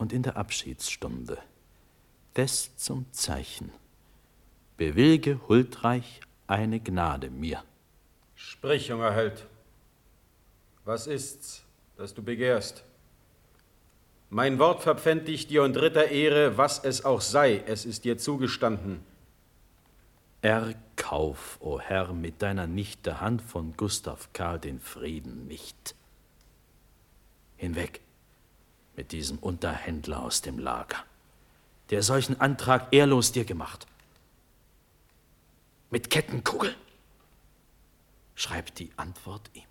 Und 0.05 0.12
in 0.12 0.22
der 0.22 0.36
Abschiedsstunde 0.36 1.38
des 2.36 2.76
zum 2.76 3.11
Zeichen 3.11 3.72
bewilge 4.76 5.40
huldreich 5.48 6.20
eine 6.46 6.78
Gnade 6.78 7.30
mir. 7.30 7.64
Sprich, 8.34 8.88
junger 8.88 9.14
Held. 9.14 9.46
Was 10.84 11.07
ist's, 11.07 11.64
das 11.96 12.12
du 12.12 12.22
begehrst? 12.22 12.84
Mein 14.28 14.59
Wort 14.59 14.82
verpfänd 14.82 15.26
ich 15.30 15.46
dir 15.46 15.62
und 15.62 15.72
dritter 15.72 16.09
Ehre, 16.11 16.59
was 16.59 16.84
es 16.84 17.07
auch 17.07 17.22
sei, 17.22 17.64
es 17.66 17.86
ist 17.86 18.05
dir 18.05 18.18
zugestanden. 18.18 19.00
Erkauf, 20.42 21.57
o 21.61 21.76
oh 21.76 21.80
Herr, 21.80 22.12
mit 22.12 22.42
deiner 22.42 22.66
Nichte 22.66 23.22
Hand 23.22 23.40
von 23.40 23.74
Gustav 23.74 24.34
Karl 24.34 24.59
den 24.59 24.80
Frieden 24.80 25.46
nicht. 25.46 25.94
Hinweg 27.57 28.02
mit 28.97 29.12
diesem 29.12 29.38
Unterhändler 29.38 30.22
aus 30.22 30.42
dem 30.42 30.59
Lager, 30.59 31.05
der 31.90 32.03
solchen 32.03 32.40
Antrag 32.40 32.88
ehrlos 32.92 33.32
dir 33.32 33.45
gemacht 33.45 33.86
mit 35.95 36.11
Kettenkugel? 36.11 36.74
Schreib 38.34 38.74
die 38.74 38.90
Antwort 38.97 39.49
ihm. 39.55 39.62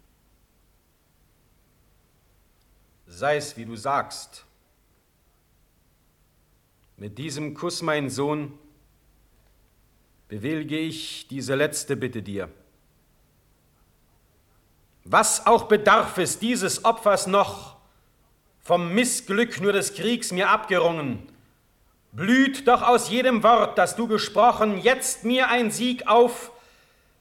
Sei's, 3.07 3.57
wie 3.57 3.65
du 3.65 3.75
sagst. 3.75 4.45
Mit 6.95 7.17
diesem 7.17 7.53
Kuss, 7.53 7.81
mein 7.81 8.09
Sohn, 8.09 8.57
bewillige 10.29 10.77
ich 10.77 11.27
diese 11.27 11.55
letzte 11.55 11.97
Bitte 11.97 12.23
dir. 12.23 12.49
Was 15.03 15.45
auch 15.45 15.63
bedarf 15.63 16.17
es 16.17 16.39
dieses 16.39 16.85
Opfers 16.85 17.27
noch, 17.27 17.75
vom 18.63 18.93
Missglück 18.93 19.59
nur 19.61 19.73
des 19.73 19.93
Kriegs 19.93 20.31
mir 20.31 20.49
abgerungen, 20.49 21.27
blüht 22.13 22.67
doch 22.67 22.81
aus 22.81 23.09
jedem 23.09 23.43
Wort, 23.43 23.77
das 23.77 23.95
du 23.95 24.07
gesprochen, 24.07 24.79
jetzt 24.79 25.25
mir 25.25 25.49
ein 25.49 25.71
Sieg 25.71 26.07
auf, 26.07 26.51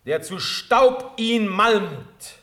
der 0.06 0.22
zu 0.22 0.38
Staub 0.38 1.14
ihn 1.16 1.48
malmt. 1.48 2.38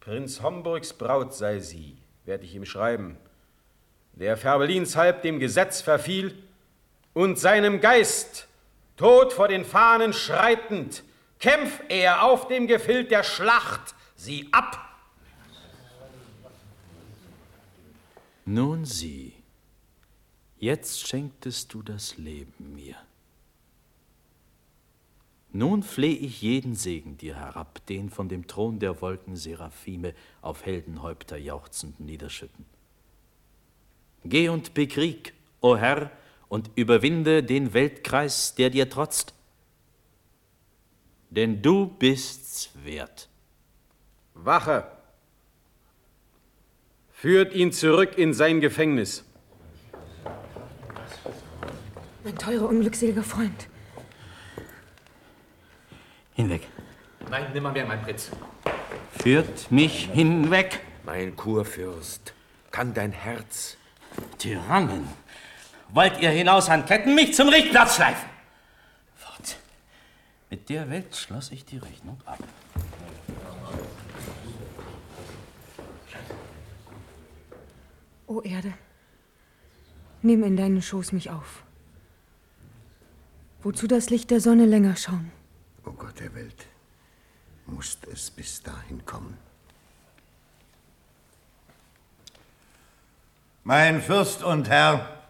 Prinz 0.00 0.42
Homburgs 0.42 0.92
Braut 0.92 1.32
sei 1.34 1.60
sie, 1.60 1.96
werde 2.24 2.44
ich 2.44 2.54
ihm 2.54 2.66
schreiben, 2.66 3.16
der 4.12 4.36
Färbelins 4.36 4.96
halb 4.96 5.22
dem 5.22 5.38
Gesetz 5.38 5.80
verfiel 5.80 6.36
und 7.14 7.38
seinem 7.38 7.80
Geist, 7.80 8.46
tot 8.96 9.32
vor 9.32 9.48
den 9.48 9.64
Fahnen 9.64 10.12
schreitend, 10.12 11.02
kämpf 11.40 11.80
er 11.88 12.22
auf 12.22 12.48
dem 12.48 12.66
Gefild 12.66 13.10
der 13.10 13.22
Schlacht 13.22 13.94
sie 14.16 14.48
ab. 14.52 14.93
Nun 18.44 18.84
sieh, 18.84 19.32
Jetzt 20.64 21.06
schenktest 21.06 21.74
du 21.74 21.82
das 21.82 22.16
Leben 22.16 22.72
mir. 22.74 22.96
Nun 25.52 25.82
fleh 25.82 26.14
ich 26.14 26.40
jeden 26.40 26.74
Segen 26.74 27.18
dir 27.18 27.36
herab, 27.36 27.84
den 27.84 28.08
von 28.08 28.30
dem 28.30 28.46
Thron 28.46 28.78
der 28.78 29.02
Wolken 29.02 29.36
Seraphime 29.36 30.14
auf 30.40 30.64
Heldenhäupter 30.64 31.36
jauchzend 31.36 32.00
niederschütten. 32.00 32.64
Geh 34.24 34.48
und 34.48 34.72
bekrieg, 34.72 35.34
o 35.60 35.76
Herr, 35.76 36.10
und 36.48 36.70
überwinde 36.76 37.42
den 37.42 37.74
Weltkreis, 37.74 38.54
der 38.54 38.70
dir 38.70 38.88
trotzt. 38.88 39.34
Denn 41.28 41.60
du 41.60 41.88
bist's 41.88 42.70
wert. 42.82 43.28
Wache! 44.32 44.93
Führt 47.24 47.54
ihn 47.54 47.72
zurück 47.72 48.18
in 48.18 48.34
sein 48.34 48.60
Gefängnis. 48.60 49.24
Mein 52.22 52.36
teurer, 52.36 52.68
unglückseliger 52.68 53.22
Freund. 53.22 53.66
Hinweg. 56.34 56.68
Nein, 57.30 57.46
nimmermehr, 57.54 57.86
mein 57.86 58.02
Prinz. 58.02 58.30
Führt 59.18 59.70
mich 59.72 60.10
hinweg. 60.12 60.80
Mein 61.06 61.34
Kurfürst, 61.34 62.34
kann 62.70 62.92
dein 62.92 63.12
Herz. 63.12 63.78
Tyrannen, 64.36 65.08
wollt 65.94 66.20
ihr 66.20 66.28
hinaus 66.28 66.68
an 66.68 66.84
Ketten 66.84 67.14
mich 67.14 67.32
zum 67.32 67.48
Richtplatz 67.48 67.96
schleifen? 67.96 68.28
Fort. 69.16 69.56
Mit 70.50 70.68
der 70.68 70.90
Welt 70.90 71.16
schloss 71.16 71.52
ich 71.52 71.64
die 71.64 71.78
Rechnung 71.78 72.18
ab. 72.26 72.40
O 78.26 78.40
Erde, 78.40 78.72
nimm 80.22 80.42
in 80.44 80.56
deinen 80.56 80.80
Schoß 80.80 81.12
mich 81.12 81.30
auf. 81.30 81.62
Wozu 83.62 83.86
das 83.86 84.10
Licht 84.10 84.30
der 84.30 84.40
Sonne 84.40 84.66
länger 84.66 84.96
schauen? 84.96 85.30
O 85.84 85.90
Gott 85.92 86.20
der 86.20 86.34
Welt, 86.34 86.66
musst 87.66 88.06
es 88.06 88.30
bis 88.30 88.62
dahin 88.62 89.04
kommen. 89.04 89.36
Mein 93.62 94.02
Fürst 94.02 94.42
und 94.42 94.68
Herr, 94.68 95.22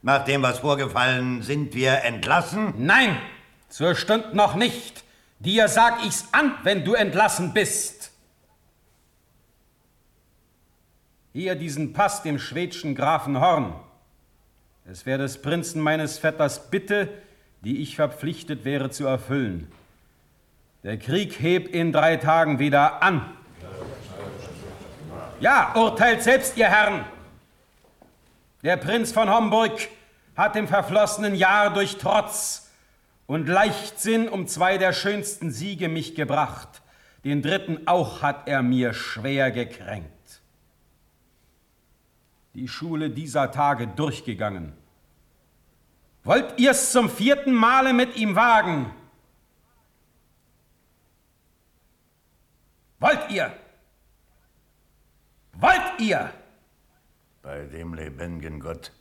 nach 0.00 0.24
dem, 0.24 0.42
was 0.42 0.60
vorgefallen, 0.60 1.42
sind 1.42 1.74
wir 1.74 2.04
entlassen? 2.04 2.72
Nein, 2.78 3.18
zur 3.68 3.94
Stund 3.94 4.34
noch 4.34 4.54
nicht. 4.54 5.04
Dir 5.40 5.68
sag 5.68 6.02
ich's 6.06 6.24
an, 6.32 6.54
wenn 6.62 6.86
du 6.86 6.94
entlassen 6.94 7.52
bist. 7.52 7.99
Hier 11.32 11.54
diesen 11.54 11.92
Pass 11.92 12.22
dem 12.22 12.40
schwedschen 12.40 12.96
Grafen 12.96 13.40
Horn. 13.40 13.74
Es 14.84 15.06
wäre 15.06 15.18
des 15.18 15.40
Prinzen 15.40 15.80
meines 15.80 16.18
Vetters 16.18 16.70
Bitte, 16.70 17.08
die 17.60 17.82
ich 17.82 17.94
verpflichtet 17.94 18.64
wäre 18.64 18.90
zu 18.90 19.06
erfüllen. 19.06 19.70
Der 20.82 20.98
Krieg 20.98 21.40
hebt 21.40 21.68
in 21.68 21.92
drei 21.92 22.16
Tagen 22.16 22.58
wieder 22.58 23.00
an. 23.02 23.30
Ja, 25.38 25.72
urteilt 25.76 26.22
selbst, 26.22 26.56
ihr 26.56 26.68
Herren. 26.68 27.04
Der 28.64 28.76
Prinz 28.76 29.12
von 29.12 29.30
Homburg 29.30 29.88
hat 30.36 30.56
im 30.56 30.66
verflossenen 30.66 31.36
Jahr 31.36 31.72
durch 31.72 31.98
Trotz 31.98 32.70
und 33.26 33.48
Leichtsinn 33.48 34.28
um 34.28 34.48
zwei 34.48 34.78
der 34.78 34.92
schönsten 34.92 35.52
Siege 35.52 35.88
mich 35.88 36.16
gebracht. 36.16 36.82
Den 37.24 37.40
dritten 37.40 37.86
auch 37.86 38.20
hat 38.22 38.48
er 38.48 38.62
mir 38.62 38.94
schwer 38.94 39.52
gekränkt. 39.52 40.19
Die 42.54 42.68
Schule 42.68 43.10
dieser 43.10 43.50
Tage 43.50 43.86
durchgegangen 43.86 44.72
Wollt 46.22 46.58
ihr's 46.58 46.92
zum 46.92 47.08
vierten 47.08 47.54
Male 47.54 47.92
mit 47.94 48.16
ihm 48.16 48.36
wagen? 48.36 48.92
Wollt 52.98 53.30
ihr? 53.30 53.52
Wollt 55.54 56.00
ihr? 56.00 56.30
Bei 57.40 57.64
dem 57.64 57.94
lebendigen 57.94 58.60
Gott. 58.60 58.92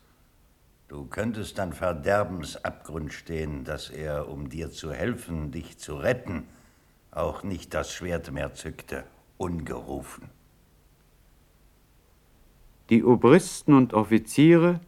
Du 0.88 1.06
könntest 1.06 1.60
an 1.60 1.74
Verderbensabgrund 1.74 3.14
stehen, 3.14 3.66
dass 3.66 3.89
er, 3.89 4.30
um 4.30 4.50
dir 4.50 4.72
zu 4.72 4.93
helfen, 4.93 5.52
dich 5.52 5.78
zu 5.78 5.95
retten, 5.97 6.47
auch 7.12 7.43
nicht 7.43 7.74
das 7.74 7.93
Schwert 7.93 8.32
mehr 8.32 8.54
zückte, 8.54 9.04
ungerufen. 9.38 10.30
Die 12.90 13.04
Obristen 13.04 13.76
und 13.76 13.94
Offiziere 13.94 14.80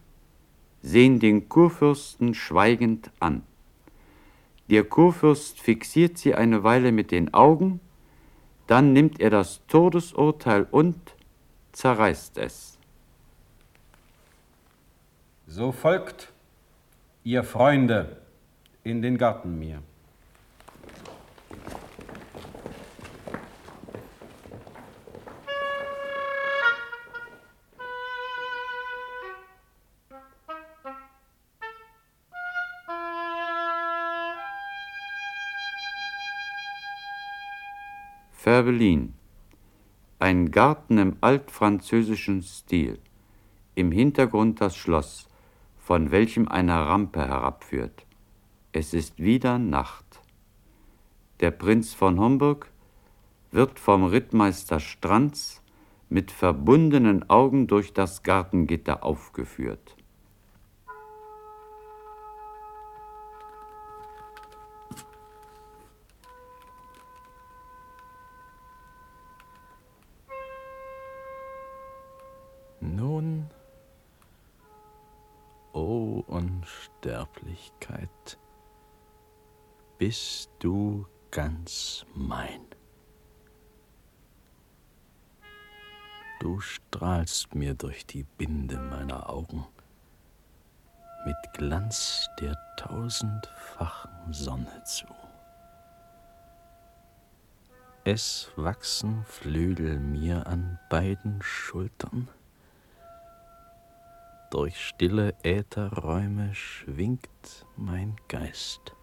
sehen 0.82 1.20
den 1.20 1.50
Kurfürsten 1.50 2.34
schweigend 2.34 3.12
an. 3.20 3.44
Der 4.70 4.84
Kurfürst 4.84 5.60
fixiert 5.60 6.18
sie 6.18 6.34
eine 6.34 6.64
Weile 6.64 6.92
mit 6.92 7.12
den 7.12 7.34
Augen, 7.34 7.80
dann 8.68 8.94
nimmt 8.94 9.20
er 9.20 9.30
das 9.30 9.66
Todesurteil 9.68 10.66
und 10.72 10.98
zerreißt 11.74 12.38
es. 12.38 12.80
So 15.46 15.72
folgt, 15.72 16.32
ihr 17.24 17.44
Freunde, 17.44 18.18
in 18.84 19.02
den 19.02 19.18
Garten 19.18 19.60
mir. 19.60 19.84
Färbelin. 38.62 39.16
Ein 40.20 40.52
Garten 40.52 41.00
im 41.00 41.18
altfranzösischen 41.20 42.44
Stil. 42.44 43.00
Im 43.74 43.92
Hintergrund 43.92 44.62
das 44.62 44.76
Schloss, 44.76 45.28
von 45.80 46.12
welchem 46.12 46.48
eine 46.48 46.76
Rampe 46.76 47.22
herabführt. 47.28 48.06
Es 48.72 48.94
ist 48.94 49.18
wieder 49.18 49.58
Nacht. 49.58 50.22
Der 51.40 51.50
Prinz 51.50 51.96
von 51.96 52.20
Homburg 52.20 52.68
wird 53.50 53.80
vom 53.80 54.04
Rittmeister 54.04 54.80
Stranz 54.80 55.64
mit 56.10 56.30
verbundenen 56.30 57.28
Augen 57.32 57.66
durch 57.66 57.94
das 57.94 58.22
Gartengitter 58.22 59.04
aufgeführt. 59.04 59.96
Unsterblichkeit, 77.02 78.38
bist 79.98 80.52
du 80.60 81.08
ganz 81.32 82.06
mein. 82.14 82.62
Du 86.40 86.60
strahlst 86.60 87.56
mir 87.56 87.74
durch 87.74 88.06
die 88.06 88.24
Binde 88.24 88.78
meiner 88.78 89.30
Augen 89.30 89.66
mit 91.26 91.36
Glanz 91.54 92.28
der 92.40 92.56
tausendfachen 92.78 94.32
Sonne 94.32 94.84
zu. 94.86 95.08
Es 98.04 98.52
wachsen 98.56 99.24
Flügel 99.26 100.00
mir 100.00 100.46
an 100.46 100.80
beiden 100.90 101.42
Schultern, 101.42 102.28
durch 104.52 104.78
stille 104.90 105.34
Ätherräume 105.44 106.54
schwingt 106.54 107.66
mein 107.78 108.18
Geist. 108.28 108.96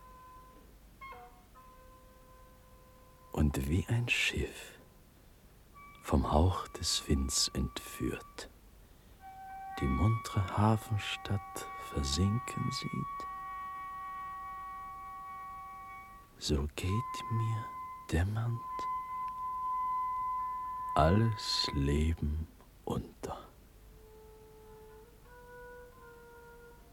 Und 3.32 3.68
wie 3.68 3.84
ein 3.88 4.09
Schiff, 4.09 4.78
vom 6.03 6.30
Hauch 6.30 6.68
des 6.68 7.03
Winds 7.09 7.49
entführt, 7.55 8.51
die 9.80 9.86
muntre 9.86 10.57
Hafenstadt 10.57 11.66
versinken 11.92 12.70
sieht, 12.70 13.26
so 16.38 16.68
geht 16.76 16.92
mir 17.32 17.64
dämmernd 18.12 18.61
alles 20.94 21.70
Leben 21.74 22.49
unter. 22.84 23.47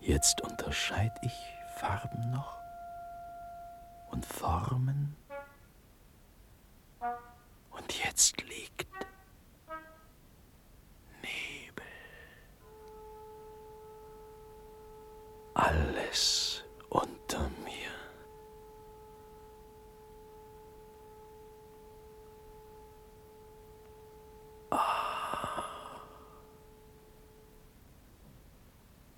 Jetzt 0.05 0.41
unterscheid 0.41 1.11
ich 1.23 1.33
Farben 1.77 2.29
noch 2.29 2.59
und 4.11 4.23
Formen. 4.23 5.15
Und 7.71 8.03
jetzt 8.03 8.39
liegt 8.43 8.87
Nebel. 11.23 11.85
Alles 15.55 16.63
unter 16.89 17.49
mir. 17.63 17.95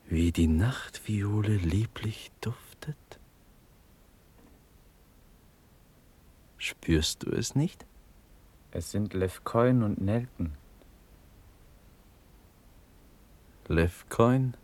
wie 0.09 0.26
die 0.37 0.47
Nachtviole 0.47 1.57
lieblich 1.57 2.31
duftet? 2.41 3.19
Spürst 6.59 7.23
du 7.23 7.31
es 7.31 7.55
nicht? 7.55 7.87
Es 8.69 8.91
sind 8.91 9.15
Levkoin 9.15 9.81
und 9.81 9.99
Nelken. 9.99 10.55
Levkoin? 13.67 14.55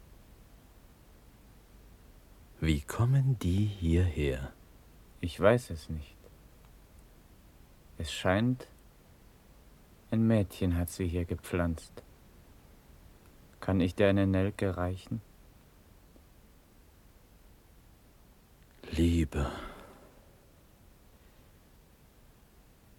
Wie 2.59 2.81
kommen 2.81 3.39
die 3.39 3.65
hierher? 3.65 4.53
Ich 5.21 5.39
weiß 5.39 5.71
es 5.71 5.89
nicht. 5.89 6.17
Es 7.97 8.11
scheint, 8.13 8.67
ein 10.11 10.27
Mädchen 10.27 10.77
hat 10.77 10.89
sie 10.91 11.07
hier 11.07 11.25
gepflanzt. 11.25 12.03
Kann 13.59 13.81
ich 13.81 13.95
dir 13.95 14.09
eine 14.09 14.27
Nelke 14.27 14.77
reichen? 14.77 15.21
Liebe, 18.95 19.47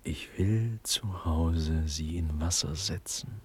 ich 0.03 0.37
will 0.37 0.81
zu 0.83 1.25
Hause 1.25 1.85
sie 1.87 2.17
in 2.17 2.41
Wasser 2.41 2.75
setzen. 2.75 3.41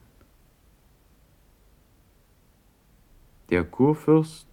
Der 3.51 3.63
Kurfürst 3.63 4.47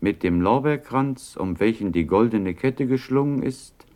mit 0.00 0.24
dem 0.24 0.40
Lorbeerkranz, 0.40 1.36
um 1.36 1.60
welchen 1.60 1.92
die 1.92 2.06
goldene 2.06 2.52
Kette 2.52 2.88
geschlungen 2.88 3.44
ist, 3.44 3.86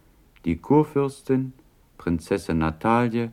die 0.45 0.59
Kurfürstin, 0.59 1.55
Prinzessin 1.97 2.59
Natalie, 2.59 3.33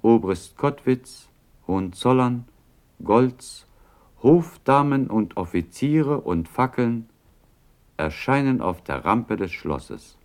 Obrist 0.00 0.56
Kottwitz, 0.56 1.28
Hohenzollern, 1.68 2.48
Goltz, 3.04 3.66
Hofdamen 4.20 5.08
und 5.08 5.36
Offiziere 5.36 6.20
und 6.22 6.48
Fackeln 6.48 7.08
erscheinen 8.02 8.60
auf 8.60 8.82
der 8.82 9.04
Rampe 9.04 9.36
des 9.36 9.52
Schlosses. 9.52 10.18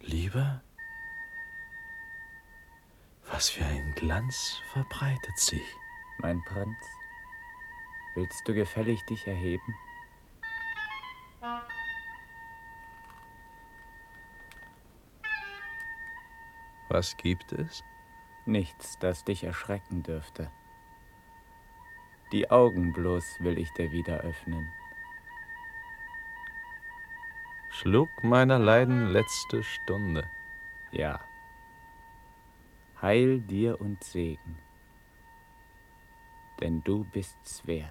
Liebe, 0.00 0.60
was 3.30 3.50
für 3.50 3.64
ein 3.64 3.94
Glanz 3.94 4.60
verbreitet 4.72 5.38
sich. 5.38 5.62
Mein 6.18 6.42
Prinz, 6.44 6.76
willst 8.16 8.46
du 8.48 8.52
gefällig 8.52 9.00
dich 9.04 9.28
erheben? 9.28 9.74
Was 16.88 17.16
gibt 17.16 17.52
es? 17.52 17.84
Nichts, 18.44 18.98
das 18.98 19.22
dich 19.24 19.44
erschrecken 19.44 20.02
dürfte. 20.02 20.50
Die 22.32 22.50
Augen 22.50 22.92
bloß 22.92 23.42
will 23.44 23.58
ich 23.58 23.70
dir 23.72 23.92
wieder 23.92 24.20
öffnen. 24.20 24.72
Schlug 27.68 28.08
meiner 28.24 28.58
Leiden 28.58 29.08
letzte 29.08 29.62
Stunde. 29.62 30.28
Ja. 30.90 31.20
Heil 33.00 33.40
dir 33.40 33.80
und 33.80 34.02
Segen. 34.02 34.58
denn 36.62 36.82
du 36.84 37.04
bist's 37.12 37.66
wert. 37.66 37.90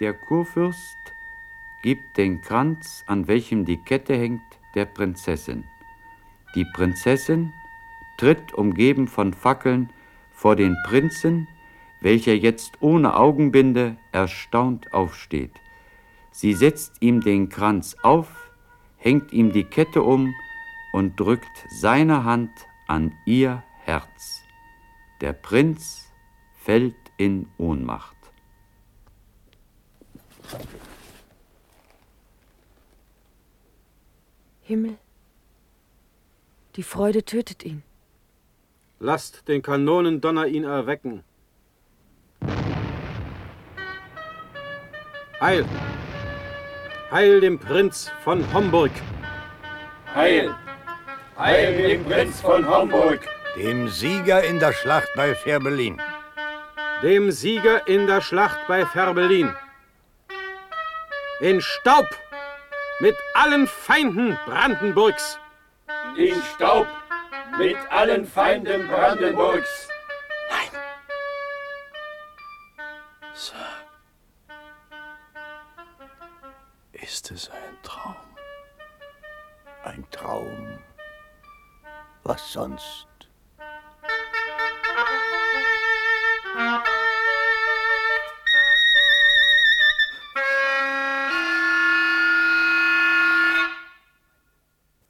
Der 0.00 0.14
Kurfürst 0.14 0.96
gibt 1.82 2.16
den 2.16 2.40
Kranz, 2.40 3.04
an 3.06 3.26
welchem 3.26 3.64
die 3.64 3.76
Kette 3.76 4.16
hängt, 4.16 4.40
der 4.76 4.84
Prinzessin. 4.84 5.64
Die 6.54 6.64
Prinzessin 6.64 7.52
tritt, 8.18 8.54
umgeben 8.54 9.08
von 9.08 9.34
Fackeln, 9.34 9.92
vor 10.38 10.54
den 10.54 10.76
Prinzen, 10.84 11.48
welcher 12.00 12.34
jetzt 12.34 12.80
ohne 12.80 13.16
Augenbinde 13.16 13.96
erstaunt 14.12 14.92
aufsteht. 14.92 15.50
Sie 16.30 16.54
setzt 16.54 17.02
ihm 17.02 17.20
den 17.20 17.48
Kranz 17.48 17.96
auf, 18.04 18.52
hängt 18.98 19.32
ihm 19.32 19.50
die 19.50 19.64
Kette 19.64 20.00
um 20.00 20.32
und 20.92 21.18
drückt 21.18 21.66
seine 21.80 22.22
Hand 22.22 22.52
an 22.86 23.12
ihr 23.26 23.64
Herz. 23.80 24.40
Der 25.20 25.32
Prinz 25.32 26.06
fällt 26.54 26.94
in 27.16 27.48
Ohnmacht. 27.58 28.16
Himmel, 34.62 34.96
die 36.76 36.84
Freude 36.84 37.24
tötet 37.24 37.64
ihn. 37.64 37.82
Lasst 39.00 39.46
den 39.46 39.62
Kanonendonner 39.62 40.46
ihn 40.46 40.64
erwecken. 40.64 41.22
Heil! 45.40 45.64
Heil 47.12 47.40
dem 47.40 47.60
Prinz 47.60 48.10
von 48.24 48.44
Homburg! 48.52 48.90
Heil! 50.12 50.52
Heil 51.38 51.76
dem 51.76 52.04
Prinz 52.04 52.40
von 52.40 52.68
Homburg! 52.68 53.20
Dem 53.56 53.88
Sieger 53.88 54.42
in 54.42 54.58
der 54.58 54.72
Schlacht 54.72 55.08
bei 55.14 55.32
Fehrbellin. 55.36 56.02
Dem 57.02 57.30
Sieger 57.30 57.86
in 57.86 58.08
der 58.08 58.20
Schlacht 58.20 58.58
bei 58.66 58.84
Fehrbellin. 58.84 59.54
In 61.38 61.60
Staub 61.60 62.08
mit 62.98 63.14
allen 63.34 63.68
Feinden 63.68 64.36
Brandenburgs. 64.44 65.38
In 66.16 66.34
Staub 66.54 66.88
mit 67.58 67.76
allen 67.90 68.24
Feinden 68.24 68.86
Brandenburgs. 68.86 69.88
Sir, 73.34 73.54
ist 76.92 77.30
es 77.30 77.50
ein 77.50 77.82
Traum? 77.82 78.16
Ein 79.84 80.08
Traum. 80.10 80.78
Was 82.22 82.52
sonst? 82.52 83.06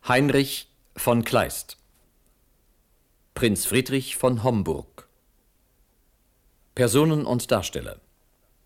Heinrich 0.07 0.70
von 0.96 1.24
Kleist 1.24 1.78
Prinz 3.39 3.66
Friedrich 3.66 4.16
von 4.16 4.43
Homburg. 4.43 5.07
Personen 6.74 7.24
und 7.24 7.53
Darsteller. 7.53 8.01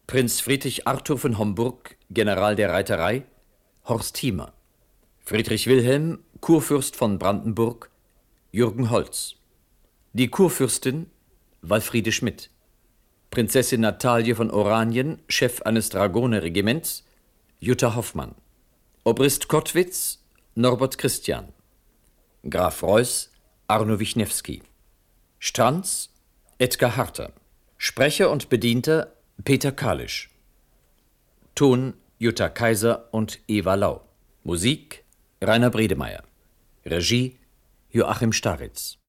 Prinz 0.07 0.41
Friedrich 0.41 0.89
Arthur 0.89 1.19
von 1.19 1.37
Homburg, 1.37 1.99
General 2.09 2.57
der 2.57 2.71
Reiterei, 2.71 3.27
Horst 3.85 4.17
Hiemer 4.17 4.55
Friedrich 5.19 5.67
Wilhelm, 5.67 6.21
Kurfürst 6.41 6.97
von 6.97 7.19
Brandenburg, 7.19 7.91
Jürgen 8.51 8.89
Holz. 8.89 9.35
Die 10.15 10.29
Kurfürstin, 10.29 11.11
Walfriede 11.61 12.11
Schmidt. 12.11 12.49
Prinzessin 13.31 13.83
Natalie 13.83 14.35
von 14.35 14.51
Oranien, 14.51 15.21
Chef 15.29 15.61
eines 15.61 15.91
Dragonerregiments, 15.91 17.05
Jutta 17.61 17.95
Hoffmann. 17.95 18.37
Obrist 19.05 19.49
Kottwitz, 19.49 20.25
Norbert 20.55 20.97
Christian. 20.97 21.53
Graf 22.49 22.83
Reuß, 22.83 23.32
Arno 23.73 23.99
Wichniewski. 23.99 24.61
Stranz, 25.39 26.11
Edgar 26.59 26.95
Harter. 26.99 27.33
Sprecher 27.79 28.29
und 28.31 28.51
Bedienter, 28.51 29.15
Peter 29.45 29.73
Kalisch. 29.73 30.29
Ton, 31.55 31.95
Jutta 32.19 32.51
Kaiser 32.51 33.09
und 33.15 33.39
Eva 33.49 33.75
Lau. 33.75 34.07
Musik, 34.45 35.05
Rainer 35.41 35.71
Bredemeier. 35.71 36.23
Regie, 36.85 37.39
Joachim 37.89 38.35
Staritz. 38.35 38.99